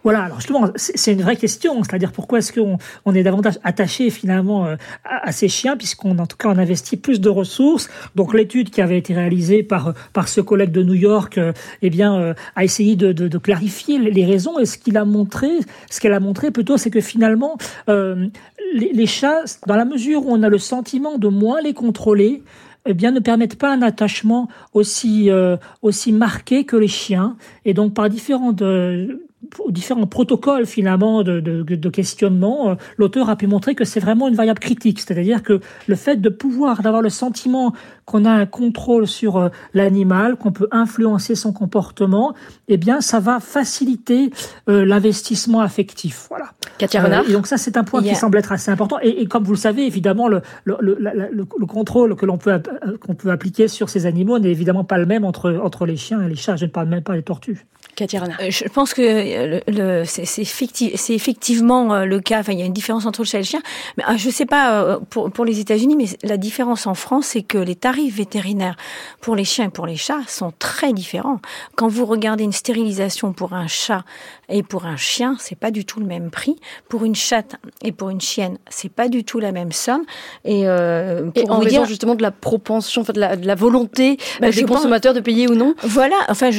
Voilà, 0.08 0.24
alors 0.24 0.40
justement, 0.40 0.72
c'est 0.78 1.12
une 1.12 1.22
vraie 1.22 1.36
question, 1.36 1.84
c'est-à-dire 1.84 2.14
pourquoi 2.14 2.38
est-ce 2.38 2.54
qu'on 2.54 2.78
on 3.04 3.14
est 3.14 3.24
davantage 3.24 3.60
attaché 3.66 4.10
finalement 4.10 4.66
euh, 4.66 4.78
à, 5.04 5.28
à 5.28 5.32
ces 5.34 5.50
chiens, 5.50 5.76
puisqu'on 5.76 6.18
en 6.18 6.26
tout 6.26 6.38
cas 6.38 6.48
on 6.48 6.58
investit 6.58 6.96
plus 6.96 7.20
de 7.20 7.28
ressources. 7.28 7.90
Donc 8.16 8.34
l'étude 8.34 8.70
qui 8.70 8.82
avait 8.82 8.98
été 8.98 9.14
réalisée 9.14 9.64
par 9.64 9.94
par 10.14 10.30
ce 10.30 10.40
collègue 10.40 10.72
de 10.72 10.82
New 10.82 10.94
York, 10.94 11.38
euh, 11.38 11.52
eh 11.82 11.90
bien, 11.90 12.16
euh, 12.16 12.34
a 12.56 12.64
essayé 12.64 12.96
de, 12.96 13.12
de, 13.12 13.28
de, 13.28 13.38
clarifier 13.38 14.00
les 14.00 14.24
raisons. 14.24 14.58
Et 14.60 14.66
ce 14.66 14.78
qu'il 14.78 14.96
a 14.96 15.04
montré, 15.04 15.50
ce 15.90 16.00
qu'elle 16.00 16.14
a 16.14 16.22
montré 16.22 16.52
plutôt, 16.52 16.78
c'est 16.78 16.90
que 16.90 17.02
finalement, 17.02 17.58
euh, 17.90 18.28
les, 18.74 18.94
les 18.94 19.08
chats, 19.08 19.44
dans 19.66 19.76
la 19.76 19.84
mesure 19.84 20.26
où 20.26 20.32
on 20.32 20.42
a 20.42 20.48
le 20.48 20.58
sentiment 20.58 21.18
de 21.18 21.28
moins 21.28 21.60
les 21.60 21.74
contrôler, 21.74 22.44
eh 22.88 22.94
bien, 22.94 23.12
ne 23.12 23.20
permettent 23.20 23.58
pas 23.58 23.74
un 23.74 23.82
attachement 23.82 24.48
aussi, 24.74 25.30
euh, 25.30 25.58
aussi 25.82 26.14
marqué 26.14 26.64
que 26.64 26.78
les 26.78 26.88
chiens. 26.88 27.36
Et 27.66 27.74
donc, 27.74 27.94
par 27.94 28.10
différentes, 28.10 28.62
euh, 28.62 29.27
aux 29.60 29.72
différents 29.72 30.08
protocoles 30.08 30.66
finalement 30.66 31.24
de, 31.24 31.40
de, 31.40 31.90
questionnement, 31.90 32.72
euh, 32.72 32.76
l'auteur 32.98 33.30
a 33.30 33.36
pu 33.36 33.48
montrer 33.48 33.76
que 33.76 33.86
c'est 33.86 34.00
vraiment 34.00 34.28
une 34.28 34.36
variable 34.36 34.60
critique, 34.60 35.00
c'est-à-dire 35.00 35.44
que 35.44 35.62
le 35.88 35.96
fait 35.96 36.18
de 36.18 36.30
pouvoir 36.30 36.82
d'avoir 36.82 37.02
le 37.02 37.10
sentiment 37.10 37.74
qu'on 38.08 38.24
a 38.24 38.32
un 38.32 38.46
contrôle 38.46 39.06
sur 39.06 39.36
euh, 39.36 39.50
l'animal, 39.74 40.38
qu'on 40.38 40.54
peut 40.54 40.70
influencer 40.72 41.36
son 41.36 41.52
comportement, 41.52 42.34
eh 42.70 42.78
bien, 42.78 43.02
ça 43.02 43.20
va 43.20 43.42
faciliter 43.42 44.32
euh, 44.70 44.86
l'investissement 44.86 45.60
affectif. 45.60 46.28
Voilà. 46.30 46.46
Katia 46.78 47.04
Renard. 47.04 47.24
Euh, 47.24 47.30
et 47.30 47.34
donc 47.34 47.48
ça, 47.48 47.58
c'est 47.58 47.76
un 47.76 47.84
point 47.84 48.02
qui 48.02 48.16
semble 48.16 48.38
être 48.38 48.54
assez 48.54 48.72
important. 48.72 48.98
Et, 49.04 49.22
et, 49.22 49.26
comme 49.28 49.44
vous 49.44 49.52
le 49.52 49.58
savez, 49.58 49.86
évidemment, 49.86 50.30
le, 50.30 50.42
le, 50.64 50.78
le, 50.80 51.30
le 51.34 51.66
contrôle 51.66 52.16
que 52.16 52.26
l'on 52.26 52.38
peut 52.38 52.62
qu'on 53.06 53.14
peut 53.14 53.30
appliquer 53.30 53.68
sur 53.68 53.90
ces 53.90 54.06
animaux 54.06 54.40
n'est 54.40 54.52
évidemment 54.52 54.86
pas 54.86 54.98
le 54.98 55.06
même 55.06 55.26
entre 55.26 55.60
entre 55.62 55.86
les 55.86 55.98
chiens 55.98 56.22
et 56.22 56.30
les 56.30 56.38
chats. 56.38 56.56
Je 56.56 56.64
ne 56.66 56.72
parle 56.72 56.88
même 56.88 57.04
pas 57.04 57.16
des 57.16 57.24
tortues. 57.24 57.66
Katia 57.98 58.22
Renard. 58.22 58.38
Je 58.50 58.70
pense 58.70 58.94
que 58.94 59.02
le, 59.02 59.62
le 59.68 60.04
c'est 60.06 60.42
effecti 60.42 60.94
effectivement 61.10 62.06
le 62.06 62.20
cas. 62.22 62.40
Enfin, 62.40 62.54
il 62.54 62.60
y 62.60 62.62
a 62.62 62.66
une 62.66 62.74
différence 62.74 63.06
entre 63.06 63.22
le 63.22 63.26
chat 63.26 63.40
et 63.40 63.42
le 63.42 63.48
chien. 63.48 63.62
Mais 63.98 64.04
je 64.16 64.28
ne 64.28 64.32
sais 64.32 64.46
pas 64.46 65.00
pour, 65.10 65.30
pour 65.30 65.44
les 65.44 65.60
États-Unis, 65.60 65.98
mais 65.98 66.06
la 66.24 66.38
différence 66.38 66.88
en 66.88 66.94
France, 66.94 67.28
c'est 67.28 67.42
que 67.42 67.58
les 67.58 67.76
tarifs 67.76 67.97
vétérinaires 68.10 68.78
pour 69.22 69.36
les 69.36 69.44
chiens 69.44 69.66
et 69.66 69.70
pour 69.70 69.88
les 69.88 69.98
chats 69.98 70.22
sont 70.28 70.54
très 70.58 70.94
différents. 70.94 71.40
Quand 71.76 71.88
vous 71.88 72.06
regardez 72.06 72.44
une 72.44 72.52
stérilisation 72.52 73.34
pour 73.34 73.54
un 73.54 73.68
chat 73.68 74.04
et 74.50 74.64
pour 74.64 74.86
un 74.86 74.98
chien, 74.98 75.36
c'est 75.40 75.58
pas 75.58 75.72
du 75.72 75.84
tout 75.86 76.00
le 76.00 76.06
même 76.06 76.30
prix. 76.30 76.58
Pour 76.90 77.04
une 77.04 77.16
chatte 77.16 77.56
et 77.84 77.92
pour 77.92 78.10
une 78.10 78.22
chienne, 78.22 78.58
c'est 78.70 78.92
pas 78.92 79.10
du 79.10 79.24
tout 79.24 79.40
la 79.40 79.52
même 79.52 79.72
somme. 79.72 80.04
Et, 80.46 80.68
euh, 80.68 81.30
pour 81.32 81.44
et 81.44 81.50
en 81.50 81.60
raison 81.60 81.70
dire... 81.70 81.86
justement 81.86 82.16
de 82.16 82.22
la 82.22 82.32
propension, 82.32 83.02
enfin 83.02 83.14
de, 83.14 83.20
la, 83.20 83.36
de 83.36 83.46
la 83.46 83.56
volonté 83.56 84.18
bah, 84.40 84.52
des 84.52 84.64
consommateurs 84.64 85.14
pense... 85.14 85.22
de 85.22 85.24
payer 85.24 85.48
ou 85.48 85.56
non? 85.56 85.74
Voilà. 85.84 86.16
Enfin, 86.30 86.50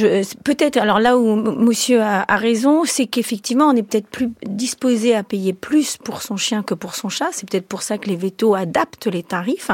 peut-être. 0.43 0.77
Alors 0.77 0.99
là 0.99 1.17
où 1.17 1.35
Monsieur 1.35 2.01
a, 2.01 2.25
a 2.27 2.35
raison, 2.35 2.83
c'est 2.85 3.07
qu'effectivement, 3.07 3.65
on 3.67 3.75
est 3.75 3.83
peut-être 3.83 4.07
plus 4.07 4.29
disposé 4.45 5.15
à 5.15 5.23
payer 5.23 5.53
plus 5.53 5.97
pour 5.97 6.21
son 6.21 6.37
chien 6.37 6.63
que 6.63 6.73
pour 6.73 6.95
son 6.95 7.09
chat. 7.09 7.29
C'est 7.31 7.49
peut-être 7.49 7.67
pour 7.67 7.81
ça 7.81 7.97
que 7.97 8.09
les 8.09 8.15
vétos 8.15 8.55
adaptent 8.55 9.07
les 9.07 9.23
tarifs. 9.23 9.71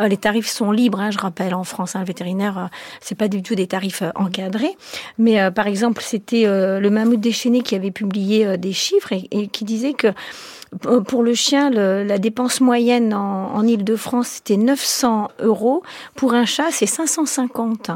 Euh, 0.00 0.08
les 0.08 0.16
tarifs 0.16 0.48
sont 0.48 0.70
libres. 0.70 0.91
Je 1.10 1.18
rappelle 1.18 1.54
en 1.54 1.64
France, 1.64 1.96
un 1.96 2.00
hein, 2.00 2.04
vétérinaire, 2.04 2.58
euh, 2.58 2.66
c'est 3.00 3.14
pas 3.14 3.28
du 3.28 3.42
tout 3.42 3.54
des 3.54 3.66
tarifs 3.66 4.02
euh, 4.02 4.10
encadrés. 4.14 4.76
Mais 5.18 5.40
euh, 5.40 5.50
par 5.50 5.66
exemple, 5.66 6.02
c'était 6.02 6.44
le 6.44 6.90
mammouth 6.90 7.20
déchaîné 7.20 7.62
qui 7.62 7.74
avait 7.74 7.90
publié 7.90 8.56
des 8.58 8.72
chiffres 8.72 9.12
et 9.12 9.48
qui 9.48 9.64
disait 9.64 9.92
que 9.92 10.08
pour 11.06 11.22
le 11.22 11.34
chien, 11.34 11.70
le, 11.70 12.02
la 12.02 12.18
dépense 12.18 12.60
moyenne 12.60 13.12
en, 13.12 13.54
en 13.54 13.66
Ile-de-France, 13.66 14.28
c'était 14.28 14.56
900 14.56 15.28
euros. 15.40 15.82
Pour 16.14 16.34
un 16.34 16.46
chat, 16.46 16.70
c'est 16.70 16.86
550. 16.86 17.90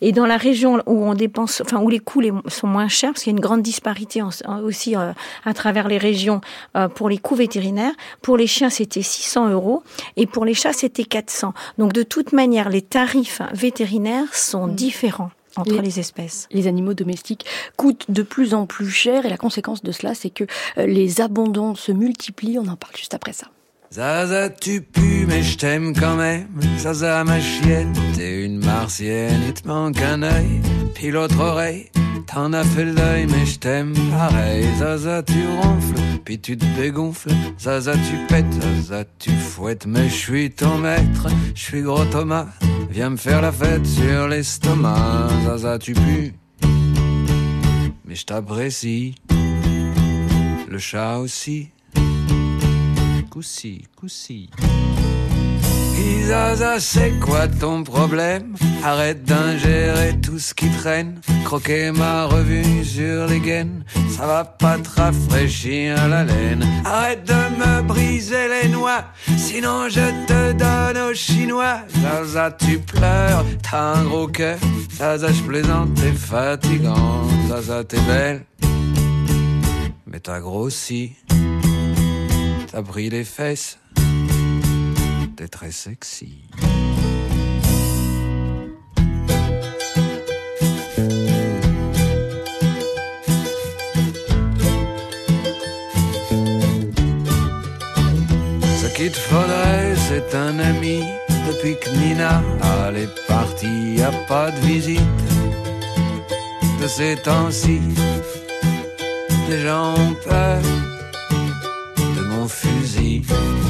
Et 0.00 0.12
dans 0.12 0.26
la 0.26 0.36
région 0.36 0.82
où 0.86 1.04
on 1.04 1.14
dépense, 1.14 1.60
enfin 1.60 1.80
où 1.80 1.88
les 1.88 1.98
coûts 1.98 2.20
les, 2.20 2.32
sont 2.46 2.66
moins 2.66 2.88
chers, 2.88 3.12
parce 3.12 3.24
qu'il 3.24 3.32
y 3.32 3.34
a 3.34 3.36
une 3.36 3.42
grande 3.42 3.62
disparité 3.62 4.22
en, 4.22 4.30
aussi 4.62 4.96
euh, 4.96 5.12
à 5.44 5.54
travers 5.54 5.88
les 5.88 5.98
régions 5.98 6.40
euh, 6.76 6.88
pour 6.88 7.08
les 7.08 7.18
coûts 7.18 7.34
vétérinaires. 7.34 7.94
Pour 8.22 8.36
les 8.36 8.46
chiens, 8.46 8.70
c'était 8.70 9.02
600 9.02 9.50
euros, 9.50 9.82
et 10.16 10.26
pour 10.26 10.44
les 10.44 10.54
chats, 10.54 10.72
c'était 10.72 11.04
400. 11.04 11.52
Donc 11.78 11.92
de 11.92 12.02
toute 12.02 12.32
manière, 12.32 12.68
les 12.68 12.82
tarifs 12.82 13.42
vétérinaires 13.52 14.34
sont 14.34 14.66
mmh. 14.66 14.74
différents 14.74 15.30
entre 15.60 15.74
les, 15.74 15.82
les, 15.82 16.00
espèces. 16.00 16.48
Les 16.50 16.66
animaux 16.66 16.94
domestiques 16.94 17.46
coûtent 17.76 18.06
de 18.08 18.22
plus 18.22 18.54
en 18.54 18.66
plus 18.66 18.90
cher 18.90 19.26
et 19.26 19.28
la 19.28 19.36
conséquence 19.36 19.82
de 19.82 19.92
cela, 19.92 20.14
c'est 20.14 20.30
que 20.30 20.44
euh, 20.78 20.86
les 20.86 21.20
abandons 21.20 21.74
se 21.74 21.92
multiplient. 21.92 22.58
On 22.58 22.68
en 22.68 22.76
parle 22.76 22.96
juste 22.96 23.14
après 23.14 23.32
ça. 23.32 23.46
Zaza, 23.92 24.48
tu 24.50 24.82
pues, 24.82 25.26
mais 25.26 25.42
je 25.42 25.58
t'aime 25.58 25.92
quand 25.98 26.14
même. 26.14 26.46
Zaza, 26.78 27.24
ma 27.24 27.40
chienne, 27.40 27.92
t'es 28.14 28.44
une 28.44 28.64
martienne, 28.64 29.42
il 29.48 29.52
te 29.52 29.66
manque 29.66 30.00
un 30.00 30.22
œil, 30.22 30.60
puis 30.94 31.10
l'autre 31.10 31.40
oreille. 31.40 31.90
T'en 32.28 32.52
as 32.52 32.62
fait 32.62 32.84
le 32.84 32.92
mais 32.94 33.46
je 33.46 33.58
t'aime 33.58 33.92
pareil. 34.12 34.64
Zaza, 34.78 35.24
tu 35.24 35.44
ronfles, 35.60 36.00
puis 36.24 36.38
tu 36.38 36.56
te 36.56 36.64
dégonfles. 36.80 37.32
Zaza, 37.58 37.94
tu 37.94 38.26
pètes, 38.28 38.62
Zaza, 38.62 39.04
tu 39.18 39.32
fouettes, 39.32 39.86
mais 39.86 40.08
je 40.08 40.14
suis 40.14 40.50
ton 40.52 40.78
maître. 40.78 41.26
Je 41.56 41.60
suis 41.60 41.82
gros 41.82 42.04
Thomas, 42.04 42.46
viens 42.90 43.10
me 43.10 43.16
faire 43.16 43.42
la 43.42 43.50
fête 43.50 43.84
sur 43.84 44.28
l'estomac. 44.28 45.30
Zaza, 45.46 45.80
tu 45.80 45.94
pues, 45.94 46.32
mais 48.04 48.14
je 48.14 48.24
t'apprécie. 48.24 49.16
Le 50.68 50.78
chat 50.78 51.18
aussi. 51.18 51.70
Coussi, 53.30 53.86
coussi. 53.96 54.50
Zaza, 56.26 56.80
c'est 56.80 57.12
quoi 57.20 57.46
ton 57.46 57.84
problème? 57.84 58.54
Arrête 58.84 59.22
d'ingérer 59.24 60.16
tout 60.20 60.38
ce 60.38 60.52
qui 60.52 60.68
traîne. 60.70 61.20
Croquer 61.44 61.92
ma 61.92 62.26
revue 62.26 62.84
sur 62.84 63.26
les 63.26 63.40
gaines, 63.40 63.84
ça 64.16 64.26
va 64.26 64.44
pas 64.44 64.78
te 64.78 64.88
rafraîchir 65.00 66.08
la 66.08 66.24
laine. 66.24 66.66
Arrête 66.84 67.24
de 67.24 67.34
me 67.34 67.82
briser 67.82 68.48
les 68.48 68.68
noix, 68.68 69.04
sinon 69.36 69.88
je 69.88 70.26
te 70.26 70.52
donne 70.52 71.10
aux 71.10 71.14
Chinois. 71.14 71.80
Zaza, 72.02 72.50
tu 72.52 72.78
pleures, 72.78 73.44
t'as 73.62 73.94
un 73.94 74.04
gros 74.04 74.28
cœur. 74.28 74.58
Zaza, 74.96 75.32
je 75.32 75.42
plaisante, 75.42 75.94
t'es 75.94 76.12
fatigant. 76.12 77.28
Zaza, 77.48 77.84
t'es 77.84 78.00
belle, 78.00 78.44
mais 80.06 80.20
t'as 80.20 80.40
grossi. 80.40 81.12
T'as 82.70 82.82
pris 82.82 83.10
les 83.10 83.24
fesses 83.24 83.78
t'es 85.40 85.48
très 85.48 85.70
sexy. 85.72 86.42
Ce 98.80 98.86
qu'il 98.94 99.10
te 99.10 99.16
faudrait, 99.16 99.94
c'est 99.96 100.34
un 100.34 100.58
ami. 100.58 101.02
Depuis 101.48 101.76
que 101.80 101.88
Nina, 101.96 102.42
elle 102.86 102.98
est 102.98 103.26
partie, 103.26 103.94
y 103.94 104.02
a 104.02 104.12
pas 104.28 104.50
de 104.50 104.60
visite. 104.60 105.00
De 106.82 106.86
ces 106.86 107.16
temps-ci, 107.16 107.80
les 109.48 109.62
gens 109.62 109.94
ont 109.94 110.14
peur 110.22 110.60
Bean. 113.22 113.69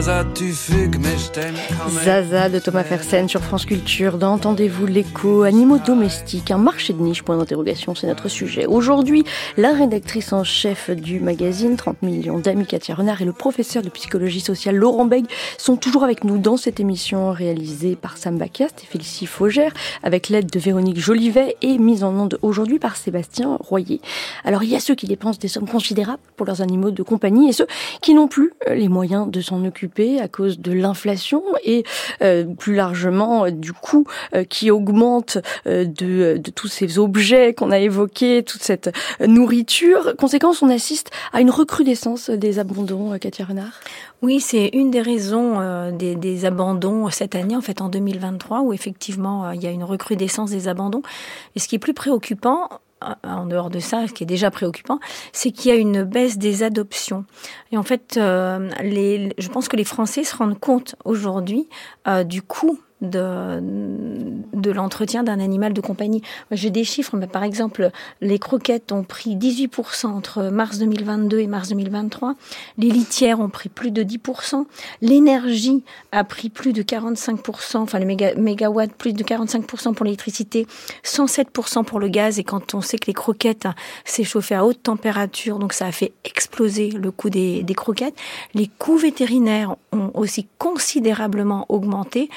Zaza, 0.00 0.24
tu 0.32 0.52
fugues, 0.52 0.96
mais 1.00 1.18
je 1.18 1.28
t'aime 1.32 1.56
quand 1.70 1.90
même. 1.90 2.04
Zaza 2.04 2.48
de 2.48 2.60
Thomas 2.60 2.84
Fersen 2.84 3.28
sur 3.28 3.40
France 3.40 3.66
Culture. 3.66 4.16
Dans 4.16 4.32
Entendez-vous 4.34 4.86
l'écho 4.86 5.42
Animaux 5.42 5.78
domestiques, 5.84 6.52
un 6.52 6.58
marché 6.58 6.92
de 6.92 7.02
niche, 7.02 7.24
point 7.24 7.36
d'interrogation, 7.36 7.96
c'est 7.96 8.06
notre 8.06 8.28
sujet. 8.28 8.66
Aujourd'hui, 8.66 9.24
la 9.56 9.72
rédactrice 9.72 10.32
en 10.32 10.44
chef 10.44 10.90
du 10.90 11.18
magazine 11.18 11.74
30 11.74 12.02
millions 12.02 12.38
d'amis, 12.38 12.64
Katia 12.64 12.94
Renard, 12.94 13.22
et 13.22 13.24
le 13.24 13.32
professeur 13.32 13.82
de 13.82 13.88
psychologie 13.88 14.38
sociale, 14.38 14.76
Laurent 14.76 15.04
Beg, 15.04 15.24
sont 15.56 15.74
toujours 15.74 16.04
avec 16.04 16.22
nous 16.22 16.38
dans 16.38 16.56
cette 16.56 16.78
émission 16.78 17.32
réalisée 17.32 17.96
par 17.96 18.18
Sam 18.18 18.38
Bacast 18.38 18.84
et 18.84 18.86
Félicie 18.86 19.26
Faugère, 19.26 19.72
avec 20.04 20.28
l'aide 20.28 20.48
de 20.48 20.60
Véronique 20.60 21.00
Jolivet 21.00 21.56
et 21.60 21.76
mise 21.76 22.04
en 22.04 22.14
onde 22.14 22.38
aujourd'hui 22.42 22.78
par 22.78 22.94
Sébastien 22.94 23.56
Royer. 23.58 24.00
Alors, 24.44 24.62
il 24.62 24.70
y 24.70 24.76
a 24.76 24.80
ceux 24.80 24.94
qui 24.94 25.08
dépensent 25.08 25.40
des 25.40 25.48
sommes 25.48 25.68
considérables 25.68 26.22
pour 26.36 26.46
leurs 26.46 26.62
animaux 26.62 26.92
de 26.92 27.02
compagnie 27.02 27.48
et 27.48 27.52
ceux 27.52 27.66
qui 28.00 28.14
n'ont 28.14 28.28
plus 28.28 28.52
les 28.68 28.88
moyens 28.88 29.28
de 29.28 29.40
s'en 29.40 29.64
occuper 29.64 29.87
à 30.20 30.28
cause 30.28 30.58
de 30.58 30.72
l'inflation 30.72 31.42
et 31.64 31.84
euh, 32.22 32.44
plus 32.44 32.74
largement 32.74 33.44
euh, 33.44 33.50
du 33.50 33.72
coût 33.72 34.04
euh, 34.34 34.44
qui 34.44 34.70
augmente 34.70 35.38
de, 35.66 36.40
tous 36.54 36.68
ces 36.68 36.98
objets 36.98 37.54
qu'on 37.54 37.70
a 37.70 37.78
évoqués, 37.78 38.42
toute 38.42 38.62
cette 38.62 38.90
nourriture. 39.26 40.14
Conséquence, 40.16 40.62
on 40.62 40.68
assiste 40.68 41.10
à 41.32 41.40
une 41.40 41.50
recrudescence 41.50 42.30
des 42.30 42.58
abandons, 42.58 43.18
Katia 43.18 43.44
Renard 43.44 43.80
oui, 44.20 44.40
c'est 44.40 44.70
une 44.72 44.90
des 44.90 45.00
raisons 45.00 45.92
des, 45.92 46.16
des, 46.16 46.44
abandons 46.44 47.08
cette 47.08 47.36
année, 47.36 47.54
en 47.54 47.60
fait 47.60 47.80
en 47.80 47.88
2023, 47.88 48.62
où 48.62 48.72
effectivement 48.72 49.52
il 49.52 49.62
y 49.62 49.66
a 49.68 49.70
une 49.70 49.84
recrudescence 49.84 50.50
des 50.50 50.66
abandons. 50.66 51.02
Et 51.54 51.60
ce 51.60 51.68
qui 51.68 51.76
est 51.76 51.78
plus 51.78 51.94
préoccupant, 51.94 52.68
en 53.24 53.46
dehors 53.46 53.70
de 53.70 53.78
ça, 53.78 54.06
ce 54.06 54.12
qui 54.12 54.24
est 54.24 54.26
déjà 54.26 54.50
préoccupant, 54.50 54.98
c'est 55.32 55.50
qu'il 55.50 55.70
y 55.70 55.74
a 55.74 55.76
une 55.76 56.02
baisse 56.02 56.38
des 56.38 56.62
adoptions. 56.62 57.24
Et 57.72 57.76
en 57.76 57.82
fait, 57.82 58.16
euh, 58.16 58.70
je 59.38 59.48
pense 59.48 59.68
que 59.68 59.76
les 59.76 59.84
Français 59.84 60.24
se 60.24 60.36
rendent 60.36 60.58
compte 60.58 60.96
aujourd'hui 61.04 61.68
euh, 62.06 62.24
du 62.24 62.42
coût 62.42 62.78
de, 63.00 63.60
de 64.52 64.70
l'entretien 64.70 65.22
d'un 65.22 65.40
animal 65.40 65.72
de 65.72 65.80
compagnie. 65.80 66.22
J'ai 66.50 66.70
des 66.70 66.84
chiffres, 66.84 67.16
mais 67.16 67.26
par 67.26 67.44
exemple, 67.44 67.90
les 68.20 68.38
croquettes 68.38 68.92
ont 68.92 69.04
pris 69.04 69.36
18% 69.36 70.06
entre 70.06 70.44
mars 70.44 70.78
2022 70.78 71.38
et 71.40 71.46
mars 71.46 71.68
2023. 71.68 72.34
Les 72.76 72.90
litières 72.90 73.40
ont 73.40 73.48
pris 73.48 73.68
plus 73.68 73.90
de 73.90 74.02
10%. 74.02 74.66
L'énergie 75.00 75.84
a 76.12 76.24
pris 76.24 76.48
plus 76.48 76.72
de 76.72 76.82
45%, 76.82 77.78
enfin 77.78 77.98
les 77.98 78.04
méga, 78.04 78.34
mégawatts, 78.34 78.92
plus 78.92 79.12
de 79.12 79.22
45% 79.22 79.94
pour 79.94 80.04
l'électricité, 80.04 80.66
107% 81.04 81.84
pour 81.84 82.00
le 82.00 82.08
gaz. 82.08 82.38
Et 82.38 82.44
quand 82.44 82.74
on 82.74 82.80
sait 82.80 82.98
que 82.98 83.06
les 83.06 83.14
croquettes 83.14 83.68
s'échauffaient 84.04 84.54
à 84.56 84.64
haute 84.64 84.82
température, 84.82 85.58
donc 85.58 85.72
ça 85.72 85.86
a 85.86 85.92
fait 85.92 86.12
exploser 86.24 86.90
le 86.90 87.10
coût 87.10 87.30
des 87.30 87.64
croquettes. 87.76 88.16
Les 88.54 88.66
coûts 88.66 88.96
vétérinaires 88.96 89.76
ont 89.92 90.10
aussi 90.14 90.46
considérablement 90.58 91.66
augmenté. 91.68 92.28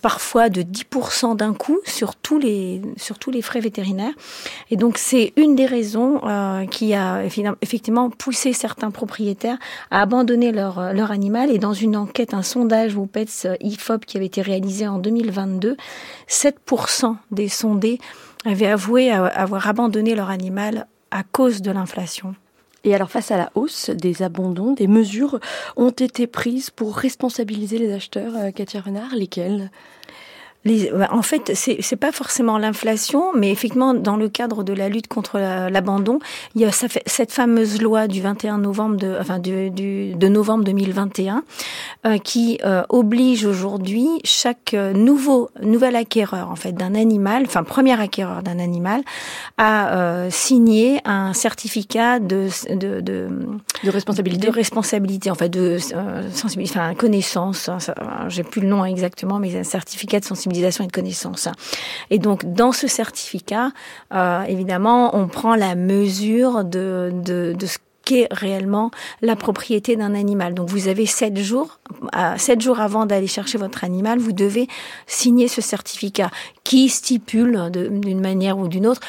Parfois 0.00 0.48
de 0.48 0.62
10% 0.62 1.36
d'un 1.36 1.54
coup 1.54 1.78
sur 1.84 2.16
tous 2.16 2.38
les 2.38 2.80
sur 2.96 3.18
tous 3.18 3.30
les 3.30 3.42
frais 3.42 3.60
vétérinaires. 3.60 4.14
Et 4.70 4.76
donc 4.76 4.98
c'est 4.98 5.32
une 5.36 5.54
des 5.54 5.66
raisons 5.66 6.20
euh, 6.24 6.66
qui 6.66 6.94
a 6.94 7.24
effectivement 7.60 8.10
poussé 8.10 8.52
certains 8.52 8.90
propriétaires 8.90 9.58
à 9.90 10.02
abandonner 10.02 10.52
leur 10.52 10.92
leur 10.92 11.10
animal. 11.10 11.50
Et 11.50 11.58
dans 11.58 11.74
une 11.74 11.96
enquête, 11.96 12.34
un 12.34 12.42
sondage 12.42 12.96
au 12.96 13.06
Pets 13.06 13.48
IFOP 13.60 14.04
qui 14.06 14.16
avait 14.16 14.26
été 14.26 14.42
réalisé 14.42 14.86
en 14.86 14.98
2022, 14.98 15.76
7% 16.28 17.16
des 17.30 17.48
sondés 17.48 17.98
avaient 18.44 18.66
avoué 18.66 19.10
avoir 19.10 19.68
abandonné 19.68 20.14
leur 20.14 20.30
animal 20.30 20.86
à 21.10 21.22
cause 21.22 21.62
de 21.62 21.70
l'inflation. 21.70 22.34
Et 22.84 22.94
alors 22.94 23.10
face 23.10 23.30
à 23.30 23.38
la 23.38 23.50
hausse 23.54 23.90
des 23.90 24.22
abandons, 24.22 24.72
des 24.72 24.86
mesures 24.86 25.40
ont 25.76 25.90
été 25.90 26.26
prises 26.26 26.70
pour 26.70 26.96
responsabiliser 26.96 27.78
les 27.78 27.92
acheteurs, 27.92 28.36
euh, 28.36 28.50
Katia 28.50 28.82
Renard, 28.82 29.14
lesquelles? 29.14 29.70
En 31.10 31.22
fait, 31.22 31.52
c'est 31.54 31.96
pas 31.96 32.12
forcément 32.12 32.56
l'inflation, 32.56 33.32
mais 33.34 33.50
effectivement, 33.50 33.92
dans 33.92 34.16
le 34.16 34.28
cadre 34.28 34.64
de 34.64 34.72
la 34.72 34.88
lutte 34.88 35.08
contre 35.08 35.38
l'abandon, 35.38 36.18
il 36.54 36.62
y 36.62 36.64
a 36.64 36.72
cette 36.72 37.32
fameuse 37.32 37.82
loi 37.82 38.08
du 38.08 38.22
21 38.22 38.58
novembre 38.58 38.96
de, 38.96 39.16
enfin 39.20 39.38
du, 39.38 39.70
du 39.70 40.14
de 40.14 40.28
novembre 40.28 40.64
2021, 40.64 41.44
euh, 42.06 42.18
qui 42.18 42.58
euh, 42.64 42.82
oblige 42.88 43.44
aujourd'hui 43.44 44.08
chaque 44.24 44.72
euh, 44.74 44.92
nouveau 44.92 45.50
nouvel 45.62 45.96
acquéreur 45.96 46.50
en 46.50 46.56
fait 46.56 46.72
d'un 46.72 46.94
animal, 46.94 47.44
enfin 47.46 47.62
premier 47.62 48.00
acquéreur 48.00 48.42
d'un 48.42 48.58
animal, 48.58 49.02
à 49.58 49.96
euh, 49.96 50.28
signer 50.30 51.00
un 51.04 51.34
certificat 51.34 52.20
de 52.20 52.48
de, 52.70 53.00
de 53.00 53.28
de 53.82 53.90
responsabilité, 53.90 54.46
de 54.46 54.52
responsabilité, 54.52 55.30
en 55.30 55.34
fait 55.34 55.50
de 55.50 55.78
sensibilité, 56.32 56.78
enfin 56.78 56.94
connaissance. 56.94 57.68
Hein, 57.68 57.78
J'ai 58.28 58.44
plus 58.44 58.62
le 58.62 58.68
nom 58.68 58.84
exactement, 58.84 59.38
mais 59.38 59.54
un 59.56 59.64
certificat 59.64 60.20
de 60.20 60.24
sensibilité 60.24 60.53
et 60.54 60.86
de 60.86 60.92
connaissances. 60.92 61.48
Et 62.10 62.18
donc, 62.18 62.44
dans 62.52 62.72
ce 62.72 62.86
certificat, 62.86 63.70
euh, 64.12 64.42
évidemment, 64.44 65.16
on 65.16 65.28
prend 65.28 65.54
la 65.54 65.74
mesure 65.74 66.64
de, 66.64 67.10
de, 67.12 67.54
de 67.58 67.66
ce 67.66 67.78
qu'est 68.04 68.28
réellement 68.30 68.90
la 69.22 69.36
propriété 69.36 69.96
d'un 69.96 70.14
animal. 70.14 70.54
Donc 70.54 70.68
vous 70.68 70.88
avez 70.88 71.06
sept 71.06 71.38
jours, 71.38 71.78
sept 72.36 72.60
jours 72.60 72.80
avant 72.80 73.06
d'aller 73.06 73.26
chercher 73.26 73.58
votre 73.58 73.84
animal, 73.84 74.18
vous 74.18 74.32
devez 74.32 74.68
signer 75.06 75.48
ce 75.48 75.60
certificat 75.60 76.30
qui 76.64 76.88
stipule 76.88 77.70
d'une 77.70 78.20
manière 78.20 78.58
ou 78.58 78.68
d'une 78.68 78.86
autre 78.86 79.02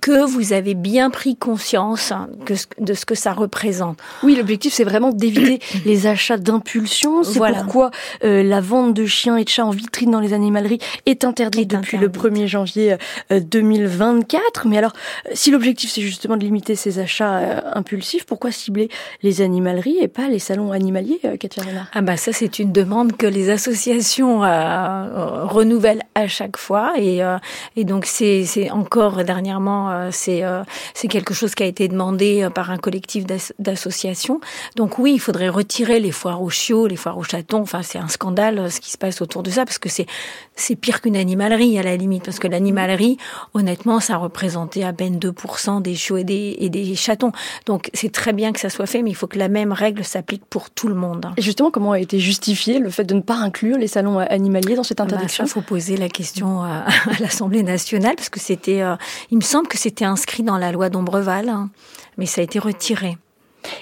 que 0.00 0.24
vous 0.24 0.54
avez 0.54 0.72
bien 0.72 1.10
pris 1.10 1.36
conscience 1.36 2.12
que, 2.46 2.54
de 2.80 2.94
ce 2.94 3.04
que 3.04 3.14
ça 3.14 3.34
représente. 3.34 3.98
Oui, 4.22 4.34
l'objectif 4.34 4.72
c'est 4.72 4.84
vraiment 4.84 5.12
d'éviter 5.12 5.60
les 5.84 6.06
achats 6.06 6.38
d'impulsion. 6.38 7.22
C'est 7.22 7.38
pourquoi 7.38 7.90
euh, 8.24 8.42
la 8.42 8.62
vente 8.62 8.94
de 8.94 9.04
chiens 9.04 9.36
et 9.36 9.44
de 9.44 9.48
chats 9.48 9.66
en 9.66 9.70
vitrine 9.70 10.10
dans 10.10 10.20
les 10.20 10.32
animaleries 10.32 10.78
est 11.04 11.24
interdite 11.24 11.70
depuis 11.70 11.98
le 11.98 12.08
1er 12.08 12.46
janvier 12.46 12.96
2024. 13.30 14.40
Euh, 14.64 14.68
Mais 14.68 14.78
alors, 14.78 14.94
si 15.34 15.50
l'objectif 15.50 15.90
c'est 15.90 16.00
justement 16.00 16.38
de 16.38 16.44
limiter 16.44 16.76
ces 16.76 16.98
achats 16.98 17.36
euh, 17.36 17.60
impulsifs, 17.74 18.24
pourquoi 18.24 18.50
cibler 18.50 18.88
les 19.22 19.42
animaleries 19.42 19.98
et 20.00 20.08
pas 20.08 20.28
les 20.28 20.38
salons 20.38 20.72
animaliers, 20.72 21.20
Katia 21.38 21.62
Renard? 21.62 21.88
Ah 21.92 22.00
bah 22.00 22.16
ça 22.16 22.32
c'est 22.32 22.58
une 22.58 22.72
demande 22.72 23.16
que 23.18 23.26
les 23.26 23.50
associations 23.50 24.40
renouvellent 24.40 26.02
à 26.14 26.26
chaque 26.26 26.56
fois 26.56 26.85
et, 26.96 27.22
euh, 27.22 27.38
et 27.76 27.84
donc 27.84 28.06
c'est 28.06 28.70
encore 28.70 29.24
dernièrement 29.24 29.90
euh, 29.90 30.08
c'est 30.12 30.44
euh, 30.44 30.62
c'est 30.94 31.08
quelque 31.08 31.34
chose 31.34 31.54
qui 31.54 31.62
a 31.62 31.66
été 31.66 31.88
demandé 31.88 32.48
par 32.54 32.70
un 32.70 32.78
collectif 32.78 33.24
d'associations. 33.58 34.40
Donc 34.76 34.98
oui, 34.98 35.14
il 35.14 35.18
faudrait 35.18 35.48
retirer 35.48 36.00
les 36.00 36.12
foires 36.12 36.42
aux 36.42 36.50
chiots, 36.50 36.86
les 36.86 36.96
foires 36.96 37.18
aux 37.18 37.24
chatons. 37.24 37.62
Enfin, 37.62 37.82
c'est 37.82 37.98
un 37.98 38.08
scandale 38.08 38.70
ce 38.70 38.80
qui 38.80 38.90
se 38.90 38.98
passe 38.98 39.20
autour 39.20 39.42
de 39.42 39.50
ça 39.50 39.64
parce 39.64 39.78
que 39.78 39.88
c'est 39.88 40.06
c'est 40.54 40.76
pire 40.76 41.00
qu'une 41.00 41.16
animalerie 41.16 41.78
à 41.78 41.82
la 41.82 41.96
limite 41.96 42.24
parce 42.24 42.38
que 42.38 42.48
l'animalerie, 42.48 43.18
honnêtement, 43.54 44.00
ça 44.00 44.16
représentait 44.16 44.84
à 44.84 44.92
peine 44.92 45.18
2% 45.18 45.82
des 45.82 45.94
chiots 45.94 46.18
et 46.18 46.24
des 46.24 46.56
et 46.58 46.68
des 46.68 46.94
chatons. 46.94 47.32
Donc 47.66 47.90
c'est 47.94 48.12
très 48.12 48.32
bien 48.32 48.52
que 48.52 48.60
ça 48.60 48.70
soit 48.70 48.86
fait, 48.86 49.02
mais 49.02 49.10
il 49.10 49.16
faut 49.16 49.26
que 49.26 49.38
la 49.38 49.48
même 49.48 49.72
règle 49.72 50.04
s'applique 50.04 50.44
pour 50.44 50.70
tout 50.70 50.88
le 50.88 50.94
monde. 50.94 51.26
Et 51.36 51.42
justement, 51.42 51.70
comment 51.70 51.92
a 51.92 52.00
été 52.00 52.18
justifié 52.18 52.78
le 52.78 52.90
fait 52.90 53.04
de 53.04 53.14
ne 53.14 53.20
pas 53.20 53.36
inclure 53.36 53.78
les 53.78 53.88
salons 53.88 54.18
animaliers 54.18 54.76
dans 54.76 54.82
cette 54.82 54.98
bah, 54.98 55.04
interdiction? 55.04 55.44
Il 55.44 55.50
faut 55.50 55.60
poser 55.60 55.96
la 55.96 56.08
question 56.08 56.62
à, 56.62 56.75
l'Assemblée 57.20 57.62
nationale 57.62 58.16
parce 58.16 58.28
que 58.28 58.40
c'était, 58.40 58.82
euh, 58.82 58.96
il 59.30 59.36
me 59.36 59.42
semble 59.42 59.68
que 59.68 59.78
c'était 59.78 60.04
inscrit 60.04 60.42
dans 60.42 60.58
la 60.58 60.72
loi 60.72 60.88
d'Ombreval, 60.90 61.48
hein, 61.48 61.70
mais 62.18 62.26
ça 62.26 62.40
a 62.40 62.44
été 62.44 62.58
retiré. 62.58 63.18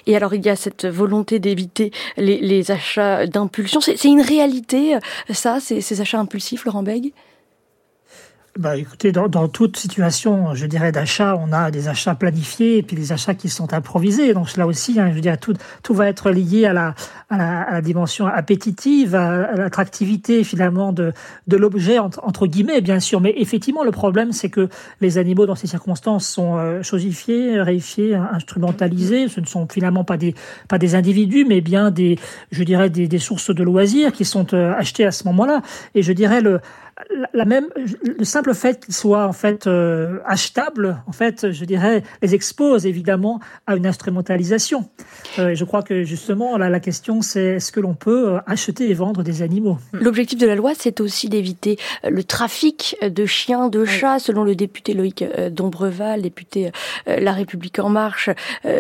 Et 0.07 0.17
alors, 0.17 0.35
il 0.35 0.45
y 0.45 0.49
a 0.49 0.57
cette 0.57 0.87
volonté 0.87 1.39
d'éviter 1.39 1.91
les, 2.17 2.71
achats 2.71 3.27
d'impulsion. 3.27 3.81
C'est 3.81 4.03
une 4.05 4.23
réalité, 4.23 4.97
euh, 4.97 4.99
ça, 5.31 5.61
ces, 5.61 5.81
ces 5.81 6.01
achats 6.01 6.19
impulsifs, 6.19 6.65
Laurent 6.65 6.83
Bègue? 6.83 7.13
Bah, 8.57 8.77
écoutez, 8.77 9.11
dans, 9.11 9.27
dans, 9.27 9.49
toute 9.49 9.77
situation, 9.77 10.55
je 10.55 10.67
dirais, 10.67 10.93
d'achat, 10.93 11.37
on 11.37 11.53
a 11.53 11.73
des 11.73 11.89
achats 11.89 12.15
planifiés 12.15 12.79
et 12.79 12.83
puis 12.83 12.95
des 12.95 13.11
achats 13.11 13.35
qui 13.35 13.49
sont 13.49 13.75
improvisés. 13.75 14.33
Donc 14.33 14.57
là 14.57 14.69
aussi, 14.69 15.01
hein, 15.01 15.11
je 15.13 15.19
dirais, 15.19 15.39
tout, 15.39 15.55
tout 15.83 15.93
va 15.93 16.07
être 16.07 16.31
lié 16.31 16.65
à 16.65 16.73
la, 16.73 16.95
à 17.31 17.37
la, 17.37 17.63
à 17.63 17.73
la 17.73 17.81
dimension 17.81 18.27
appétitive, 18.29 19.17
à, 19.17 19.57
l'attractivité 19.57 20.45
finalement 20.45 20.93
de, 20.93 21.13
de 21.49 21.57
l'objet, 21.57 21.99
entre, 21.99 22.21
entre, 22.23 22.47
guillemets, 22.47 22.81
bien 22.81 23.01
sûr. 23.01 23.21
Mais 23.21 23.35
effectivement, 23.37 23.83
le 23.83 23.91
problème, 23.91 24.31
c'est 24.31 24.51
que 24.51 24.69
les 25.01 25.19
animaux, 25.19 25.47
dans 25.47 25.57
ces 25.57 25.67
circonstances, 25.67 26.25
sont 26.29 26.57
euh, 26.57 26.81
chosifiés, 26.85 27.61
réifiés, 27.61 28.15
instrumentalisés. 28.15 29.27
Ce 29.27 29.41
ne 29.41 29.47
sont 29.47 29.67
finalement 29.67 30.05
pas 30.05 30.17
des, 30.17 30.37
pas 30.69 30.79
des 30.79 30.95
individus, 30.95 31.45
mais 31.45 31.61
bien 31.61 31.91
des, 31.91 32.21
je 32.53 32.63
dirais, 32.63 32.89
des, 32.89 33.09
des 33.09 33.19
sources 33.19 33.53
de 33.53 33.65
loisirs 33.65 34.13
qui 34.13 34.25
sont 34.25 34.55
euh, 34.55 34.75
achetées 34.77 35.07
à 35.07 35.11
ce 35.11 35.25
moment-là. 35.25 35.61
Et 35.97 36.03
je 36.03 36.13
dirais, 36.13 36.41
le, 36.41 36.61
la 37.33 37.45
même, 37.45 37.69
le 38.05 38.25
simple 38.25 38.55
fait 38.55 38.85
qu'ils 38.85 38.95
soient 38.95 39.27
en 39.27 39.33
fait 39.33 39.67
euh, 39.67 40.19
achetables, 40.25 41.03
en 41.07 41.13
fait, 41.13 41.51
je 41.51 41.65
dirais, 41.65 42.03
les 42.23 42.35
expose 42.35 42.87
évidemment 42.87 43.41
à 43.67 43.77
une 43.77 43.87
instrumentalisation. 43.87 44.89
Euh, 45.39 45.51
et 45.51 45.57
je 45.57 45.65
crois 45.65 45.83
que 45.83 46.05
justement, 46.05 46.57
là, 46.57 46.71
la 46.71 46.81
question, 46.81 47.21
c'est 47.23 47.45
est-ce 47.45 47.73
que 47.73 47.81
l'on 47.81 47.95
peut 47.95 48.35
euh, 48.35 48.39
acheter 48.47 48.89
et 48.91 48.95
vendre 48.95 49.23
des 49.23 49.43
animaux? 49.43 49.79
L'objectif 49.93 50.39
de 50.39 50.47
la 50.47 50.55
loi, 50.55 50.73
c'est 50.77 51.01
aussi 51.01 51.29
d'éviter 51.29 51.79
le 52.09 52.23
trafic 52.23 52.97
de 53.03 53.27
chiens, 53.27 53.69
de 53.69 53.85
chats, 53.85 54.19
selon 54.19 54.45
le 54.45 54.55
député 54.55 54.95
Loïc 54.95 55.25
Dombreval, 55.51 56.23
député 56.23 56.71
La 57.07 57.33
République 57.33 57.79
en 57.79 57.89
Marche, 57.89 58.31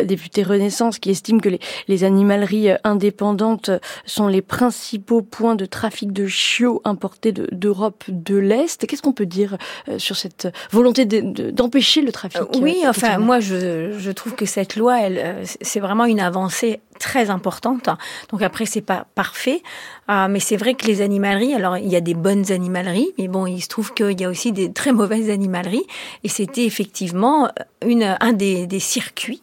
député 0.04 0.42
Renaissance, 0.42 0.98
qui 0.98 1.10
estime 1.10 1.40
que 1.40 1.48
les, 1.48 1.60
les 1.88 2.04
animaleries 2.04 2.70
indépendantes 2.84 3.70
sont 4.04 4.28
les 4.28 4.42
principaux 4.42 5.22
points 5.22 5.56
de 5.56 5.66
trafic 5.66 6.12
de 6.12 6.26
chiots 6.26 6.80
importés 6.84 7.32
d'Europe. 7.32 8.03
de 8.03 8.03
l'Est. 8.08 8.86
Qu'est-ce 8.86 9.02
qu'on 9.02 9.12
peut 9.12 9.26
dire 9.26 9.56
euh, 9.88 9.98
sur 9.98 10.16
cette 10.16 10.48
volonté 10.70 11.04
d'empêcher 11.04 12.02
le 12.02 12.12
trafic 12.12 12.40
euh, 12.40 12.60
Oui, 12.60 12.82
enfin, 12.86 13.18
moi, 13.18 13.40
je, 13.40 14.10
trouve 14.12 14.34
que 14.34 14.46
cette 14.46 14.76
loi, 14.76 15.00
elle, 15.00 15.18
euh, 15.18 15.44
c'est 15.60 15.80
vraiment 15.80 16.04
une 16.04 16.20
avancée 16.20 16.80
très 16.98 17.30
importante. 17.30 17.88
Donc 18.30 18.42
après, 18.42 18.66
c'est 18.66 18.80
pas 18.80 19.06
parfait, 19.14 19.62
mais 20.08 20.38
c'est 20.38 20.56
vrai 20.56 20.74
que 20.74 20.86
les 20.86 21.00
animaleries, 21.00 21.52
alors 21.52 21.76
il 21.76 21.88
y 21.88 21.96
a 21.96 22.00
des 22.00 22.14
bonnes 22.14 22.52
animaleries, 22.52 23.12
mais 23.18 23.26
bon, 23.26 23.46
il 23.46 23.60
se 23.60 23.68
trouve 23.68 23.92
qu'il 23.94 24.20
y 24.20 24.24
a 24.24 24.28
aussi 24.28 24.52
des 24.52 24.72
très 24.72 24.92
mauvaises 24.92 25.28
animaleries, 25.28 25.82
et 26.22 26.28
c'était 26.28 26.64
effectivement 26.64 27.48
une, 27.84 28.16
un 28.20 28.32
des, 28.32 28.68
des 28.68 28.78
circuits 28.78 29.42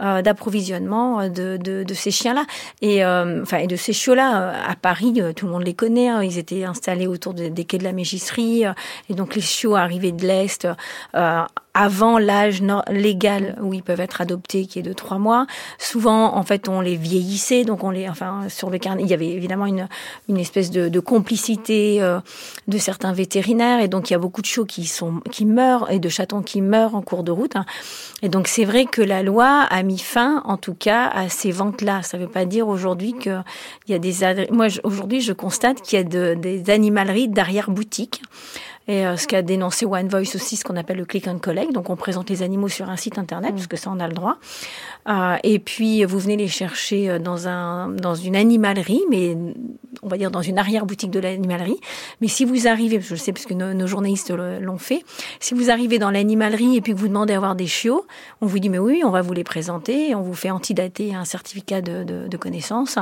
euh, 0.00 0.22
d'approvisionnement 0.22 1.20
euh, 1.20 1.28
de, 1.28 1.56
de, 1.56 1.82
de, 1.82 1.94
ces 1.94 2.10
chiens-là 2.10 2.44
et 2.82 3.04
euh, 3.04 3.42
enfin 3.42 3.58
et 3.58 3.66
de 3.66 3.74
ces 3.74 3.92
chiots-là 3.92 4.52
à 4.68 4.76
Paris 4.76 5.20
tout 5.34 5.46
le 5.46 5.52
monde 5.52 5.64
les 5.64 5.74
connaît 5.74 6.08
hein. 6.08 6.22
ils 6.22 6.38
étaient 6.38 6.64
installés 6.64 7.06
autour 7.06 7.34
des 7.34 7.64
quais 7.64 7.78
de 7.78 7.84
la 7.84 7.92
Mégisserie 7.92 8.64
et 9.10 9.14
donc 9.14 9.34
les 9.34 9.40
chiots 9.40 9.74
arrivaient 9.74 10.12
de 10.12 10.24
l'est 10.24 10.68
avant 11.78 12.18
l'âge 12.18 12.60
légal 12.90 13.56
où 13.62 13.72
ils 13.72 13.84
peuvent 13.84 14.00
être 14.00 14.20
adoptés, 14.20 14.66
qui 14.66 14.80
est 14.80 14.82
de 14.82 14.92
trois 14.92 15.18
mois. 15.18 15.46
Souvent, 15.78 16.36
en 16.36 16.42
fait, 16.42 16.68
on 16.68 16.80
les 16.80 16.96
vieillissait, 16.96 17.64
donc 17.64 17.84
on 17.84 17.90
les, 17.90 18.08
enfin, 18.08 18.48
sur 18.48 18.68
le 18.68 18.78
carnet, 18.78 19.04
il 19.04 19.08
y 19.08 19.14
avait 19.14 19.28
évidemment 19.28 19.66
une, 19.66 19.86
une 20.28 20.38
espèce 20.38 20.72
de, 20.72 20.88
de 20.88 21.00
complicité 21.00 22.02
euh, 22.02 22.18
de 22.66 22.78
certains 22.78 23.12
vétérinaires, 23.12 23.80
et 23.80 23.86
donc 23.86 24.10
il 24.10 24.12
y 24.12 24.16
a 24.16 24.18
beaucoup 24.18 24.42
de 24.42 24.46
chiots 24.46 24.64
qui 24.64 24.86
sont, 24.86 25.20
qui 25.30 25.46
meurent 25.46 25.88
et 25.88 26.00
de 26.00 26.08
chatons 26.08 26.42
qui 26.42 26.62
meurent 26.62 26.96
en 26.96 27.02
cours 27.02 27.22
de 27.22 27.30
route. 27.30 27.54
Hein. 27.54 27.64
Et 28.22 28.28
donc 28.28 28.48
c'est 28.48 28.64
vrai 28.64 28.84
que 28.84 29.00
la 29.00 29.22
loi 29.22 29.62
a 29.70 29.82
mis 29.84 29.98
fin, 29.98 30.42
en 30.46 30.56
tout 30.56 30.74
cas, 30.74 31.06
à 31.06 31.28
ces 31.28 31.52
ventes-là. 31.52 32.02
Ça 32.02 32.18
ne 32.18 32.24
veut 32.24 32.28
pas 32.28 32.44
dire 32.44 32.66
aujourd'hui 32.66 33.14
qu'il 33.14 33.44
y 33.86 33.94
a 33.94 34.00
des, 34.00 34.12
moi 34.50 34.66
aujourd'hui 34.82 35.20
je 35.20 35.32
constate 35.32 35.80
qu'il 35.80 35.96
y 35.96 36.02
a 36.02 36.04
de, 36.04 36.34
des 36.34 36.70
animaleries 36.70 37.28
d'arrière 37.28 37.70
boutique 37.70 38.20
et 38.88 39.06
euh, 39.06 39.16
ce 39.16 39.26
qu'a 39.26 39.42
dénoncé 39.42 39.84
One 39.84 40.08
Voice 40.08 40.34
aussi, 40.34 40.56
ce 40.56 40.64
qu'on 40.64 40.76
appelle 40.76 40.96
le 40.96 41.04
click 41.04 41.28
and 41.28 41.38
collect. 41.38 41.72
Donc 41.72 41.90
on 41.90 41.96
présente 41.96 42.30
les 42.30 42.42
animaux 42.42 42.68
sur 42.68 42.88
un 42.88 42.96
site 42.96 43.18
internet, 43.18 43.52
parce 43.54 43.66
que 43.66 43.76
ça 43.76 43.90
on 43.94 44.00
a 44.00 44.08
le 44.08 44.14
droit. 44.14 44.38
Euh, 45.08 45.36
et 45.44 45.58
puis 45.58 46.04
vous 46.04 46.18
venez 46.18 46.36
les 46.36 46.48
chercher 46.48 47.10
euh, 47.10 47.18
dans 47.18 47.46
un 47.46 47.88
dans 47.88 48.14
une 48.14 48.34
animalerie, 48.34 49.02
mais 49.10 49.36
on 50.02 50.08
va 50.08 50.16
dire 50.16 50.30
dans 50.30 50.42
une 50.42 50.58
arrière-boutique 50.58 51.10
de 51.10 51.20
l'animalerie. 51.20 51.78
Mais 52.20 52.28
si 52.28 52.44
vous 52.44 52.68
arrivez, 52.68 53.00
je 53.00 53.10
le 53.10 53.18
sais 53.18 53.32
parce 53.32 53.46
que 53.46 53.54
nos, 53.54 53.86
journalistes 53.86 54.30
l'ont 54.30 54.78
fait, 54.78 55.04
si 55.40 55.54
vous 55.54 55.70
arrivez 55.70 55.98
dans 55.98 56.10
l'animalerie 56.10 56.76
et 56.76 56.80
puis 56.80 56.92
que 56.92 56.98
vous 56.98 57.08
demandez 57.08 57.34
à 57.34 57.38
voir 57.38 57.54
des 57.54 57.66
chiots, 57.66 58.06
on 58.40 58.46
vous 58.46 58.58
dit 58.58 58.68
mais 58.68 58.78
oui, 58.78 59.02
on 59.04 59.10
va 59.10 59.22
vous 59.22 59.32
les 59.32 59.44
présenter, 59.44 60.14
on 60.14 60.22
vous 60.22 60.34
fait 60.34 60.50
antidater 60.50 61.14
un 61.14 61.24
certificat 61.24 61.80
de, 61.80 62.36
connaissance 62.38 62.98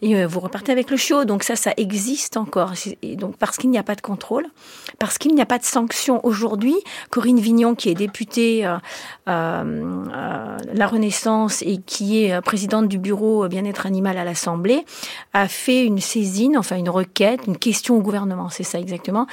et 0.00 0.16
euh, 0.16 0.26
vous 0.26 0.40
repartez 0.40 0.72
avec 0.72 0.90
le 0.90 0.96
chiot. 0.96 1.26
Donc 1.26 1.42
ça, 1.42 1.56
ça 1.56 1.72
existe 1.76 2.38
encore. 2.38 2.72
Et 3.02 3.16
donc 3.16 3.36
parce 3.36 3.58
qu'il 3.58 3.68
n'y 3.68 3.78
a 3.78 3.82
pas 3.82 3.94
de 3.94 4.00
contrôle, 4.00 4.46
parce 4.98 5.18
qu'il 5.18 5.34
n'y 5.34 5.42
a 5.42 5.46
pas 5.46 5.58
de 5.58 5.64
sanction 5.64 6.24
aujourd'hui, 6.24 6.76
Corinne 7.10 7.38
Vignon, 7.38 7.74
qui 7.74 7.90
est 7.90 7.94
députée 7.94 8.64
euh, 8.64 8.76
euh, 9.28 10.56
La 10.72 10.86
Renaissance 10.86 11.62
et 11.62 11.78
qui 11.78 12.24
est 12.24 12.40
présidente 12.40 12.88
du 12.88 12.98
bureau 12.98 13.46
bien-être 13.48 13.84
animal 13.84 14.16
à 14.16 14.24
l'Assemblée, 14.24 14.84
a 15.34 15.48
fait 15.48 15.84
une 15.84 15.98
enfin 16.56 16.76
une 16.76 16.88
requête, 16.88 17.40
une 17.46 17.56
question 17.56 17.96
au 17.96 18.00
gouvernement, 18.00 18.48
c'est 18.48 18.62
ça 18.62 18.78
exactement, 18.78 19.26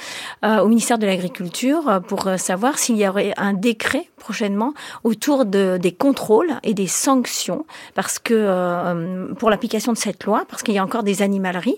euh, 0.44 0.60
au 0.60 0.68
ministère 0.68 0.98
de 0.98 1.06
l'Agriculture 1.06 2.00
pour 2.06 2.28
savoir 2.38 2.78
s'il 2.78 2.96
y 2.96 3.06
aurait 3.06 3.32
un 3.36 3.52
décret 3.52 4.08
prochainement 4.18 4.74
autour 5.04 5.44
de, 5.44 5.78
des 5.80 5.92
contrôles 5.92 6.54
et 6.64 6.74
des 6.74 6.88
sanctions 6.88 7.64
parce 7.94 8.18
que 8.18 8.34
euh, 8.34 9.32
pour 9.34 9.50
l'application 9.50 9.92
de 9.92 9.98
cette 9.98 10.24
loi, 10.24 10.44
parce 10.48 10.62
qu'il 10.62 10.74
y 10.74 10.78
a 10.78 10.84
encore 10.84 11.02
des 11.02 11.22
animaleries 11.22 11.76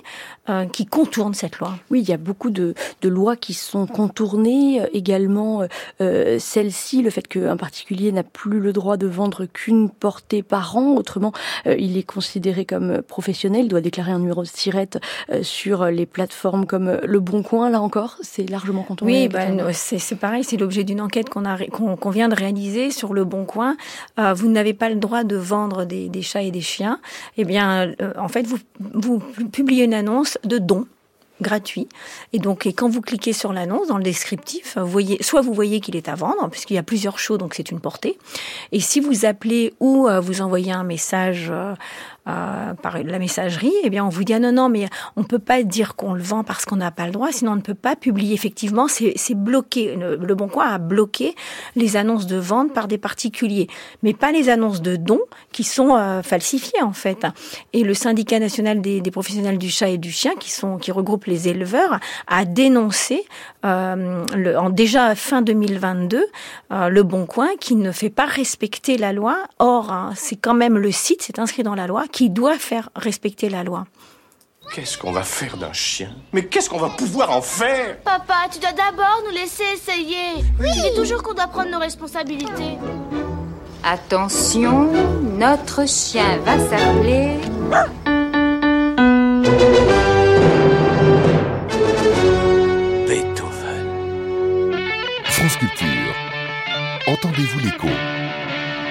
euh, 0.48 0.64
qui 0.66 0.86
contournent 0.86 1.34
cette 1.34 1.58
loi. 1.58 1.74
Oui, 1.90 2.00
il 2.00 2.08
y 2.08 2.12
a 2.12 2.16
beaucoup 2.16 2.50
de, 2.50 2.74
lois 3.02 3.36
qui 3.36 3.54
sont 3.54 3.86
contournées. 3.86 4.82
Également, 4.92 5.62
euh, 6.00 6.38
celle-ci, 6.38 7.02
le 7.02 7.10
fait 7.10 7.26
qu'un 7.26 7.56
particulier 7.56 8.12
n'a 8.12 8.22
plus 8.22 8.60
le 8.60 8.72
droit 8.72 8.96
de 8.96 9.06
vendre 9.06 9.46
qu'une 9.46 9.90
portée 9.90 10.42
par 10.42 10.76
an. 10.76 10.94
Autrement, 10.96 11.32
euh, 11.66 11.76
il 11.78 11.96
est 11.96 12.02
considéré 12.02 12.64
comme 12.64 13.02
professionnel, 13.02 13.64
il 13.64 13.68
doit 13.68 13.80
déclarer 13.80 14.12
un 14.12 14.18
numéro 14.18 14.42
de 14.42 14.48
sirette 14.48 14.96
euh, 14.96 15.17
sur 15.42 15.86
les 15.86 16.06
plateformes 16.06 16.66
comme 16.66 16.98
Le 17.04 17.20
Bon 17.20 17.42
Coin. 17.42 17.70
Là 17.70 17.80
encore, 17.80 18.16
c'est 18.20 18.48
largement 18.48 18.82
contourné. 18.82 19.22
Oui, 19.22 19.28
bah, 19.28 19.72
c'est 19.72 20.16
pareil. 20.16 20.44
C'est 20.44 20.56
l'objet 20.56 20.84
d'une 20.84 21.00
enquête 21.00 21.28
qu'on 21.30 22.10
vient 22.10 22.28
de 22.28 22.34
réaliser 22.34 22.90
sur 22.90 23.14
Le 23.14 23.24
Bon 23.24 23.44
Coin. 23.44 23.76
Euh, 24.18 24.34
vous 24.34 24.48
n'avez 24.48 24.74
pas 24.74 24.88
le 24.88 24.96
droit 24.96 25.24
de 25.24 25.36
vendre 25.36 25.84
des, 25.84 26.08
des 26.08 26.22
chats 26.22 26.42
et 26.42 26.50
des 26.50 26.60
chiens. 26.60 27.00
Eh 27.36 27.44
bien, 27.44 27.92
euh, 28.00 28.12
en 28.18 28.28
fait, 28.28 28.46
vous, 28.46 28.58
vous 28.78 29.20
publiez 29.50 29.84
une 29.84 29.94
annonce 29.94 30.38
de 30.44 30.58
don 30.58 30.86
gratuit. 31.40 31.88
Et 32.32 32.38
donc, 32.38 32.66
et 32.66 32.72
quand 32.72 32.88
vous 32.88 33.00
cliquez 33.00 33.32
sur 33.32 33.52
l'annonce, 33.52 33.88
dans 33.88 33.96
le 33.96 34.02
descriptif, 34.02 34.76
vous 34.76 34.86
voyez, 34.86 35.22
soit 35.22 35.40
vous 35.40 35.52
voyez 35.52 35.80
qu'il 35.80 35.96
est 35.96 36.08
à 36.08 36.14
vendre, 36.14 36.48
puisqu'il 36.50 36.74
y 36.74 36.78
a 36.78 36.82
plusieurs 36.82 37.18
shows, 37.18 37.38
donc 37.38 37.54
c'est 37.54 37.70
une 37.70 37.80
portée. 37.80 38.18
Et 38.72 38.80
si 38.80 39.00
vous 39.00 39.24
appelez 39.24 39.72
ou 39.80 40.08
euh, 40.08 40.20
vous 40.20 40.40
envoyez 40.40 40.72
un 40.72 40.84
message 40.84 41.48
euh, 41.50 41.74
euh, 42.28 42.74
par 42.74 43.02
la 43.02 43.18
messagerie, 43.18 43.72
eh 43.84 43.90
bien, 43.90 44.04
on 44.04 44.08
vous 44.08 44.24
dit 44.24 44.34
ah 44.34 44.38
non, 44.38 44.52
non, 44.52 44.68
mais 44.68 44.86
on 45.16 45.24
peut 45.24 45.38
pas 45.38 45.62
dire 45.62 45.96
qu'on 45.96 46.14
le 46.14 46.22
vend 46.22 46.44
parce 46.44 46.64
qu'on 46.64 46.76
n'a 46.76 46.90
pas 46.90 47.06
le 47.06 47.12
droit, 47.12 47.32
sinon 47.32 47.52
on 47.52 47.56
ne 47.56 47.60
peut 47.60 47.74
pas 47.74 47.96
publier. 47.96 48.34
Effectivement, 48.34 48.86
c'est 48.88 49.34
bloqué. 49.34 49.96
Le, 49.96 50.16
le, 50.16 50.34
Bon 50.34 50.48
Coin 50.48 50.66
a 50.66 50.78
bloqué 50.78 51.34
les 51.74 51.96
annonces 51.96 52.26
de 52.26 52.36
vente 52.36 52.72
par 52.72 52.86
des 52.86 52.98
particuliers, 52.98 53.66
mais 54.02 54.14
pas 54.14 54.30
les 54.30 54.48
annonces 54.48 54.82
de 54.82 54.96
dons 54.96 55.20
qui 55.52 55.64
sont 55.64 55.96
euh, 55.96 56.22
falsifiées 56.22 56.82
en 56.82 56.92
fait. 56.92 57.26
Et 57.72 57.82
le 57.82 57.94
syndicat 57.94 58.38
national 58.38 58.80
des, 58.80 59.00
des, 59.00 59.10
professionnels 59.10 59.58
du 59.58 59.70
chat 59.70 59.88
et 59.88 59.98
du 59.98 60.10
chien, 60.10 60.32
qui 60.38 60.50
sont 60.50 60.78
qui 60.78 60.92
regroupe 60.92 61.24
les 61.24 61.48
éleveurs, 61.48 61.98
a 62.26 62.44
dénoncé 62.44 63.24
euh, 63.64 64.24
le, 64.36 64.56
en 64.58 64.70
déjà 64.70 65.14
fin 65.14 65.42
2022 65.42 66.24
euh, 66.70 66.88
le 66.88 67.02
Bon 67.02 67.26
Coin 67.26 67.48
qui 67.58 67.74
ne 67.74 67.90
fait 67.90 68.10
pas 68.10 68.26
respecter 68.26 68.98
la 68.98 69.12
loi. 69.12 69.38
Or, 69.58 69.90
hein, 69.90 70.12
c'est 70.14 70.36
quand 70.36 70.54
même 70.54 70.78
le 70.78 70.92
site, 70.92 71.22
c'est 71.22 71.38
inscrit 71.38 71.62
dans 71.62 71.74
la 71.74 71.86
loi 71.86 72.04
doit 72.26 72.58
faire 72.58 72.90
respecter 72.96 73.48
la 73.48 73.62
loi. 73.62 73.86
Qu'est-ce 74.74 74.98
qu'on 74.98 75.12
va 75.12 75.22
faire 75.22 75.56
d'un 75.56 75.72
chien? 75.72 76.10
Mais 76.32 76.44
qu'est-ce 76.44 76.68
qu'on 76.68 76.78
va 76.78 76.90
pouvoir 76.90 77.30
en 77.30 77.40
faire? 77.40 77.98
Papa, 78.00 78.48
tu 78.52 78.58
dois 78.58 78.72
d'abord 78.72 79.22
nous 79.24 79.32
laisser 79.32 79.64
essayer. 79.74 80.44
Oui. 80.60 80.68
Tu 80.74 80.80
dis 80.82 80.94
toujours 80.94 81.22
qu'on 81.22 81.32
doit 81.32 81.46
prendre 81.46 81.70
nos 81.70 81.78
responsabilités. 81.78 82.76
Attention, 83.82 84.90
notre 85.38 85.88
chien 85.88 86.38
va 86.44 86.58
s'appeler... 86.58 87.38
Beethoven. 93.06 93.86
France 95.24 95.56
Culture. 95.56 96.14
Entendez-vous 97.06 97.58
l'écho? 97.60 97.88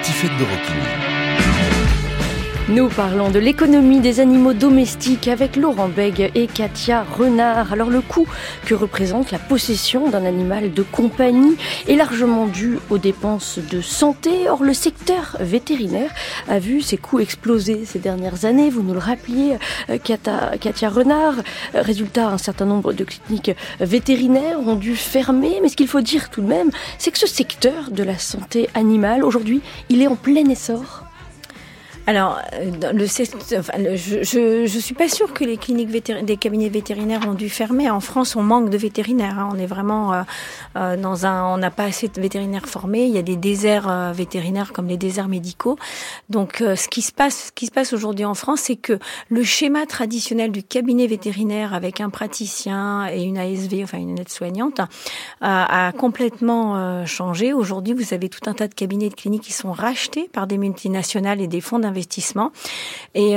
Tiffaine 0.02 0.36
de 0.38 0.44
Roquigny. 0.44 1.07
Nous 2.70 2.90
parlons 2.90 3.30
de 3.30 3.38
l'économie 3.38 4.00
des 4.00 4.20
animaux 4.20 4.52
domestiques 4.52 5.26
avec 5.26 5.56
Laurent 5.56 5.88
Beg 5.88 6.30
et 6.34 6.46
Katia 6.46 7.02
Renard. 7.02 7.72
Alors 7.72 7.88
le 7.88 8.02
coût 8.02 8.28
que 8.66 8.74
représente 8.74 9.30
la 9.30 9.38
possession 9.38 10.10
d'un 10.10 10.26
animal 10.26 10.74
de 10.74 10.82
compagnie 10.82 11.56
est 11.88 11.96
largement 11.96 12.46
dû 12.46 12.78
aux 12.90 12.98
dépenses 12.98 13.58
de 13.58 13.80
santé. 13.80 14.50
Or 14.50 14.62
le 14.62 14.74
secteur 14.74 15.38
vétérinaire 15.40 16.10
a 16.46 16.58
vu 16.58 16.82
ses 16.82 16.98
coûts 16.98 17.20
exploser 17.20 17.86
ces 17.86 18.00
dernières 18.00 18.44
années. 18.44 18.68
Vous 18.68 18.82
nous 18.82 18.92
le 18.92 19.00
rappeliez, 19.00 19.56
Katia 20.04 20.90
Renard. 20.90 21.36
Résultat, 21.72 22.28
un 22.28 22.38
certain 22.38 22.66
nombre 22.66 22.92
de 22.92 23.04
cliniques 23.04 23.52
vétérinaires 23.80 24.60
ont 24.60 24.76
dû 24.76 24.94
fermer. 24.94 25.60
Mais 25.62 25.70
ce 25.70 25.76
qu'il 25.76 25.88
faut 25.88 26.02
dire 26.02 26.28
tout 26.28 26.42
de 26.42 26.48
même, 26.48 26.70
c'est 26.98 27.12
que 27.12 27.18
ce 27.18 27.26
secteur 27.26 27.90
de 27.90 28.02
la 28.02 28.18
santé 28.18 28.68
animale, 28.74 29.24
aujourd'hui, 29.24 29.62
il 29.88 30.02
est 30.02 30.06
en 30.06 30.16
plein 30.16 30.46
essor. 30.50 31.07
Alors, 32.08 32.40
enfin, 33.58 33.78
le, 33.78 33.96
je, 33.96 34.64
je 34.66 34.78
suis 34.78 34.94
pas 34.94 35.10
sûre 35.10 35.34
que 35.34 35.44
les 35.44 35.58
cliniques 35.58 35.90
des 35.90 36.36
cabinets 36.38 36.70
vétérinaires 36.70 37.28
ont 37.28 37.34
dû 37.34 37.50
fermer. 37.50 37.90
En 37.90 38.00
France, 38.00 38.34
on 38.34 38.42
manque 38.42 38.70
de 38.70 38.78
vétérinaires. 38.78 39.38
Hein. 39.38 39.50
On 39.52 39.58
est 39.58 39.66
vraiment 39.66 40.14
euh, 40.14 40.22
euh, 40.76 40.96
dans 40.96 41.26
un, 41.26 41.44
on 41.52 41.58
n'a 41.58 41.70
pas 41.70 41.84
assez 41.84 42.08
de 42.08 42.18
vétérinaires 42.18 42.66
formés. 42.66 43.04
Il 43.04 43.14
y 43.14 43.18
a 43.18 43.22
des 43.22 43.36
déserts 43.36 43.90
euh, 43.90 44.12
vétérinaires 44.12 44.72
comme 44.72 44.86
les 44.86 44.96
déserts 44.96 45.28
médicaux. 45.28 45.76
Donc, 46.30 46.62
euh, 46.62 46.76
ce 46.76 46.88
qui 46.88 47.02
se 47.02 47.12
passe, 47.12 47.48
ce 47.48 47.52
qui 47.52 47.66
se 47.66 47.72
passe 47.72 47.92
aujourd'hui 47.92 48.24
en 48.24 48.32
France, 48.32 48.60
c'est 48.60 48.76
que 48.76 48.98
le 49.28 49.42
schéma 49.42 49.84
traditionnel 49.84 50.50
du 50.50 50.62
cabinet 50.62 51.08
vétérinaire 51.08 51.74
avec 51.74 52.00
un 52.00 52.08
praticien 52.08 53.06
et 53.12 53.22
une 53.22 53.36
ASV, 53.36 53.82
enfin 53.82 53.98
une 53.98 54.18
aide-soignante, 54.18 54.80
a 55.42 55.92
complètement 55.92 57.04
changé. 57.04 57.52
Aujourd'hui, 57.52 57.92
vous 57.92 58.14
avez 58.14 58.30
tout 58.30 58.48
un 58.48 58.54
tas 58.54 58.66
de 58.66 58.74
cabinets 58.74 59.10
de 59.10 59.14
cliniques 59.14 59.42
qui 59.42 59.52
sont 59.52 59.72
rachetés 59.72 60.30
par 60.32 60.46
des 60.46 60.56
multinationales 60.56 61.42
et 61.42 61.48
des 61.48 61.60
fonds 61.60 61.78
d'investissement 61.78 61.97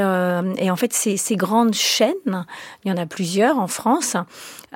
euh, 0.01 0.53
et 0.57 0.72
en 0.72 0.76
fait, 0.76 0.93
ces, 0.93 1.36
grandes 1.36 1.74
chaînes, 1.74 2.45
il 2.84 2.89
y 2.89 2.91
en 2.91 2.97
a 2.97 3.05
plusieurs 3.05 3.59
en 3.59 3.68
France, 3.68 4.16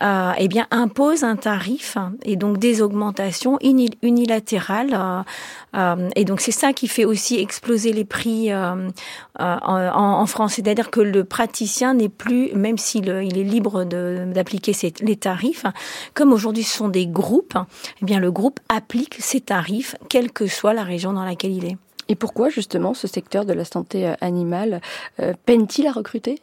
euh, 0.01 0.33
eh 0.37 0.49
bien 0.49 0.67
imposent 0.71 1.23
un 1.23 1.37
tarif 1.37 1.97
et 2.25 2.35
donc 2.35 2.57
des 2.57 2.81
augmentations 2.81 3.57
unilatérales. 3.61 4.93
Euh, 4.93 5.21
euh, 5.77 6.09
et 6.17 6.25
donc 6.25 6.41
c'est 6.41 6.51
ça 6.51 6.73
qui 6.73 6.89
fait 6.89 7.05
aussi 7.05 7.39
exploser 7.39 7.93
les 7.93 8.03
prix 8.03 8.53
en, 8.53 10.25
France. 10.25 10.53
C'est-à-dire 10.55 10.91
que 10.91 10.99
le 10.99 11.23
praticien 11.23 11.93
n'est 11.93 12.09
plus, 12.09 12.53
même 12.53 12.77
s'il 12.77 13.07
il 13.07 13.37
est 13.37 13.43
libre 13.43 13.85
d'appliquer 13.85 14.73
les 14.99 15.15
tarifs, 15.15 15.65
comme 16.13 16.33
aujourd'hui 16.33 16.63
ce 16.63 16.77
sont 16.77 16.89
des 16.89 17.07
groupes, 17.07 17.57
eh 18.01 18.05
bien 18.05 18.19
le 18.19 18.31
groupe 18.31 18.59
applique 18.67 19.15
ses 19.19 19.39
tarifs, 19.39 19.95
quelle 20.09 20.31
que 20.31 20.47
soit 20.47 20.73
la 20.73 20.83
région 20.83 21.13
dans 21.13 21.23
laquelle 21.23 21.53
il 21.53 21.65
est. 21.65 21.77
Et 22.07 22.15
pourquoi 22.15 22.49
justement 22.49 22.93
ce 22.93 23.07
secteur 23.07 23.45
de 23.45 23.53
la 23.53 23.65
santé 23.65 24.13
animale 24.21 24.81
euh, 25.19 25.33
peine-t-il 25.45 25.87
à 25.87 25.91
recruter? 25.91 26.39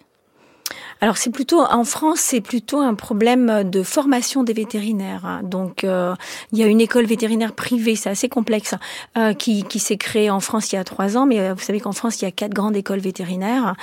Alors 1.03 1.17
c'est 1.17 1.31
plutôt 1.31 1.61
en 1.61 1.83
France, 1.83 2.21
c'est 2.21 2.41
plutôt 2.41 2.79
un 2.79 2.95
problème 2.95 3.69
de 3.69 3.83
formation 3.83 4.45
des 4.45 4.53
vétérinaires. 4.53 5.41
Donc 5.43 5.83
euh, 5.83 6.15
il 6.53 6.61
y 6.61 6.63
a 6.63 6.67
une 6.67 6.81
école 6.81 7.07
vétérinaire 7.07 7.55
privée, 7.55 7.97
c'est 7.97 8.09
assez 8.09 8.29
complexe, 8.29 8.77
euh, 9.19 9.35
qui, 9.35 9.65
qui 9.65 9.81
s'est 9.81 9.97
créée 9.97 10.31
en 10.31 10.39
France 10.39 10.71
il 10.73 10.77
y 10.77 10.79
a 10.79 10.85
trois 10.85 11.17
ans. 11.17 11.27
Mais 11.27 11.41
euh, 11.41 11.55
vous 11.55 11.61
savez 11.61 11.81
qu'en 11.81 11.91
France 11.91 12.23
il 12.23 12.27
y 12.27 12.29
a 12.29 12.31
quatre 12.31 12.55
grandes 12.55 12.77
écoles 12.77 13.01
vétérinaires 13.01 13.75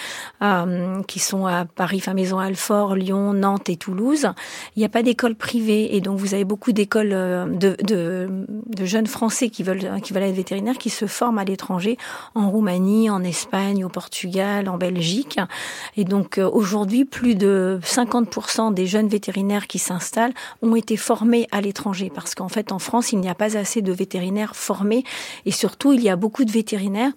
euh, 0.42 1.02
qui 1.10 1.20
sont 1.20 1.46
à 1.46 1.66
Paris, 1.66 1.98
enfin 2.02 2.14
Maison 2.14 2.40
Alfort, 2.40 2.96
Lyon, 2.96 3.34
Nantes 3.34 3.68
et 3.68 3.76
Toulouse. 3.76 4.30
Il 4.78 4.80
n'y 4.80 4.86
a 4.86 4.90
pas 4.90 5.04
d'école 5.04 5.36
privée 5.36 5.98
et 5.98 6.00
donc 6.00 6.20
vous 6.20 6.34
avez 6.34 6.46
beaucoup 6.46 6.72
d'écoles 6.72 7.12
euh, 7.12 7.48
de, 7.48 7.76
de, 7.84 8.46
de, 8.48 8.86
jeunes 8.86 9.08
Français 9.08 9.50
qui 9.50 9.64
veulent 9.64 10.00
qui 10.02 10.14
veulent 10.14 10.24
être 10.24 10.36
vétérinaires 10.36 10.78
qui 10.78 10.90
se 10.90 11.06
forment 11.06 11.40
à 11.40 11.44
l'étranger, 11.44 11.98
en 12.34 12.50
Roumanie, 12.50 13.10
en 13.10 13.26
Espagne, 13.26 13.84
au 13.84 13.90
Portugal, 13.90 14.70
en 14.70 14.78
Belgique. 14.78 15.38
Et 15.98 16.06
donc 16.06 16.40
aujourd'hui 16.40 16.70
plus 17.06 17.36
de 17.36 17.80
50% 17.84 18.74
des 18.74 18.86
jeunes 18.86 19.08
vétérinaires 19.08 19.68
qui 19.68 19.80
s'installent 19.80 20.34
ont 20.62 20.76
été 20.76 20.98
formés 20.98 21.48
à 21.52 21.62
l'étranger 21.62 22.12
parce 22.14 22.36
qu'en 22.36 22.50
fait 22.50 22.72
en 22.72 22.80
France 22.80 23.12
il 23.12 23.20
n'y 23.20 23.30
a 23.30 23.36
pas 23.36 23.58
assez 23.58 23.82
de 23.82 23.92
vétérinaires 23.92 24.56
formés 24.56 25.04
et 25.46 25.52
surtout 25.52 25.94
il 25.94 26.02
y 26.02 26.10
a 26.10 26.16
beaucoup 26.16 26.46
de 26.46 26.52
vétérinaires 26.52 27.12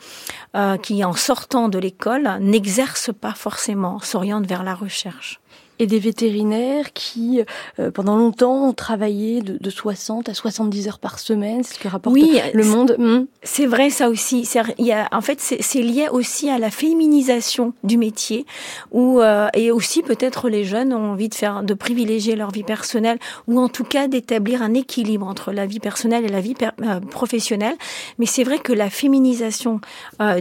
euh, 0.57 0.77
qui 0.77 1.05
en 1.05 1.13
sortant 1.13 1.69
de 1.69 1.79
l'école 1.79 2.39
n'exercent 2.41 3.13
pas 3.13 3.35
forcément, 3.35 3.99
s'orientent 4.01 4.47
vers 4.47 4.63
la 4.63 4.75
recherche. 4.75 5.41
Et 5.83 5.87
des 5.89 5.99
vétérinaires 5.99 6.93
qui, 6.93 7.43
euh, 7.80 7.91
pendant 7.91 8.16
longtemps, 8.16 8.68
ont 8.68 8.72
travaillé 8.72 9.43
de, 9.43 9.59
de, 9.59 9.70
60 9.70 10.28
à 10.28 10.35
70 10.35 10.87
heures 10.87 11.01
par 11.01 11.18
semaine. 11.18 11.64
C'est 11.64 11.74
ce 11.74 11.80
que 11.80 11.89
rapporte 11.89 12.14
oui, 12.14 12.39
Le 12.55 12.64
Monde. 12.64 12.95
Mmh. 12.99 13.26
C'est 13.43 13.66
vrai, 13.66 13.91
ça 13.91 14.09
aussi. 14.09 14.49
Il 14.78 14.87
y 14.87 14.93
a, 14.93 15.09
en 15.11 15.20
fait, 15.20 15.41
c'est 15.41 15.83
lié 15.83 16.07
aussi 16.09 16.49
à 16.49 16.59
la 16.59 16.70
féminisation 16.70 17.74
du 17.83 17.99
métier, 17.99 18.47
où 18.93 19.20
euh, 19.20 19.49
et 19.55 19.72
aussi 19.72 20.03
peut-être 20.03 20.49
les 20.49 20.62
jeunes 20.64 20.93
ont 20.93 21.11
envie 21.11 21.28
de 21.28 21.35
faire, 21.35 21.64
de 21.64 21.74
privilégier 21.74 22.37
leur 22.37 22.53
vie 22.53 22.62
personnelle, 22.62 23.18
ou 23.49 23.59
en 23.59 23.68
tout 23.68 23.85
cas 23.85 24.07
d'établir 24.07 24.62
un 24.62 24.74
équilibre 24.74 25.26
entre 25.26 25.51
la 25.51 25.66
vie 25.66 25.80
personnelle 25.80 26.24
et 26.24 26.28
la 26.28 26.41
vie 26.41 26.55
euh, 26.62 27.01
professionnelle. 27.01 27.74
Mais 28.20 28.26
c'est 28.26 28.45
vrai 28.45 28.61
que 28.61 28.72
la 28.72 28.89
féminisation 28.89 29.80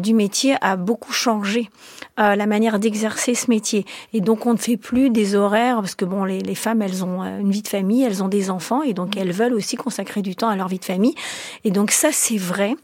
du 0.02 0.14
métier 0.14 0.56
a 0.62 0.76
beaucoup 0.76 1.14
changé 1.14 1.70
la 2.18 2.46
manière 2.46 2.78
d'exercer 2.78 3.34
ce 3.34 3.50
métier. 3.50 3.86
Et 4.14 4.22
donc 4.22 4.46
on 4.46 4.54
ne 4.54 4.58
fait 4.58 4.78
plus 4.78 5.10
des 5.10 5.31
horaires 5.36 5.78
parce 5.78 5.96
que 5.96 6.06
bon, 6.06 6.24
les, 6.24 6.40
les, 6.40 6.56
femmes, 6.56 6.82
elles 6.82 7.04
ont 7.04 7.24
euh, 7.24 7.40
une 7.40 7.52
vie 7.52 7.62
de 7.62 7.68
famille, 7.68 8.04
elles 8.04 8.24
ont 8.24 8.28
des 8.28 8.50
enfants 8.50 8.82
et 8.82 8.94
donc 8.94 9.18
elles 9.18 9.32
veulent 9.32 9.54
aussi 9.54 9.76
consacrer 9.76 10.22
du 10.22 10.36
temps 10.36 10.50
à 10.50 10.56
leur 10.56 10.68
vie 10.68 10.80
de 10.80 10.86
famille. 10.86 11.16
Et 11.64 11.72
donc 11.72 11.92
ça, 11.92 12.10
c'est 12.12 12.38
vrai 12.38 12.76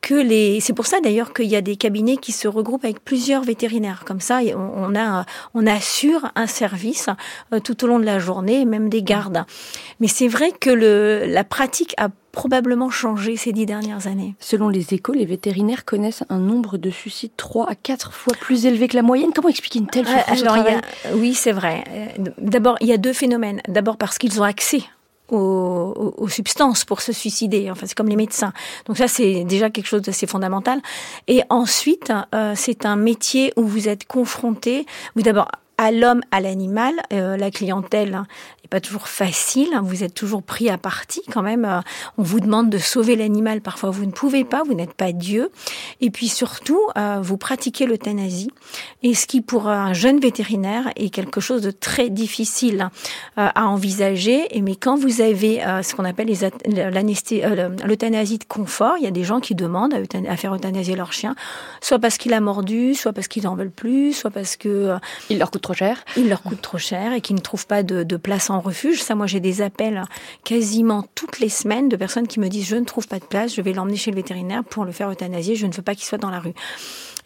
que 0.00 0.14
les 0.14 0.60
c'est 0.60 0.72
pour 0.72 0.86
ça 0.86 1.00
d'ailleurs 1.00 1.32
qu'il 1.32 1.46
y 1.46 1.56
a 1.56 1.60
des 1.60 1.76
cabinets 1.76 2.16
qui 2.16 2.32
se 2.32 2.48
regroupent 2.48 2.84
avec 2.84 3.04
plusieurs 3.04 3.42
vétérinaires 3.42 4.04
comme 4.06 4.20
ça 4.20 4.40
on, 4.54 4.94
a 4.94 5.24
on 5.54 5.66
assure 5.66 6.30
un 6.34 6.46
service 6.46 7.08
euh, 7.52 7.60
tout 7.60 7.84
au 7.84 7.86
long 7.86 7.98
de 7.98 8.04
la 8.04 8.18
journée 8.18 8.64
même 8.64 8.88
des 8.88 9.02
gardes 9.02 9.44
mais 10.00 10.08
c'est 10.08 10.28
vrai 10.28 10.52
que 10.52 10.70
le 10.70 11.24
la 11.26 11.44
pratique 11.44 11.94
a 11.98 12.08
probablement 12.32 12.88
changé 12.88 13.36
ces 13.36 13.52
dix 13.52 13.66
dernières 13.66 14.06
années. 14.06 14.36
Selon 14.38 14.68
les 14.68 14.94
échos, 14.94 15.12
les 15.12 15.24
vétérinaires 15.24 15.84
connaissent 15.84 16.22
un 16.28 16.38
nombre 16.38 16.78
de 16.78 16.88
suicides 16.88 17.32
trois 17.36 17.68
à 17.68 17.74
quatre 17.74 18.12
fois 18.12 18.32
plus 18.38 18.64
élevé 18.64 18.86
que 18.86 18.94
la 18.94 19.02
moyenne. 19.02 19.32
Comment 19.34 19.48
expliquer 19.48 19.80
une 19.80 19.88
telle 19.88 20.06
souffrance 20.06 20.42
Alors, 20.42 20.56
il 20.56 20.64
y 20.64 20.76
a, 20.76 21.16
Oui, 21.16 21.34
c'est 21.34 21.50
vrai. 21.50 21.82
D'abord, 22.38 22.76
il 22.80 22.86
y 22.86 22.92
a 22.92 22.96
deux 22.96 23.12
phénomènes. 23.12 23.60
D'abord 23.66 23.96
parce 23.96 24.18
qu'ils 24.18 24.40
ont 24.40 24.44
accès 24.44 24.82
aux, 25.30 26.28
substances 26.28 26.84
pour 26.84 27.00
se 27.00 27.12
suicider. 27.12 27.70
Enfin, 27.70 27.86
c'est 27.86 27.94
comme 27.94 28.08
les 28.08 28.16
médecins. 28.16 28.52
Donc 28.86 28.96
ça, 28.96 29.08
c'est 29.08 29.44
déjà 29.44 29.70
quelque 29.70 29.86
chose 29.86 30.02
d'assez 30.02 30.26
fondamental. 30.26 30.80
Et 31.26 31.42
ensuite, 31.48 32.12
euh, 32.34 32.52
c'est 32.56 32.86
un 32.86 32.96
métier 32.96 33.52
où 33.56 33.64
vous 33.64 33.88
êtes 33.88 34.06
confronté, 34.06 34.86
vous 35.14 35.22
d'abord 35.22 35.48
à 35.78 35.92
l'homme, 35.92 36.20
à 36.32 36.40
l'animal. 36.40 36.94
Euh, 37.12 37.36
la 37.36 37.50
clientèle 37.52 38.10
n'est 38.10 38.68
pas 38.68 38.80
toujours 38.80 39.06
facile. 39.06 39.68
Hein. 39.72 39.80
Vous 39.82 40.02
êtes 40.02 40.12
toujours 40.12 40.42
pris 40.42 40.68
à 40.68 40.76
partie 40.76 41.22
quand 41.32 41.42
même. 41.42 41.64
Euh, 41.64 41.80
on 42.18 42.24
vous 42.24 42.40
demande 42.40 42.68
de 42.68 42.78
sauver 42.78 43.14
l'animal. 43.14 43.60
Parfois, 43.60 43.90
vous 43.90 44.04
ne 44.04 44.10
pouvez 44.10 44.44
pas. 44.44 44.64
Vous 44.64 44.74
n'êtes 44.74 44.92
pas 44.92 45.12
Dieu. 45.12 45.50
Et 46.00 46.10
puis 46.10 46.28
surtout, 46.28 46.80
euh, 46.98 47.20
vous 47.22 47.38
pratiquez 47.38 47.86
l'euthanasie. 47.86 48.50
Et 49.04 49.14
ce 49.14 49.26
qui, 49.26 49.40
pour 49.40 49.68
un 49.68 49.92
jeune 49.92 50.18
vétérinaire, 50.18 50.90
est 50.96 51.10
quelque 51.10 51.40
chose 51.40 51.62
de 51.62 51.70
très 51.70 52.10
difficile 52.10 52.90
à 53.36 53.66
envisager. 53.68 54.56
Et 54.56 54.62
mais 54.62 54.74
quand 54.74 54.96
vous 54.96 55.20
avez 55.20 55.60
ce 55.82 55.94
qu'on 55.94 56.04
appelle 56.04 56.28
l'euthanasie 57.86 58.38
de 58.38 58.44
confort, 58.44 58.96
il 58.98 59.04
y 59.04 59.06
a 59.06 59.12
des 59.12 59.22
gens 59.22 59.38
qui 59.38 59.54
demandent 59.54 59.94
à, 59.94 60.36
faire 60.36 60.54
euthanasier 60.54 60.96
leur 60.96 61.12
chien, 61.12 61.36
soit 61.80 62.00
parce 62.00 62.18
qu'il 62.18 62.34
a 62.34 62.40
mordu, 62.40 62.94
soit 62.94 63.12
parce 63.12 63.28
qu'ils 63.28 63.44
n'en 63.44 63.54
veulent 63.54 63.70
plus, 63.70 64.12
soit 64.12 64.30
parce 64.30 64.56
que 64.56 64.98
leur 65.30 65.50
coûte 65.50 65.67
Il 66.16 66.28
leur 66.28 66.42
coûte 66.42 66.62
trop 66.62 66.78
cher 66.78 67.12
et 67.12 67.20
qu'ils 67.20 67.36
ne 67.36 67.40
trouvent 67.40 67.66
pas 67.66 67.82
de, 67.82 68.02
de, 68.02 68.16
place 68.16 68.50
en 68.50 68.60
refuge. 68.60 69.02
Ça, 69.02 69.14
moi, 69.14 69.26
j'ai 69.26 69.40
des 69.40 69.62
appels 69.62 70.02
quasiment 70.44 71.04
toutes 71.14 71.40
les 71.40 71.48
semaines 71.48 71.88
de 71.88 71.96
personnes 71.96 72.26
qui 72.26 72.40
me 72.40 72.48
disent 72.48 72.66
je 72.66 72.76
ne 72.76 72.84
trouve 72.84 73.08
pas 73.08 73.18
de 73.18 73.24
place, 73.24 73.54
je 73.54 73.62
vais 73.62 73.72
l'emmener 73.72 73.96
chez 73.96 74.10
le 74.10 74.16
vétérinaire 74.16 74.64
pour 74.64 74.84
le 74.84 74.92
faire 74.92 75.10
euthanasier, 75.10 75.56
je 75.56 75.66
ne 75.66 75.72
veux 75.72 75.82
pas 75.82 75.94
qu'il 75.94 76.04
soit 76.04 76.18
dans 76.18 76.30
la 76.30 76.40
rue. 76.40 76.54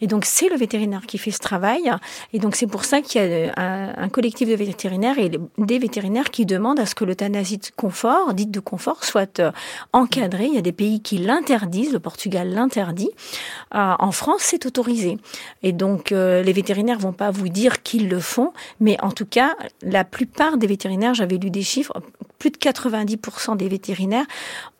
Et 0.01 0.07
donc 0.07 0.25
c'est 0.25 0.49
le 0.49 0.55
vétérinaire 0.55 1.05
qui 1.05 1.17
fait 1.17 1.31
ce 1.31 1.39
travail. 1.39 1.91
Et 2.33 2.39
donc 2.39 2.55
c'est 2.55 2.67
pour 2.67 2.85
ça 2.85 3.01
qu'il 3.01 3.21
y 3.21 3.25
a 3.25 3.53
un, 3.57 4.03
un, 4.03 4.09
collectif 4.09 4.49
de 4.49 4.55
vétérinaires 4.55 5.17
et 5.17 5.31
des 5.57 5.79
vétérinaires 5.79 6.31
qui 6.31 6.45
demandent 6.45 6.79
à 6.79 6.85
ce 6.85 6.95
que 6.95 7.05
l'euthanasie 7.05 7.57
de 7.57 7.67
confort, 7.75 8.33
dite 8.33 8.51
de 8.51 8.59
confort, 8.59 9.03
soit 9.03 9.39
euh, 9.39 9.51
encadrée. 9.91 10.45
Il 10.45 10.55
y 10.55 10.57
a 10.57 10.61
des 10.61 10.71
pays 10.71 11.01
qui 11.01 11.17
l'interdisent. 11.17 11.93
Le 11.93 11.99
Portugal 11.99 12.49
l'interdit. 12.49 13.09
Euh, 13.75 13.93
en 13.99 14.11
France, 14.11 14.41
c'est 14.41 14.65
autorisé. 14.65 15.17
Et 15.61 15.71
donc 15.71 16.11
euh, 16.11 16.43
les 16.43 16.53
vétérinaires 16.53 16.99
vont 16.99 17.13
pas 17.13 17.31
vous 17.31 17.49
dire 17.49 17.83
qu'ils 17.83 18.09
le 18.09 18.19
font, 18.19 18.53
mais 18.79 18.97
en 19.01 19.11
tout 19.11 19.25
cas, 19.25 19.55
la 19.81 20.03
plupart 20.03 20.57
des 20.57 20.67
vétérinaires, 20.67 21.13
j'avais 21.13 21.37
lu 21.37 21.49
des 21.49 21.61
chiffres, 21.61 21.93
plus 22.43 22.51
de 22.51 22.57
90% 22.57 23.55
des 23.55 23.69
vétérinaires 23.69 24.25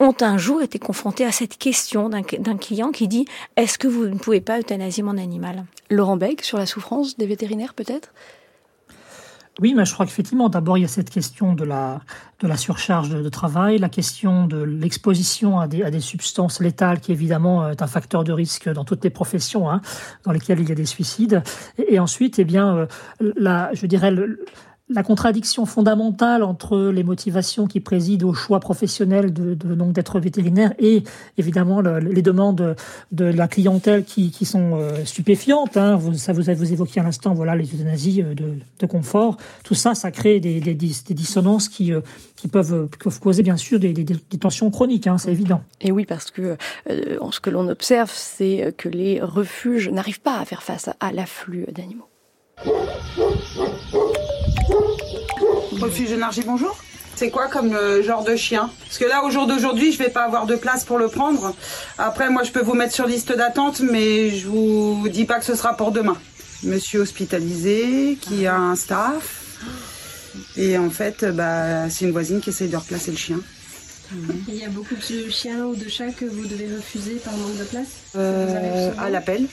ont 0.02 0.16
un 0.20 0.38
jour 0.38 0.62
été 0.62 0.80
confrontés 0.80 1.24
à 1.24 1.32
cette 1.32 1.58
question 1.58 2.10
d'un 2.10 2.58
client 2.58 2.92
qui 2.92 3.08
dit 3.08 3.26
est-ce 3.56 3.78
que 3.78 3.88
vous 3.88 4.06
ne 4.06 4.18
pouvez 4.18 4.42
pas 4.42 4.60
euthanasier 4.60 5.02
mon 5.02 5.18
animal? 5.18 5.64
Laurent 5.90 6.18
Beck, 6.18 6.44
sur 6.44 6.58
la 6.58 6.66
souffrance 6.66 7.18
des 7.18 7.26
vétérinaires 7.26 7.74
peut-être? 7.74 8.12
Oui, 9.62 9.76
mais 9.76 9.86
je 9.86 9.94
crois 9.94 10.06
qu'effectivement, 10.06 10.50
d'abord, 10.50 10.78
il 10.78 10.82
y 10.82 10.86
a 10.86 10.90
cette 10.90 11.10
question 11.10 11.54
de 11.54 11.64
la, 11.64 12.02
de 12.42 12.48
la 12.48 12.58
surcharge 12.58 13.10
de, 13.10 13.30
travail, 13.30 13.78
la 13.78 13.88
question 13.88 14.46
de 14.46 14.62
l'exposition 14.62 15.60
à 15.60 15.68
des, 15.68 15.84
à 15.84 15.92
des 15.92 16.02
substances 16.02 16.60
létales, 16.60 17.00
qui 17.00 17.14
évidemment 17.14 17.70
est 17.70 17.82
un 17.82 17.88
facteur 17.88 18.26
de 18.26 18.34
risque 18.34 18.68
dans 18.68 18.84
toutes 18.84 19.06
les 19.06 19.12
professions 19.12 19.70
hein, 19.70 19.80
dans 20.26 20.34
lesquelles 20.34 20.60
il 20.60 20.68
y 20.68 20.72
a 20.72 20.76
des 20.76 20.88
suicides. 20.88 21.44
Et, 21.78 22.00
ensuite, 22.00 22.40
eh 22.40 22.46
bien, 22.46 22.76
euh, 22.76 22.88
la, 23.38 23.70
je 23.74 23.86
dirais, 23.86 24.12
le, 24.12 24.44
la 24.90 25.02
contradiction 25.02 25.66
fondamentale 25.66 26.44
entre 26.44 26.78
les 26.78 27.04
motivations 27.04 27.68
qui 27.68 27.80
président 27.80 28.28
au 28.30 28.34
choix 28.34 28.60
professionnel 28.60 29.32
de, 29.32 29.54
donc 29.54 29.94
d'être 29.94 30.20
vétérinaire 30.20 30.74
et 30.78 31.04
évidemment 31.38 31.80
le, 31.80 32.00
les 32.00 32.22
demandes 32.22 32.76
de 33.12 33.26
la 33.26 33.48
clientèle 33.48 34.04
qui, 34.04 34.30
qui 34.32 34.46
sont 34.46 34.76
euh, 34.76 35.06
stupéfiantes. 35.06 35.78
Hein. 35.78 35.96
Vous, 35.96 36.16
ça 36.16 36.34
vous, 36.34 36.44
vous 36.44 36.74
évoquiez 36.74 37.02
à 37.02 37.06
l'instant, 37.06 37.34
voilà, 37.34 37.56
les 37.56 37.74
euthanasies 37.74 38.22
euh, 38.22 38.34
de, 38.34 38.56
de, 38.80 38.86
confort. 38.86 39.38
Tout 39.64 39.74
ça, 39.74 39.96
ça 39.96 40.12
crée 40.12 40.42
des, 40.42 40.60
des, 40.60 40.74
des 40.74 41.14
dissonances 41.14 41.70
qui, 41.70 41.94
euh, 41.94 42.02
qui 42.36 42.50
peuvent, 42.50 42.90
peuvent, 43.00 43.20
causer 43.22 43.42
bien 43.42 43.58
sûr 43.58 43.80
des, 43.80 43.94
des 43.94 44.38
tensions 44.38 44.70
chroniques. 44.70 45.08
Hein, 45.08 45.18
c'est 45.18 45.32
évident. 45.32 45.62
Et 45.80 45.94
oui, 45.94 46.06
parce 46.06 46.30
que 46.30 46.58
ce 46.88 47.40
que 47.40 47.50
l'on 47.50 47.70
observe, 47.70 48.12
c'est 48.14 48.74
que 48.78 48.90
les 48.90 49.22
refuges 49.22 49.90
n'arrivent 49.90 50.22
pas 50.22 50.40
à 50.40 50.46
faire 50.46 50.62
face 50.62 50.90
à 51.00 51.12
l'afflux 51.14 51.66
d'animaux. 51.72 52.10
Refuge 55.80 56.12
énergie, 56.12 56.44
bonjour. 56.46 56.78
C'est 57.16 57.30
quoi 57.30 57.48
comme 57.48 57.74
euh, 57.74 58.04
genre 58.04 58.24
de 58.24 58.36
chien? 58.36 58.70
Parce 58.86 58.98
que 58.98 59.06
là, 59.06 59.24
au 59.24 59.30
jour 59.30 59.48
d'aujourd'hui, 59.48 59.92
je 59.92 59.98
vais 59.98 60.10
pas 60.10 60.24
avoir 60.24 60.46
de 60.46 60.56
place 60.56 60.84
pour 60.84 60.98
le 60.98 61.08
prendre. 61.08 61.56
Après, 61.98 62.30
moi, 62.30 62.44
je 62.44 62.52
peux 62.52 62.62
vous 62.62 62.74
mettre 62.74 62.94
sur 62.94 63.06
liste 63.08 63.36
d'attente, 63.36 63.82
mais 63.82 64.30
je 64.32 64.48
vous 64.48 65.08
dis 65.10 65.26
pas 65.26 65.40
que 65.40 65.46
ce 65.46 65.56
sera 65.56 65.76
pour 65.76 65.92
demain. 65.92 66.18
Monsieur 66.64 67.02
hospitalisé, 67.02 68.18
qui 68.22 68.48
a 68.48 68.56
un 68.56 68.76
staff. 68.76 69.42
Et 70.58 70.78
en 70.78 70.90
fait, 70.90 71.26
bah, 71.26 71.90
c'est 71.90 72.06
une 72.06 72.12
voisine 72.12 72.42
qui 72.42 72.50
essaye 72.50 72.70
de 72.70 72.78
replacer 72.78 73.12
le 73.12 73.18
chien. 73.18 73.40
Il 74.48 74.56
y 74.56 74.64
a 74.64 74.70
beaucoup 74.70 74.96
de 74.96 75.30
chiens 75.30 75.66
ou 75.66 75.76
de 75.76 75.88
chats 75.90 76.12
que 76.12 76.26
vous 76.26 76.46
devez 76.46 76.68
refuser 76.76 77.16
par 77.16 77.34
manque 77.34 77.58
de 77.58 77.64
place 77.64 77.88
euh, 78.16 78.92
À 78.98 79.10
l'appel. 79.10 79.48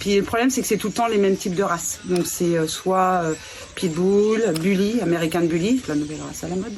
Puis 0.00 0.16
le 0.16 0.22
problème, 0.22 0.50
c'est 0.50 0.62
que 0.62 0.66
c'est 0.66 0.78
tout 0.78 0.88
le 0.88 0.92
temps 0.92 1.06
les 1.06 1.18
mêmes 1.18 1.36
types 1.36 1.54
de 1.54 1.62
races. 1.62 2.00
Donc 2.04 2.26
c'est 2.26 2.58
euh, 2.58 2.66
soit 2.66 3.22
euh, 3.22 3.34
Pitbull, 3.74 4.42
Bully, 4.60 5.00
American 5.00 5.42
Bully, 5.42 5.82
la 5.88 5.94
nouvelle 5.94 6.20
race 6.26 6.44
à 6.44 6.48
la 6.48 6.56
mode. 6.56 6.72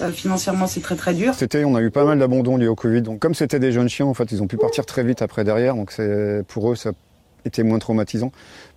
Euh, 0.00 0.10
financièrement, 0.10 0.66
c'est 0.66 0.80
très 0.80 0.96
très 0.96 1.14
dur. 1.14 1.34
C'était, 1.34 1.64
on 1.64 1.74
a 1.76 1.82
eu 1.82 1.90
pas 1.90 2.04
mal 2.04 2.18
d'abandon 2.18 2.56
liés 2.56 2.68
au 2.68 2.74
Covid. 2.74 3.02
Donc 3.02 3.20
comme 3.20 3.34
c'était 3.34 3.58
des 3.58 3.72
jeunes 3.72 3.88
chiens, 3.88 4.06
en 4.06 4.14
fait, 4.14 4.32
ils 4.32 4.42
ont 4.42 4.46
pu 4.46 4.56
partir 4.56 4.86
très 4.86 5.04
vite 5.04 5.22
après 5.22 5.44
derrière. 5.44 5.74
Donc 5.74 5.92
c'est 5.92 6.42
pour 6.48 6.72
eux, 6.72 6.76
ça 6.76 6.92
était 7.44 7.62
moins 7.62 7.78
traumatisant. 7.78 8.32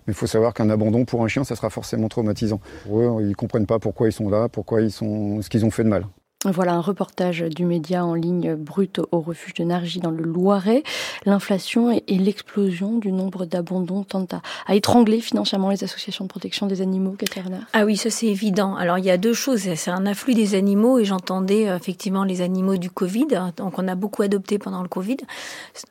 Mais 0.06 0.12
il 0.12 0.16
faut 0.16 0.26
savoir 0.26 0.52
qu'un 0.54 0.70
abandon 0.70 1.04
pour 1.04 1.24
un 1.24 1.28
chien, 1.28 1.44
ça 1.44 1.56
sera 1.56 1.70
forcément 1.70 2.08
traumatisant. 2.08 2.60
Pour 2.84 3.00
eux, 3.00 3.24
ils 3.26 3.34
comprennent 3.34 3.66
pas 3.66 3.78
pourquoi 3.78 4.08
ils 4.08 4.12
sont 4.12 4.28
là, 4.28 4.48
pourquoi 4.48 4.82
ils 4.82 4.92
sont, 4.92 5.40
ce 5.42 5.48
qu'ils 5.48 5.64
ont 5.64 5.70
fait 5.70 5.84
de 5.84 5.88
mal. 5.88 6.04
Voilà 6.44 6.74
un 6.74 6.82
reportage 6.82 7.40
du 7.40 7.64
média 7.64 8.04
en 8.04 8.12
ligne 8.12 8.56
brut 8.56 9.00
au 9.10 9.20
refuge 9.20 9.54
de 9.54 9.64
Nargy 9.64 10.00
dans 10.00 10.10
le 10.10 10.22
Loiret. 10.22 10.82
L'inflation 11.24 11.90
et, 11.90 12.18
l'explosion 12.18 12.98
du 12.98 13.10
nombre 13.10 13.46
d'abandons 13.46 14.04
tentent 14.04 14.34
à, 14.66 14.74
étrangler 14.74 15.20
financièrement 15.20 15.70
les 15.70 15.82
associations 15.82 16.26
de 16.26 16.28
protection 16.28 16.66
des 16.66 16.82
animaux, 16.82 17.12
Catherine. 17.18 17.66
Ah 17.72 17.86
oui, 17.86 17.96
ça 17.96 18.10
c'est 18.10 18.26
évident. 18.26 18.76
Alors 18.76 18.98
il 18.98 19.06
y 19.06 19.10
a 19.10 19.16
deux 19.16 19.32
choses. 19.32 19.60
C'est 19.76 19.90
un 19.90 20.04
afflux 20.04 20.34
des 20.34 20.54
animaux 20.54 20.98
et 20.98 21.06
j'entendais 21.06 21.70
euh, 21.70 21.76
effectivement 21.76 22.22
les 22.22 22.42
animaux 22.42 22.76
du 22.76 22.90
Covid. 22.90 23.28
Donc 23.56 23.78
on 23.78 23.88
a 23.88 23.94
beaucoup 23.94 24.20
adopté 24.20 24.58
pendant 24.58 24.82
le 24.82 24.88
Covid 24.88 25.16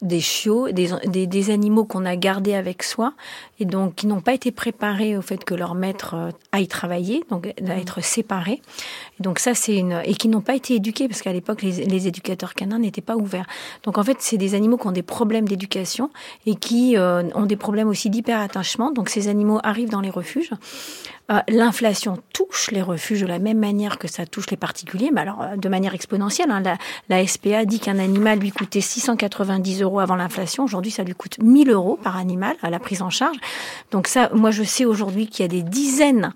des 0.03 0.19
chiots, 0.19 0.69
des, 0.71 1.49
animaux 1.49 1.85
qu'on 1.85 2.05
a 2.05 2.15
gardés 2.15 2.53
avec 2.53 2.83
soi 2.83 3.13
et 3.59 3.65
donc 3.65 3.95
qui 3.95 4.07
n'ont 4.07 4.21
pas 4.21 4.33
été 4.33 4.51
préparés 4.51 5.17
au 5.17 5.21
fait 5.21 5.43
que 5.43 5.55
leur 5.55 5.73
maître 5.73 6.13
euh, 6.13 6.31
aille 6.51 6.67
travailler, 6.67 7.23
donc 7.31 7.47
à 7.67 7.77
être 7.77 8.03
séparés. 8.03 8.61
Donc 9.19 9.39
ça 9.39 9.55
c'est 9.55 9.75
une 9.75 10.01
et 10.05 10.13
qui 10.13 10.29
n'ont 10.35 10.41
pas 10.41 10.55
été 10.55 10.75
éduqués 10.75 11.07
parce 11.07 11.21
qu'à 11.21 11.33
l'époque 11.33 11.61
les, 11.61 12.07
éducateurs 12.07 12.53
canins 12.53 12.79
n'étaient 12.79 13.01
pas 13.01 13.15
ouverts. 13.15 13.47
Donc 13.83 13.97
en 13.97 14.03
fait, 14.03 14.17
c'est 14.19 14.37
des 14.37 14.53
animaux 14.53 14.77
qui 14.77 14.87
ont 14.87 14.91
des 14.91 15.03
problèmes 15.03 15.47
d'éducation 15.47 16.09
et 16.45 16.55
qui 16.55 16.97
euh, 16.97 17.23
ont 17.33 17.45
des 17.45 17.55
problèmes 17.55 17.87
aussi 17.87 18.09
d'hyperattachement. 18.09 18.91
Donc 18.91 19.09
ces 19.09 19.27
animaux 19.27 19.59
arrivent 19.63 19.89
dans 19.89 20.01
les 20.01 20.09
refuges. 20.09 20.51
Euh, 21.31 21.39
L'inflation 21.47 22.19
touche 22.33 22.69
les 22.71 22.81
refuges 22.81 23.21
de 23.21 23.25
la 23.25 23.39
même 23.39 23.57
manière 23.57 23.97
que 23.97 24.07
ça 24.07 24.25
touche 24.25 24.49
les 24.51 24.57
particuliers, 24.57 25.09
mais 25.11 25.21
alors 25.21 25.41
euh, 25.41 25.55
de 25.55 25.69
manière 25.69 25.95
exponentielle. 25.95 26.51
Hein. 26.51 26.61
La, 26.61 26.77
la, 27.09 27.25
SPA 27.25 27.65
dit 27.65 27.79
qu'un 27.79 27.97
animal 27.97 28.39
lui 28.39 28.51
coûtait 28.51 28.81
690 28.81 29.81
euros 29.81 29.99
avant 29.99 30.15
l'inflation. 30.15 30.63
Aujourd'hui, 30.63 30.91
ça 30.91 31.03
lui 31.03 31.15
coûte 31.15 31.37
1000 31.41 31.71
euros 31.71 31.97
par 32.01 32.17
animal 32.17 32.55
à 32.61 32.69
la 32.69 32.79
prise 32.79 33.01
en 33.01 33.09
charge. 33.09 33.37
Donc 33.91 34.07
ça, 34.07 34.29
moi, 34.33 34.51
je 34.51 34.63
sais 34.63 34.85
aujourd'hui 34.85 35.27
qu'il 35.27 35.43
y 35.43 35.45
a 35.45 35.49
des 35.49 35.63
dizaines 35.63 36.31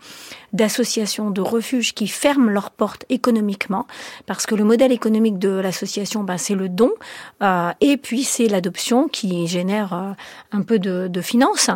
d'associations 0.54 1.30
de 1.30 1.42
refuges 1.42 1.94
qui 1.94 2.08
ferment 2.08 2.50
leurs 2.50 2.72
portes 2.72 3.06
économiquement, 3.10 3.86
parce 4.26 4.46
que 4.46 4.56
le 4.56 4.64
modèle 4.64 4.92
économique 4.92 5.38
de 5.38 5.50
l'association, 5.50 6.24
ben, 6.24 6.38
c'est 6.38 6.56
le 6.56 6.70
don, 6.70 6.92
euh, 7.44 7.72
et 7.82 7.98
puis 7.98 8.24
c'est 8.24 8.48
l'adoption 8.48 9.08
qui 9.08 9.48
génère 9.48 9.94
euh, 9.94 10.12
un 10.52 10.62
peu 10.62 10.80
de, 10.80 11.08
de 11.08 11.22
finances, 11.22 11.70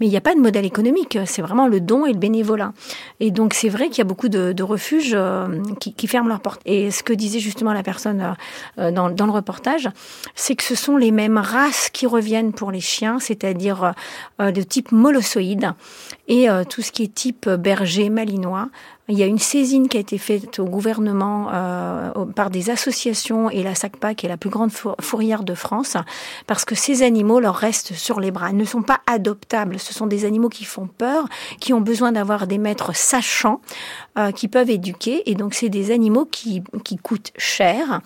mais 0.00 0.06
il 0.06 0.10
n'y 0.10 0.16
a 0.16 0.20
pas 0.20 0.34
de 0.34 0.40
modèle 0.40 0.64
économique, 0.64 1.18
c'est 1.26 1.42
vraiment 1.42 1.68
le 1.68 1.80
don 1.80 2.06
et 2.06 2.12
le 2.12 2.18
bénévolat. 2.18 2.55
Et 3.20 3.30
donc 3.30 3.54
c'est 3.54 3.68
vrai 3.68 3.88
qu'il 3.88 3.98
y 3.98 4.00
a 4.00 4.04
beaucoup 4.04 4.28
de, 4.28 4.62
refuges 4.62 5.14
euh, 5.14 5.62
qui, 5.80 6.06
ferment 6.06 6.28
leurs 6.28 6.40
portes. 6.40 6.60
Et 6.64 6.90
ce 6.90 7.02
que 7.02 7.12
disait 7.12 7.38
justement 7.38 7.72
la 7.72 7.82
personne 7.82 8.36
euh, 8.78 8.90
dans, 8.90 9.10
dans, 9.10 9.26
le 9.26 9.32
reportage, 9.32 9.88
c'est 10.34 10.56
que 10.56 10.64
ce 10.64 10.74
sont 10.74 10.96
les 10.96 11.10
mêmes 11.10 11.38
races 11.38 11.90
qui 11.90 12.06
reviennent 12.06 12.52
pour 12.52 12.70
les 12.70 12.80
chiens, 12.80 13.18
c'est-à-dire 13.20 13.92
euh, 14.40 14.50
de 14.50 14.62
type 14.62 14.92
molossoïde, 14.92 15.72
et 16.28 16.48
tout 16.68 16.82
ce 16.82 16.90
qui 16.90 17.04
est 17.04 17.14
type 17.14 17.48
berger, 17.48 18.10
malinois. 18.10 18.68
Il 19.08 19.16
y 19.16 19.22
a 19.22 19.26
une 19.26 19.38
saisine 19.38 19.88
qui 19.88 19.96
a 19.98 20.00
été 20.00 20.18
faite 20.18 20.58
au 20.58 20.64
gouvernement 20.64 21.48
euh, 21.52 22.10
par 22.34 22.50
des 22.50 22.70
associations 22.70 23.48
et 23.50 23.62
la 23.62 23.76
SACPA, 23.76 24.14
qui 24.14 24.26
est 24.26 24.28
la 24.28 24.36
plus 24.36 24.50
grande 24.50 24.72
fourrière 25.00 25.44
de 25.44 25.54
France, 25.54 25.96
parce 26.48 26.64
que 26.64 26.74
ces 26.74 27.04
animaux 27.04 27.38
leur 27.38 27.54
restent 27.54 27.94
sur 27.94 28.18
les 28.18 28.32
bras. 28.32 28.50
Ils 28.50 28.56
ne 28.56 28.64
sont 28.64 28.82
pas 28.82 29.00
adoptables. 29.06 29.78
Ce 29.78 29.94
sont 29.94 30.08
des 30.08 30.24
animaux 30.24 30.48
qui 30.48 30.64
font 30.64 30.88
peur, 30.88 31.28
qui 31.60 31.72
ont 31.72 31.80
besoin 31.80 32.10
d'avoir 32.10 32.48
des 32.48 32.58
maîtres 32.58 32.96
sachants, 32.96 33.60
euh, 34.18 34.32
qui 34.32 34.48
peuvent 34.48 34.70
éduquer. 34.70 35.30
Et 35.30 35.36
donc, 35.36 35.54
c'est 35.54 35.68
des 35.68 35.92
animaux 35.92 36.24
qui, 36.24 36.64
qui 36.82 36.96
coûtent 36.96 37.32
cher 37.36 38.00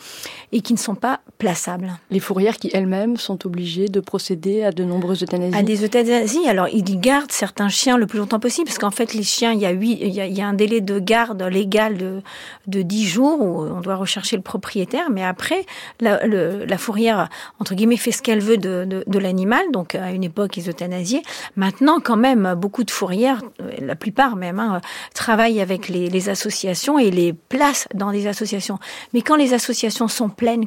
et 0.52 0.60
qui 0.60 0.74
ne 0.74 0.78
sont 0.78 0.96
pas 0.96 1.20
plaçables. 1.38 1.98
Les 2.10 2.20
fourrières 2.20 2.58
qui 2.58 2.68
elles-mêmes 2.74 3.16
sont 3.16 3.46
obligées 3.46 3.88
de 3.88 4.00
procéder 4.00 4.64
à 4.64 4.70
de 4.70 4.84
nombreuses 4.84 5.22
euthanasies. 5.22 5.56
À 5.56 5.62
des 5.62 5.82
euthanasies. 5.82 6.46
Alors, 6.46 6.68
ils 6.68 7.00
gardent 7.00 7.32
certains 7.32 7.70
chiens 7.70 7.96
le 7.96 8.06
plus 8.06 8.18
longtemps 8.18 8.40
possible, 8.40 8.66
parce 8.66 8.78
qu'en 8.78 8.90
fait, 8.90 9.14
les 9.14 9.22
chiens, 9.22 9.52
il 9.52 9.60
y 9.60 9.66
a, 9.66 9.70
huit, 9.70 9.98
il 10.02 10.12
y 10.12 10.20
a, 10.20 10.26
il 10.26 10.36
y 10.36 10.42
a 10.42 10.46
un 10.46 10.52
délai 10.52 10.82
de 10.82 10.89
de 10.90 10.98
garde 10.98 11.42
légale 11.42 11.96
de, 11.96 12.22
de 12.66 12.82
10 12.82 13.06
jours 13.06 13.40
où 13.40 13.62
on 13.62 13.80
doit 13.80 13.96
rechercher 13.96 14.36
le 14.36 14.42
propriétaire, 14.42 15.10
mais 15.10 15.24
après, 15.24 15.66
la, 16.00 16.26
la 16.26 16.78
fourrière, 16.78 17.28
entre 17.58 17.74
guillemets, 17.74 17.96
fait 17.96 18.12
ce 18.12 18.22
qu'elle 18.22 18.40
veut 18.40 18.56
de, 18.56 19.04
de, 19.06 19.18
l'animal, 19.18 19.62
donc 19.72 19.94
à 19.94 20.10
une 20.10 20.24
époque, 20.24 20.56
ils 20.56 20.68
euthanasiaient. 20.68 21.22
Maintenant, 21.56 22.00
quand 22.00 22.16
même, 22.16 22.54
beaucoup 22.56 22.84
de 22.84 22.90
fourrières, 22.90 23.40
la 23.78 23.94
plupart 23.94 24.36
même, 24.36 24.58
hein, 24.58 24.80
travaillent 25.14 25.60
avec 25.60 25.88
les, 25.88 26.08
les 26.08 26.28
associations 26.28 26.98
et 26.98 27.10
les 27.10 27.32
placent 27.32 27.88
dans 27.94 28.10
des 28.10 28.26
associations. 28.26 28.78
Mais 29.14 29.22
quand 29.22 29.36
les 29.36 29.54
associations 29.54 30.08
sont 30.08 30.28
pleines, 30.28 30.66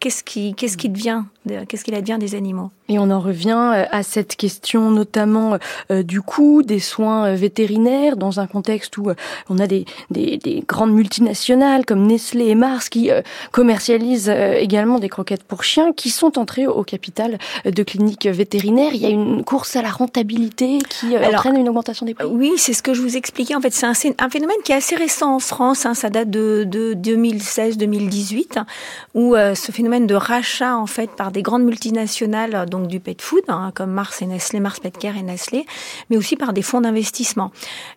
qu'est-ce 0.00 0.24
qui, 0.24 0.54
qu'est-ce 0.54 0.76
qui 0.76 0.88
devient, 0.88 1.22
qu'est-ce 1.68 1.84
qu'il 1.84 1.94
advient 1.94 2.16
des 2.18 2.34
animaux 2.34 2.70
Et 2.88 2.98
on 2.98 3.10
en 3.10 3.20
revient 3.20 3.72
euh, 3.74 3.84
à 3.90 4.02
cette 4.02 4.36
question 4.36 4.90
notamment 4.90 5.58
euh, 5.90 6.02
du 6.02 6.20
coût 6.20 6.62
des 6.62 6.80
soins 6.80 7.26
euh, 7.26 7.34
vétérinaires 7.34 8.16
dans 8.16 8.40
un 8.40 8.46
contexte 8.46 8.96
où 8.98 9.10
on 9.48 9.58
a 9.58 9.66
des, 9.66 9.84
des, 10.10 10.36
des, 10.38 10.62
grandes 10.66 10.92
multinationales 10.92 11.84
comme 11.84 12.06
Nestlé 12.06 12.48
et 12.48 12.54
Mars 12.54 12.88
qui 12.88 13.10
commercialisent 13.52 14.28
également 14.28 14.98
des 14.98 15.08
croquettes 15.08 15.42
pour 15.42 15.64
chiens 15.64 15.92
qui 15.92 16.10
sont 16.10 16.38
entrées 16.38 16.66
au 16.66 16.82
capital 16.82 17.38
de 17.64 17.82
cliniques 17.82 18.26
vétérinaires. 18.26 18.90
Il 18.92 19.00
y 19.00 19.06
a 19.06 19.10
une 19.10 19.44
course 19.44 19.76
à 19.76 19.82
la 19.82 19.90
rentabilité 19.90 20.78
qui 20.88 21.16
Alors, 21.16 21.34
entraîne 21.34 21.56
une 21.56 21.68
augmentation 21.68 22.06
des 22.06 22.14
prix. 22.14 22.26
Oui, 22.26 22.52
c'est 22.56 22.72
ce 22.72 22.82
que 22.82 22.94
je 22.94 23.00
vous 23.00 23.16
expliquais. 23.16 23.54
En 23.54 23.60
fait, 23.60 23.72
c'est 23.72 23.86
un, 23.86 23.92
un, 24.18 24.30
phénomène 24.30 24.56
qui 24.64 24.72
est 24.72 24.76
assez 24.76 24.96
récent 24.96 25.36
en 25.36 25.38
France. 25.38 25.86
Hein, 25.86 25.94
ça 25.94 26.10
date 26.10 26.30
de, 26.30 26.64
de 26.64 26.94
2016-2018 26.94 28.64
où 29.14 29.34
ce 29.36 29.72
phénomène 29.72 30.06
de 30.06 30.14
rachat 30.14 30.76
en 30.76 30.86
fait 30.86 31.10
par 31.10 31.30
des 31.30 31.37
grandes 31.42 31.64
multinationales 31.64 32.54
euh, 32.54 32.66
donc 32.66 32.86
du 32.88 33.00
pet 33.00 33.20
food 33.20 33.42
hein, 33.48 33.72
comme 33.74 33.90
Mars 33.90 34.22
et 34.22 34.26
Nestlé, 34.26 34.60
Mars 34.60 34.80
Petcare 34.80 35.16
et 35.16 35.22
Nestlé, 35.22 35.66
mais 36.10 36.16
aussi 36.16 36.36
par 36.36 36.52
des 36.52 36.62
fonds 36.62 36.80
d'investissement. 36.80 37.50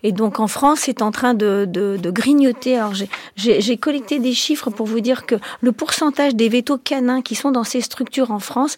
Et 0.03 0.11
donc 0.11 0.39
en 0.39 0.47
France, 0.47 0.81
c'est 0.81 1.01
en 1.01 1.11
train 1.11 1.33
de, 1.33 1.65
de, 1.67 2.11
grignoter. 2.11 2.77
Alors 2.77 2.93
j'ai 3.35 3.77
collecté 3.77 4.19
des 4.19 4.33
chiffres 4.33 4.69
pour 4.69 4.85
vous 4.85 4.99
dire 4.99 5.25
que 5.25 5.35
le 5.61 5.71
pourcentage 5.71 6.35
des 6.35 6.49
vétos 6.49 6.77
canins 6.77 7.21
qui 7.21 7.35
sont 7.35 7.51
dans 7.51 7.63
ces 7.63 7.81
structures 7.81 8.31
en 8.31 8.39
France, 8.39 8.75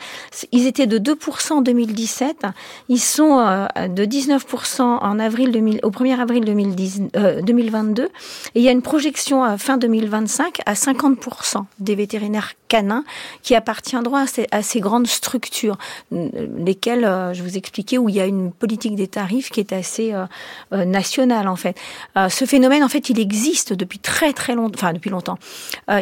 ils 0.52 0.68
étaient 0.68 0.88
de 0.88 1.00
2% 1.00 1.54
en 1.54 1.62
2017, 1.62 2.46
ils 2.90 3.00
sont 3.00 3.40
euh, 3.40 3.68
de 3.88 4.06
19% 4.06 4.82
en 4.82 5.20
avril 5.20 5.52
2000, 5.52 5.80
au 5.84 5.90
1er 5.90 6.20
avril 6.20 6.46
2010, 6.46 7.02
euh, 7.16 7.42
2022, 7.42 8.04
et 8.04 8.10
il 8.56 8.62
y 8.62 8.70
a 8.70 8.72
une 8.72 8.82
projection 8.82 9.58
fin 9.58 9.78
2025 9.78 10.60
à 10.66 10.74
50% 10.74 11.66
des 11.80 11.96
vétérinaires 11.96 12.54
canins 12.68 13.04
qui 13.42 13.56
appartiendront 13.56 14.16
à 14.16 14.28
ces, 14.28 14.48
à 14.54 14.62
ces 14.62 14.80
grandes 14.80 15.08
structures, 15.08 15.78
lesquelles 16.12 17.06
euh, 17.06 17.34
je 17.34 17.42
vous 17.42 17.58
expliquais 17.58 17.98
où 17.98 18.08
il 18.08 18.16
y 18.16 18.22
a 18.22 18.28
une 18.28 18.52
politique 18.52 18.96
des 18.96 19.08
tarifs 19.08 19.50
qui 19.50 19.60
est 19.60 19.74
assez 19.74 20.14
euh, 20.14 20.26
euh 20.74 20.86
nationale 20.86 21.48
en 21.48 21.56
fait. 21.56 21.76
Ce 22.30 22.46
phénomène 22.46 22.84
en 22.84 22.90
fait 22.90 23.10
il 23.10 23.20
existe 23.20 23.74
depuis 23.74 23.98
très 23.98 24.32
très 24.34 24.54
longtemps, 24.54 24.76
enfin 24.76 24.94
depuis 24.94 25.10
longtemps. 25.10 25.40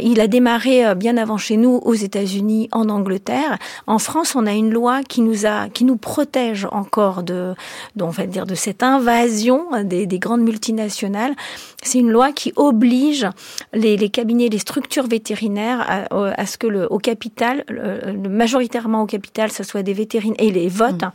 Il 0.01 0.19
a 0.19 0.27
démarré 0.27 0.95
bien 0.95 1.15
avant 1.17 1.37
chez 1.37 1.55
nous 1.55 1.79
aux 1.83 1.93
États-Unis, 1.93 2.67
en 2.71 2.89
Angleterre. 2.89 3.57
En 3.87 3.99
France, 3.99 4.35
on 4.35 4.45
a 4.45 4.53
une 4.53 4.71
loi 4.71 5.03
qui 5.03 5.21
nous 5.21 5.45
a, 5.45 5.69
qui 5.69 5.85
nous 5.85 5.97
protège 5.97 6.67
encore 6.71 7.23
de, 7.23 7.53
on 7.99 8.09
va 8.09 8.25
dire 8.25 8.45
de 8.45 8.55
cette 8.55 8.83
invasion 8.83 9.67
des, 9.83 10.07
des 10.07 10.19
grandes 10.19 10.41
multinationales. 10.41 11.35
C'est 11.83 11.99
une 11.99 12.11
loi 12.11 12.31
qui 12.31 12.51
oblige 12.55 13.27
les, 13.73 14.09
cabinets, 14.09 14.49
les 14.49 14.59
structures 14.59 15.07
vétérinaires 15.07 15.81
à, 15.87 16.41
à 16.41 16.45
ce 16.45 16.57
que 16.57 16.67
le 16.67 16.91
au 16.91 16.97
capital, 16.97 17.63
le, 17.69 18.29
majoritairement 18.31 19.03
au 19.03 19.05
capital, 19.05 19.51
ce 19.51 19.63
soit 19.63 19.83
des 19.83 19.93
vétérinaires 19.93 20.37
et 20.39 20.51
les 20.51 20.69
votes 20.69 21.03
mmh. 21.03 21.11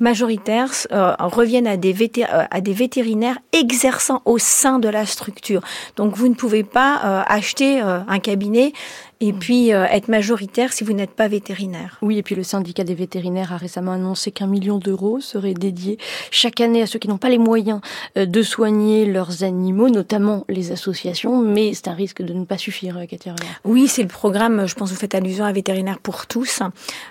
majoritaires 0.00 0.72
euh, 0.92 1.14
reviennent 1.18 1.66
à 1.66 1.76
des, 1.76 1.94
euh, 2.18 2.44
à 2.50 2.60
des 2.60 2.72
vétérinaires 2.72 3.38
exerçant 3.52 4.22
au 4.24 4.38
sein 4.38 4.78
de 4.78 4.88
la 4.88 5.06
structure. 5.06 5.62
Donc 5.96 6.16
vous 6.16 6.28
ne 6.28 6.34
pouvez 6.34 6.64
pas 6.64 7.00
euh, 7.04 7.22
acheter 7.26 7.80
un 7.80 8.18
cabinet 8.18 8.72
et 9.20 9.32
puis 9.32 9.72
euh, 9.72 9.84
être 9.86 10.08
majoritaire 10.08 10.72
si 10.72 10.84
vous 10.84 10.92
n'êtes 10.92 11.10
pas 11.10 11.28
vétérinaire. 11.28 11.98
Oui, 12.02 12.18
et 12.18 12.22
puis 12.22 12.34
le 12.34 12.44
syndicat 12.44 12.84
des 12.84 12.94
vétérinaires 12.94 13.52
a 13.52 13.56
récemment 13.56 13.92
annoncé 13.92 14.30
qu'un 14.30 14.46
million 14.46 14.78
d'euros 14.78 15.20
serait 15.20 15.54
dédié 15.54 15.98
chaque 16.30 16.60
année 16.60 16.82
à 16.82 16.86
ceux 16.86 16.98
qui 16.98 17.08
n'ont 17.08 17.18
pas 17.18 17.28
les 17.28 17.38
moyens 17.38 17.80
euh, 18.16 18.26
de 18.26 18.42
soigner 18.42 19.06
leurs 19.06 19.42
animaux, 19.42 19.88
notamment 19.88 20.44
les 20.48 20.70
associations, 20.70 21.42
mais 21.42 21.74
c'est 21.74 21.88
un 21.88 21.94
risque 21.94 22.22
de 22.22 22.32
ne 22.32 22.44
pas 22.44 22.58
suffire, 22.58 22.98
euh, 22.98 23.06
Katia 23.06 23.34
Oui, 23.64 23.88
c'est 23.88 24.02
le 24.02 24.08
programme, 24.08 24.66
je 24.66 24.74
pense 24.74 24.90
que 24.90 24.94
vous 24.94 25.00
faites 25.00 25.14
allusion 25.14 25.44
à 25.44 25.52
Vétérinaire 25.52 25.98
pour 25.98 26.26
tous, 26.26 26.62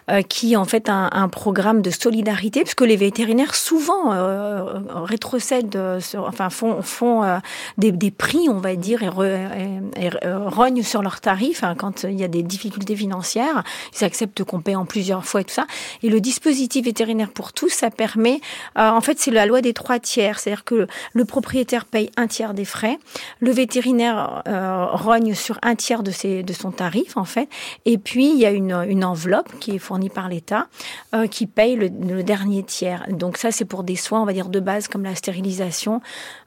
euh, 0.10 0.22
qui 0.22 0.53
est 0.53 0.58
en 0.58 0.66
fait 0.66 0.89
un, 0.89 1.10
un, 1.12 1.28
programme 1.28 1.82
de 1.82 1.89
solidarité, 1.89 2.62
puisque 2.62 2.82
les 2.82 2.95
vétérinaires 2.95 3.53
souvent 3.53 4.14
euh, 4.14 4.64
rétrocèdent, 4.95 5.99
sur, 5.99 6.26
enfin 6.26 6.49
font, 6.49 6.82
font 6.82 7.24
des, 7.78 7.91
des, 7.91 8.12
prix, 8.12 8.47
on 8.49 8.60
va 8.60 8.76
dire, 8.76 9.03
et, 9.03 9.10
re, 9.10 9.24
et, 9.24 10.05
et 10.05 10.10
rognent 10.24 10.84
sur 10.84 11.01
leurs 11.01 11.20
tarifs 11.20 11.64
hein, 11.64 11.76
quand 11.78 11.96
il 12.03 12.19
y 12.19 12.23
a 12.23 12.27
des 12.27 12.43
difficultés 12.43 12.95
financières, 12.95 13.63
ils 13.99 14.03
acceptent 14.03 14.43
qu'on 14.43 14.61
paie 14.61 14.75
en 14.75 14.85
plusieurs 14.85 15.25
fois 15.25 15.41
et 15.41 15.43
tout 15.43 15.53
ça. 15.53 15.67
Et 16.03 16.09
le 16.09 16.19
dispositif 16.19 16.85
vétérinaire 16.85 17.31
pour 17.31 17.53
tous, 17.53 17.69
ça 17.69 17.89
permet, 17.89 18.41
euh, 18.77 18.89
en 18.89 19.01
fait, 19.01 19.19
c'est 19.19 19.31
la 19.31 19.45
loi 19.45 19.61
des 19.61 19.73
trois 19.73 19.99
tiers, 19.99 20.39
c'est-à-dire 20.39 20.63
que 20.63 20.87
le 21.13 21.25
propriétaire 21.25 21.85
paye 21.85 22.09
un 22.17 22.27
tiers 22.27 22.53
des 22.53 22.65
frais, 22.65 22.97
le 23.39 23.51
vétérinaire 23.51 24.43
euh, 24.47 24.85
rogne 24.91 25.33
sur 25.33 25.59
un 25.61 25.75
tiers 25.75 26.03
de, 26.03 26.11
son 26.11 26.71
tarif, 26.71 27.17
en 27.17 27.25
fait, 27.25 27.49
et 27.85 27.97
puis 27.97 28.31
il 28.31 28.37
y 28.37 28.45
a 28.45 28.51
une, 28.51 28.73
enveloppe 29.03 29.59
qui 29.59 29.75
est 29.75 29.79
fournie 29.79 30.09
par 30.09 30.27
l'État 30.27 30.67
euh, 31.13 31.27
qui 31.27 31.45
paye 31.45 31.75
le 31.75 32.23
dernier 32.23 32.63
tiers. 32.63 33.05
Donc 33.09 33.37
ça, 33.37 33.51
c'est 33.51 33.65
pour 33.65 33.83
des 33.83 33.95
soins, 33.95 34.21
on 34.21 34.25
va 34.25 34.33
dire, 34.33 34.49
de 34.49 34.59
base 34.59 34.87
comme 34.87 35.03
la 35.03 35.15
stérilisation, 35.15 36.01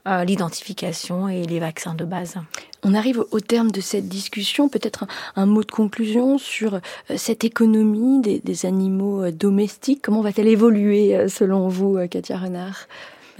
euh, 0.06 0.24
l'identification 0.24 1.28
et 1.28 1.44
les 1.44 1.60
vaccins 1.60 1.94
de 1.94 2.04
base. 2.04 2.36
On 2.82 2.94
arrive 2.94 3.24
au 3.30 3.40
terme 3.40 3.70
de 3.70 3.80
cette 3.80 4.08
discussion. 4.08 4.68
Peut-être 4.68 5.06
un, 5.36 5.46
mot 5.46 5.62
de 5.62 5.70
conclusion 5.70 6.38
sur 6.38 6.74
euh, 6.74 6.80
cette 7.16 7.44
économie 7.44 8.20
des, 8.20 8.38
des 8.40 8.66
animaux 8.66 9.24
euh, 9.24 9.30
domestiques. 9.30 10.00
Comment 10.02 10.22
va-t-elle 10.22 10.48
évoluer 10.48 11.28
selon 11.28 11.68
vous, 11.68 11.98
Katia 12.08 12.38
Renard? 12.38 12.86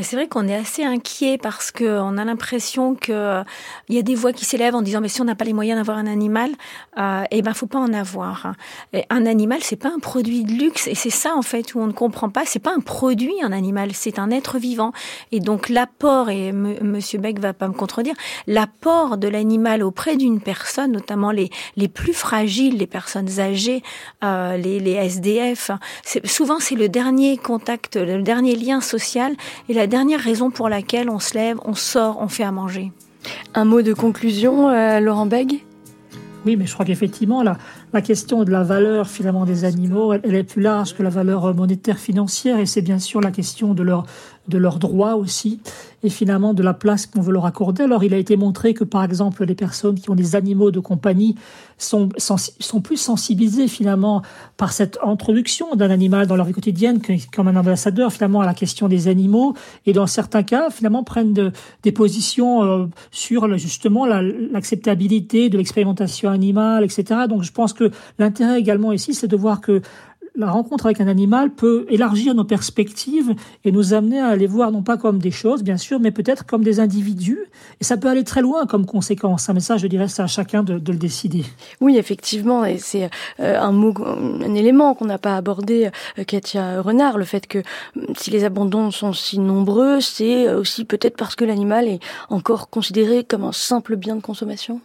C'est 0.03 0.17
vrai 0.17 0.29
qu'on 0.29 0.49
est 0.49 0.55
assez 0.55 0.83
inquiet 0.85 1.37
parce 1.37 1.71
qu'on 1.71 2.17
a 2.17 2.25
l'impression 2.25 2.95
qu'il 2.95 3.45
y 3.91 3.99
a 3.99 4.03
des 4.03 4.15
voix 4.15 4.33
qui 4.33 4.45
s'élèvent 4.45 4.75
en 4.75 4.83
disant 4.83 5.01
mais 5.01 5.09
si 5.09 5.21
on 5.21 5.25
n'a 5.25 5.35
pas 5.35 5.45
les 5.45 5.53
moyens 5.53 5.79
d'avoir 5.79 5.99
un 5.99 6.07
animal, 6.07 6.51
euh, 6.99 7.25
eh 7.31 7.43
ben 7.43 7.53
faut 7.53 7.67
pas 7.67 7.79
en 7.79 7.93
avoir. 7.93 8.55
Un 9.11 9.27
animal, 9.27 9.61
c'est 9.63 9.77
pas 9.77 9.91
un 9.95 9.99
produit 9.99 10.45
de 10.45 10.53
luxe 10.53 10.87
et 10.87 10.95
c'est 10.95 11.11
ça 11.11 11.35
en 11.35 11.43
fait 11.43 11.75
où 11.75 11.81
on 11.81 11.87
ne 11.87 11.93
comprend 11.93 12.31
pas. 12.31 12.43
C'est 12.47 12.61
pas 12.61 12.73
un 12.75 12.81
produit 12.81 13.35
un 13.43 13.53
animal, 13.53 13.91
c'est 13.93 14.19
un 14.19 14.31
être 14.31 14.59
vivant. 14.59 14.93
Et 15.33 15.41
donc 15.41 15.69
l'apport 15.69 16.31
et 16.31 16.49
M 16.49 16.77
Monsieur 16.83 17.19
Beck 17.19 17.39
va 17.39 17.53
pas 17.53 17.69
me 17.69 17.75
contredire, 17.75 18.15
l'apport 18.47 19.19
de 19.19 19.29
l'animal 19.29 19.83
auprès 19.83 20.17
d'une 20.17 20.41
personne, 20.41 20.93
notamment 20.93 21.31
les 21.31 21.51
les 21.77 21.89
plus 21.89 22.15
fragiles, 22.15 22.79
les 22.79 22.87
personnes 22.87 23.39
âgées, 23.39 23.83
euh, 24.25 24.57
les, 24.57 24.81
les 24.81 24.93
SDF, 24.93 25.71
souvent 26.25 26.59
c'est 26.59 26.75
le 26.75 26.89
dernier 26.89 27.37
contact, 27.37 27.97
le 27.97 28.23
dernier 28.23 28.57
lien 28.57 28.81
social 28.81 29.35
et 29.69 29.75
la 29.75 29.87
dernière 29.91 30.21
raison 30.21 30.51
pour 30.51 30.71
laquelle 30.71 31.11
on 31.11 31.19
se 31.19 31.35
lève, 31.35 31.59
on 31.67 31.75
sort, 31.75 32.19
on 32.21 32.29
fait 32.29 32.45
à 32.45 32.53
manger. 32.53 32.93
Un 33.53 33.67
mot 33.67 33.83
de 33.83 33.93
conclusion, 33.93 34.71
euh, 34.71 35.01
Laurent 35.01 35.27
Beg 35.27 35.63
oui, 36.47 36.57
mais 36.57 36.65
je 36.65 36.73
crois 36.73 36.87
qu'effectivement, 36.87 37.43
la, 37.43 37.59
la 37.93 38.01
question 38.01 38.45
de 38.45 38.51
la 38.51 38.63
valeur 38.63 39.09
finalement 39.09 39.45
des 39.45 39.65
animaux, 39.65 40.15
elle, 40.15 40.35
est 40.35 40.43
plus 40.43 40.63
large 40.63 40.95
que 40.95 41.03
la 41.03 41.11
valeur 41.11 41.55
monétaire 41.55 41.99
financière, 41.99 42.59
et 42.59 42.65
c'est 42.65 42.81
bien 42.81 42.99
sûr 42.99 43.21
la 43.21 43.31
question 43.31 43.75
de 43.75 43.83
leur 43.83 44.07
de 44.51 44.59
leurs 44.59 44.79
droits 44.79 45.17
aussi, 45.17 45.61
et 46.03 46.11
finalement 46.11 46.55
de 46.55 46.63
la 46.63 46.75
place 46.75 47.07
qu'on 47.07 47.21
veut 47.21 47.33
leur 47.33 47.47
accorder. 47.47 47.85
Alors 47.85 48.05
il 48.05 48.15
a 48.15 48.17
été 48.19 48.37
montré 48.37 48.75
que 48.75 48.85
par 48.85 49.05
exemple 49.05 49.45
les 49.45 49.55
personnes 49.55 49.99
qui 49.99 50.11
ont 50.11 50.15
des 50.15 50.37
animaux 50.37 50.71
de 50.71 50.81
compagnie 50.81 51.37
sont, 51.79 52.09
sont 52.19 52.81
plus 52.81 52.97
sensibilisées 52.97 53.69
finalement 53.69 54.23
par 54.57 54.73
cette 54.73 54.99
introduction 55.03 55.75
d'un 55.75 55.91
animal 55.91 56.27
dans 56.27 56.37
leur 56.37 56.47
vie 56.47 56.53
quotidienne 56.53 57.01
comme 57.35 57.49
un 57.49 57.57
ambassadeur 57.57 58.13
finalement 58.13 58.41
à 58.41 58.47
la 58.47 58.55
question 58.55 58.89
des 58.89 59.09
animaux, 59.09 59.55
et 59.87 59.93
dans 59.93 60.07
certains 60.07 60.43
cas 60.43 60.71
finalement 60.71 61.05
prennent 61.05 61.33
de, 61.33 61.53
des 61.83 61.93
positions 61.93 62.63
euh, 62.65 62.87
sur 63.11 63.57
justement 63.59 64.07
l'acceptabilité 64.07 65.49
de 65.49 65.59
l'expérimentation 65.59 66.31
animale, 66.31 66.85
etc. 66.85 67.21
Donc 67.29 67.43
je 67.43 67.53
pense 67.53 67.73
que 67.73 67.91
l'intérêt 68.19 68.59
également 68.59 68.93
ici, 68.93 69.15
c'est 69.15 69.29
de 69.29 69.37
voir 69.37 69.61
que 69.61 69.83
la 70.35 70.51
rencontre 70.51 70.87
avec 70.87 71.01
un 71.01 71.09
animal 71.09 71.51
peut 71.51 71.87
élargir 71.89 72.35
nos 72.35 72.45
perspectives 72.45 73.35
et 73.65 73.73
nous 73.73 73.95
amener 73.95 74.21
à 74.21 74.29
aller 74.29 74.47
voir 74.47 74.71
non 74.71 74.83
pas 74.83 74.97
comme 74.97 75.19
des 75.19 75.31
choses, 75.31 75.63
bien 75.63 75.77
sûr, 75.77 76.01
mais 76.01 76.11
peut-être 76.11 76.47
comme 76.47 76.63
des 76.63 76.81
individus. 76.81 77.41
Et 77.81 77.85
ça 77.85 77.97
peut 77.97 78.09
aller 78.09 78.25
très 78.25 78.41
loin 78.41 78.67
comme 78.67 78.87
conséquence. 78.87 79.49
Un 79.49 79.55
message, 79.55 79.81
je 79.81 79.87
dirais, 79.87 80.09
c'est 80.09 80.23
à 80.23 80.27
chacun 80.27 80.63
de, 80.63 80.75
le 80.75 80.99
décider. 80.99 81.45
Oui, 81.81 81.97
effectivement, 81.97 82.65
et 82.65 82.79
c'est 82.79 83.11
euh, 83.41 83.61
un 83.61 83.73
mot, 83.73 83.95
un 83.99 84.55
élément 84.55 84.95
qu'on 84.95 85.07
n'a 85.07 85.19
pas 85.19 85.37
abordé, 85.37 85.91
euh, 86.19 86.25
Katia 86.25 86.81
Renard, 86.81 87.19
le 87.19 87.25
fait 87.25 87.47
que 87.47 87.59
euh, 87.59 87.63
si 88.17 88.31
les 88.31 88.45
abandons 88.45 88.91
sont 88.91 89.13
si 89.13 89.39
nombreux, 89.39 90.01
c'est 90.01 90.53
aussi 90.53 90.85
peut-être 90.85 91.17
parce 91.17 91.35
que 91.35 91.45
l'animal 91.45 91.89
est 91.89 92.01
encore 92.29 92.71
considéré 92.71 93.25
comme 93.25 93.45
un 93.45 93.53
simple 93.53 93.97
bien 93.97 94.17
de 94.17 94.23
consommation? 94.23 94.81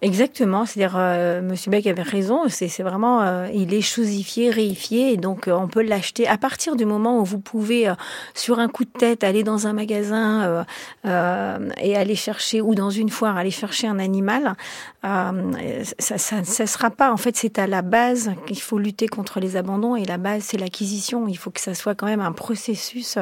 Exactement, 0.00 0.64
c'est-à-dire 0.64 0.94
euh, 0.96 1.42
Monsieur 1.42 1.72
Beck 1.72 1.84
avait 1.88 2.02
raison, 2.02 2.42
c'est 2.46 2.84
vraiment 2.84 3.20
euh, 3.22 3.48
il 3.52 3.74
est 3.74 3.80
chosifié, 3.80 4.48
réifié 4.48 5.12
et 5.12 5.16
donc 5.16 5.48
euh, 5.48 5.52
on 5.52 5.66
peut 5.66 5.82
l'acheter 5.82 6.28
à 6.28 6.38
partir 6.38 6.76
du 6.76 6.84
moment 6.84 7.18
où 7.18 7.24
vous 7.24 7.40
pouvez 7.40 7.92
sur 8.32 8.60
un 8.60 8.68
coup 8.68 8.84
de 8.84 8.90
tête 8.90 9.24
aller 9.24 9.42
dans 9.42 9.66
un 9.66 9.72
magasin 9.72 10.64
et 11.04 11.96
aller 11.96 12.14
chercher 12.14 12.60
ou 12.60 12.76
dans 12.76 12.90
une 12.90 13.08
foire 13.08 13.36
aller 13.36 13.50
chercher 13.50 13.88
un 13.88 13.98
animal, 13.98 14.54
ça, 15.02 16.18
ça, 16.18 16.44
ça 16.44 16.66
sera 16.66 16.90
pas 16.90 17.12
en 17.12 17.16
fait 17.16 17.36
c'est 17.36 17.58
à 17.58 17.66
la 17.66 17.82
base 17.82 18.32
qu'il 18.46 18.60
faut 18.60 18.78
lutter 18.78 19.06
contre 19.06 19.38
les 19.38 19.56
abandons 19.56 19.94
et 19.94 20.04
la 20.04 20.18
base 20.18 20.42
c'est 20.42 20.56
l'acquisition, 20.56 21.28
il 21.28 21.36
faut 21.36 21.50
que 21.50 21.60
ça 21.60 21.74
soit 21.74 21.94
quand 21.94 22.06
même 22.06 22.20
un 22.20 22.32
processus 22.32 23.18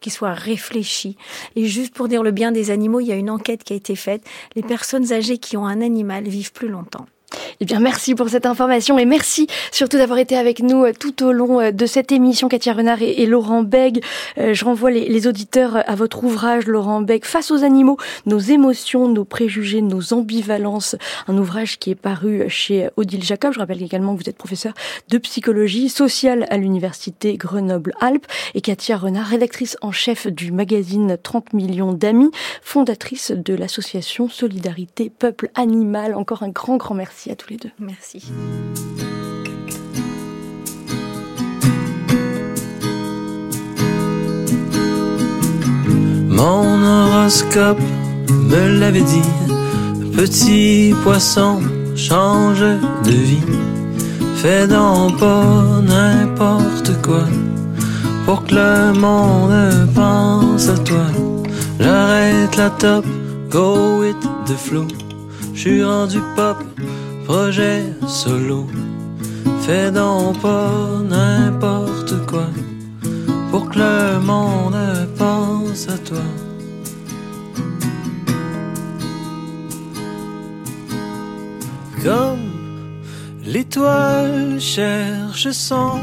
qui 0.00 0.10
soit 0.10 0.34
réfléchi. 0.34 1.16
Et 1.56 1.66
juste 1.66 1.94
pour 1.94 2.08
dire 2.08 2.22
le 2.22 2.30
bien 2.30 2.52
des 2.52 2.70
animaux, 2.70 3.00
il 3.00 3.06
y 3.06 3.12
a 3.12 3.16
une 3.16 3.30
enquête 3.30 3.64
qui 3.64 3.72
a 3.72 3.76
été 3.76 3.96
faite, 3.96 4.24
les 4.54 4.62
personnes 4.62 5.12
âgées 5.12 5.38
qui 5.38 5.56
ont 5.56 5.66
un 5.66 5.80
animal 5.80 6.24
vivent 6.24 6.52
plus 6.52 6.68
longtemps. 6.68 7.06
Eh 7.60 7.64
bien, 7.64 7.80
merci 7.80 8.14
pour 8.14 8.28
cette 8.28 8.46
information 8.46 8.98
et 8.98 9.04
merci 9.04 9.46
surtout 9.70 9.96
d'avoir 9.96 10.18
été 10.18 10.36
avec 10.36 10.60
nous 10.60 10.84
euh, 10.84 10.92
tout 10.92 11.24
au 11.24 11.32
long 11.32 11.60
euh, 11.60 11.70
de 11.70 11.86
cette 11.86 12.12
émission, 12.12 12.48
Katia 12.48 12.72
Renard 12.72 13.02
et, 13.02 13.26
Laurent 13.26 13.62
Beg. 13.62 14.02
Euh, 14.38 14.54
je 14.54 14.64
renvoie 14.64 14.90
les, 14.90 15.26
auditeurs 15.26 15.82
à 15.88 15.94
votre 15.94 16.24
ouvrage, 16.24 16.66
Laurent 16.66 17.00
Beg, 17.00 17.24
Face 17.24 17.50
aux 17.50 17.64
animaux, 17.64 17.96
nos 18.26 18.38
émotions, 18.38 19.08
nos 19.08 19.24
préjugés, 19.24 19.82
nos 19.82 20.12
ambivalences. 20.12 20.96
Un 21.28 21.38
ouvrage 21.38 21.78
qui 21.78 21.90
est 21.90 21.94
paru 21.94 22.44
chez 22.48 22.88
Odile 22.96 23.22
Jacob. 23.22 23.52
Je 23.54 23.58
rappelle 23.58 23.82
également 23.82 24.14
que 24.14 24.22
vous 24.22 24.28
êtes 24.28 24.36
professeur 24.36 24.74
de 25.08 25.18
psychologie 25.18 25.88
sociale 25.88 26.46
à 26.50 26.56
l'université 26.56 27.36
Grenoble-Alpes 27.36 28.26
et 28.54 28.60
Katia 28.60 28.96
Renard, 28.96 29.26
rédactrice 29.26 29.76
en 29.80 29.92
chef 29.92 30.26
du 30.26 30.52
magazine 30.52 31.16
30 31.22 31.52
millions 31.52 31.92
d'amis, 31.92 32.30
fondatrice 32.62 33.30
de 33.30 33.54
l'association 33.54 34.28
Solidarité 34.28 35.10
Peuple 35.10 35.50
Animal. 35.54 36.14
Encore 36.14 36.42
un 36.42 36.50
grand, 36.50 36.76
grand 36.76 36.94
merci 36.94 37.23
à 37.30 37.36
tous 37.36 37.50
les 37.50 37.56
deux. 37.56 37.70
Merci. 37.78 38.32
Mon 46.28 46.82
horoscope 46.82 47.80
me 48.28 48.78
l'avait 48.80 49.00
dit, 49.00 49.22
petit 50.16 50.94
poisson, 51.02 51.60
change 51.96 52.60
de 52.60 53.10
vie. 53.10 53.46
Fais 54.36 54.66
donc 54.66 55.18
pas 55.18 55.80
n'importe 55.82 57.00
quoi 57.02 57.24
pour 58.26 58.44
que 58.44 58.54
le 58.54 58.92
monde 58.92 59.88
pense 59.94 60.68
à 60.68 60.76
toi. 60.78 61.06
J'arrête 61.80 62.56
la 62.56 62.70
top, 62.70 63.04
go 63.50 64.00
with 64.00 64.20
the 64.46 64.56
flow. 64.56 64.86
J'suis 65.54 65.84
rendu 65.84 66.20
pop, 66.36 66.56
projet 67.24 67.82
solo. 68.06 68.66
Fais 69.62 69.90
donc 69.90 70.40
pas 70.40 70.70
n'importe 71.08 72.14
quoi 72.26 72.48
pour 73.50 73.68
que 73.70 73.78
le 73.78 74.20
monde 74.20 74.76
pense 75.16 75.88
à 75.88 75.98
toi. 75.98 76.26
Comme 82.02 82.50
l'étoile 83.44 84.60
cherche 84.60 85.48
son 85.50 86.00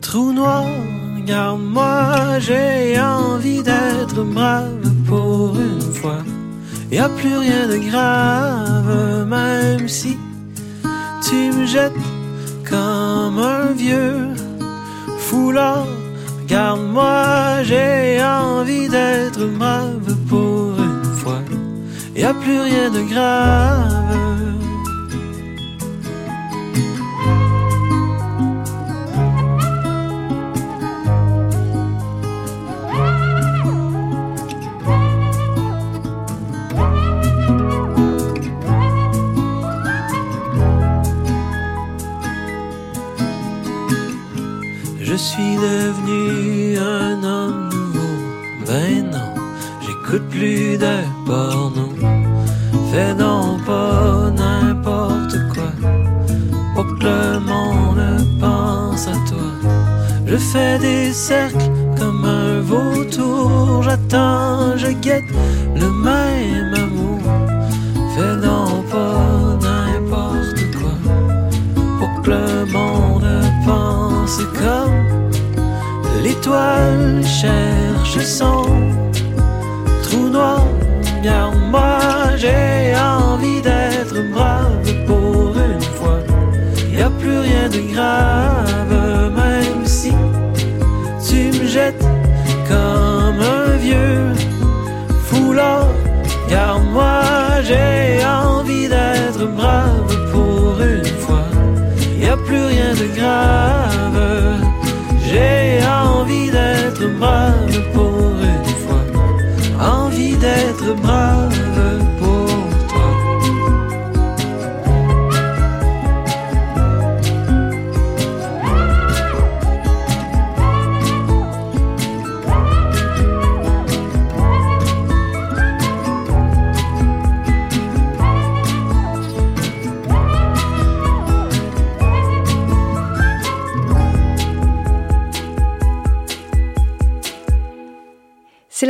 trou 0.00 0.32
noir, 0.32 0.64
garde-moi, 1.26 2.38
j'ai 2.38 2.98
envie 2.98 3.62
d'être 3.62 4.22
brave 4.22 4.90
pour 5.06 5.58
une 5.58 5.92
fois. 5.92 6.22
Y 6.92 6.98
a 6.98 7.08
plus 7.08 7.36
rien 7.36 7.68
de 7.68 7.78
grave, 7.88 9.24
même 9.26 9.88
si 9.88 10.18
tu 11.22 11.52
me 11.52 11.64
jettes 11.64 11.92
comme 12.68 13.38
un 13.38 13.72
vieux 13.72 14.34
foulard. 15.18 15.86
Regarde-moi, 16.42 17.62
j'ai 17.62 18.20
envie 18.24 18.88
d'être 18.88 19.46
brave 19.56 20.16
pour 20.28 20.74
une 20.78 21.04
fois. 21.14 21.42
Y 22.16 22.24
a 22.24 22.34
plus 22.34 22.60
rien 22.60 22.90
de 22.90 23.02
grave. 23.02 24.59
Suis 45.20 45.56
devenu 45.56 46.78
un 46.78 47.22
homme 47.22 47.68
nouveau. 47.72 48.14
Ben 48.66 49.10
non, 49.12 49.34
j'écoute 49.82 50.26
plus 50.30 50.78
de 50.78 50.94
porno. 51.26 51.88
Fais 52.90 53.14
donc 53.14 53.62
pas 53.66 54.30
n'importe 54.40 55.36
quoi 55.52 55.72
pour 56.74 56.86
que 56.98 57.04
le 57.04 57.38
monde 57.50 58.26
pense 58.40 59.08
à 59.08 59.16
toi. 59.30 59.50
Je 60.26 60.36
fais 60.36 60.78
des 60.78 61.12
cercles 61.12 61.70
comme 61.98 62.24
un 62.24 62.60
vautour. 62.60 63.82
J'attends, 63.82 64.76
je 64.76 64.90
guette 65.04 65.30
le 65.76 65.88
même 65.90 66.29
cherche 77.24 78.24
son 78.24 78.64
trou 80.02 80.28
noir. 80.28 80.62
Bien, 81.22 81.50
moi 81.70 81.98
j'ai 82.36 82.94
envie 82.96 83.60
d'être 83.62 84.18
brave 84.32 84.90
pour 85.06 85.54
une 85.56 85.82
fois. 85.96 86.20
Y 86.92 87.02
a 87.02 87.10
plus 87.10 87.38
rien 87.38 87.68
de 87.68 87.80
grave, 87.92 89.32
même 89.34 89.86
si 89.86 90.12
tu 91.28 91.58
me 91.58 91.66
jettes 91.66 92.06
comme 92.68 93.40
un 93.40 93.76
vieux 93.76 94.32
foulard. 95.26 95.88
Car 96.48 96.80
moi 96.80 97.22
j'ai 97.62 98.24
envie 98.24 98.88
d'être 98.88 99.46
brave 99.56 100.16
pour 100.32 100.80
une 100.80 101.12
fois. 101.24 101.46
Y 102.18 102.28
a 102.28 102.36
plus 102.36 102.64
rien 102.64 102.92
de 102.94 103.06
grave. 103.18 103.89
brave 107.20 107.92
pour 107.92 108.32
une 108.54 108.70
fois, 108.82 109.04
envie 109.78 110.36
d'être 110.36 110.94
brave. 111.02 111.59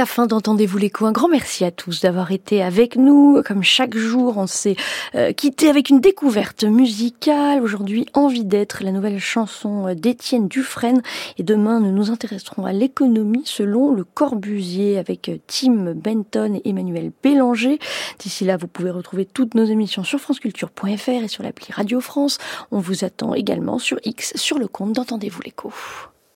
La 0.00 0.06
fin 0.06 0.26
d'Entendez-vous 0.26 0.78
l'écho. 0.78 1.04
Un 1.04 1.12
grand 1.12 1.28
merci 1.28 1.62
à 1.62 1.70
tous 1.70 2.00
d'avoir 2.00 2.32
été 2.32 2.62
avec 2.62 2.96
nous. 2.96 3.42
Comme 3.44 3.62
chaque 3.62 3.94
jour, 3.94 4.38
on 4.38 4.46
s'est 4.46 4.76
euh, 5.14 5.34
quitté 5.34 5.68
avec 5.68 5.90
une 5.90 6.00
découverte 6.00 6.64
musicale. 6.64 7.60
Aujourd'hui, 7.62 8.06
Envie 8.14 8.46
d'être, 8.46 8.82
la 8.82 8.92
nouvelle 8.92 9.18
chanson 9.18 9.94
d'Étienne 9.94 10.48
Dufresne. 10.48 11.02
Et 11.36 11.42
demain, 11.42 11.80
nous 11.80 11.92
nous 11.92 12.10
intéresserons 12.10 12.64
à 12.64 12.72
l'économie 12.72 13.42
selon 13.44 13.92
le 13.92 14.04
Corbusier 14.04 14.96
avec 14.96 15.30
Tim 15.46 15.92
Benton 15.92 16.54
et 16.54 16.70
Emmanuel 16.70 17.12
Bélanger. 17.22 17.78
D'ici 18.20 18.46
là, 18.46 18.56
vous 18.56 18.68
pouvez 18.68 18.90
retrouver 18.90 19.26
toutes 19.26 19.54
nos 19.54 19.66
émissions 19.66 20.02
sur 20.02 20.18
franceculture.fr 20.18 21.10
et 21.10 21.28
sur 21.28 21.42
l'appli 21.42 21.74
Radio 21.74 22.00
France. 22.00 22.38
On 22.70 22.78
vous 22.78 23.04
attend 23.04 23.34
également 23.34 23.78
sur 23.78 23.98
X, 24.04 24.32
sur 24.36 24.58
le 24.58 24.66
compte 24.66 24.94
d'Entendez-vous 24.94 25.42
l'écho. 25.42 25.74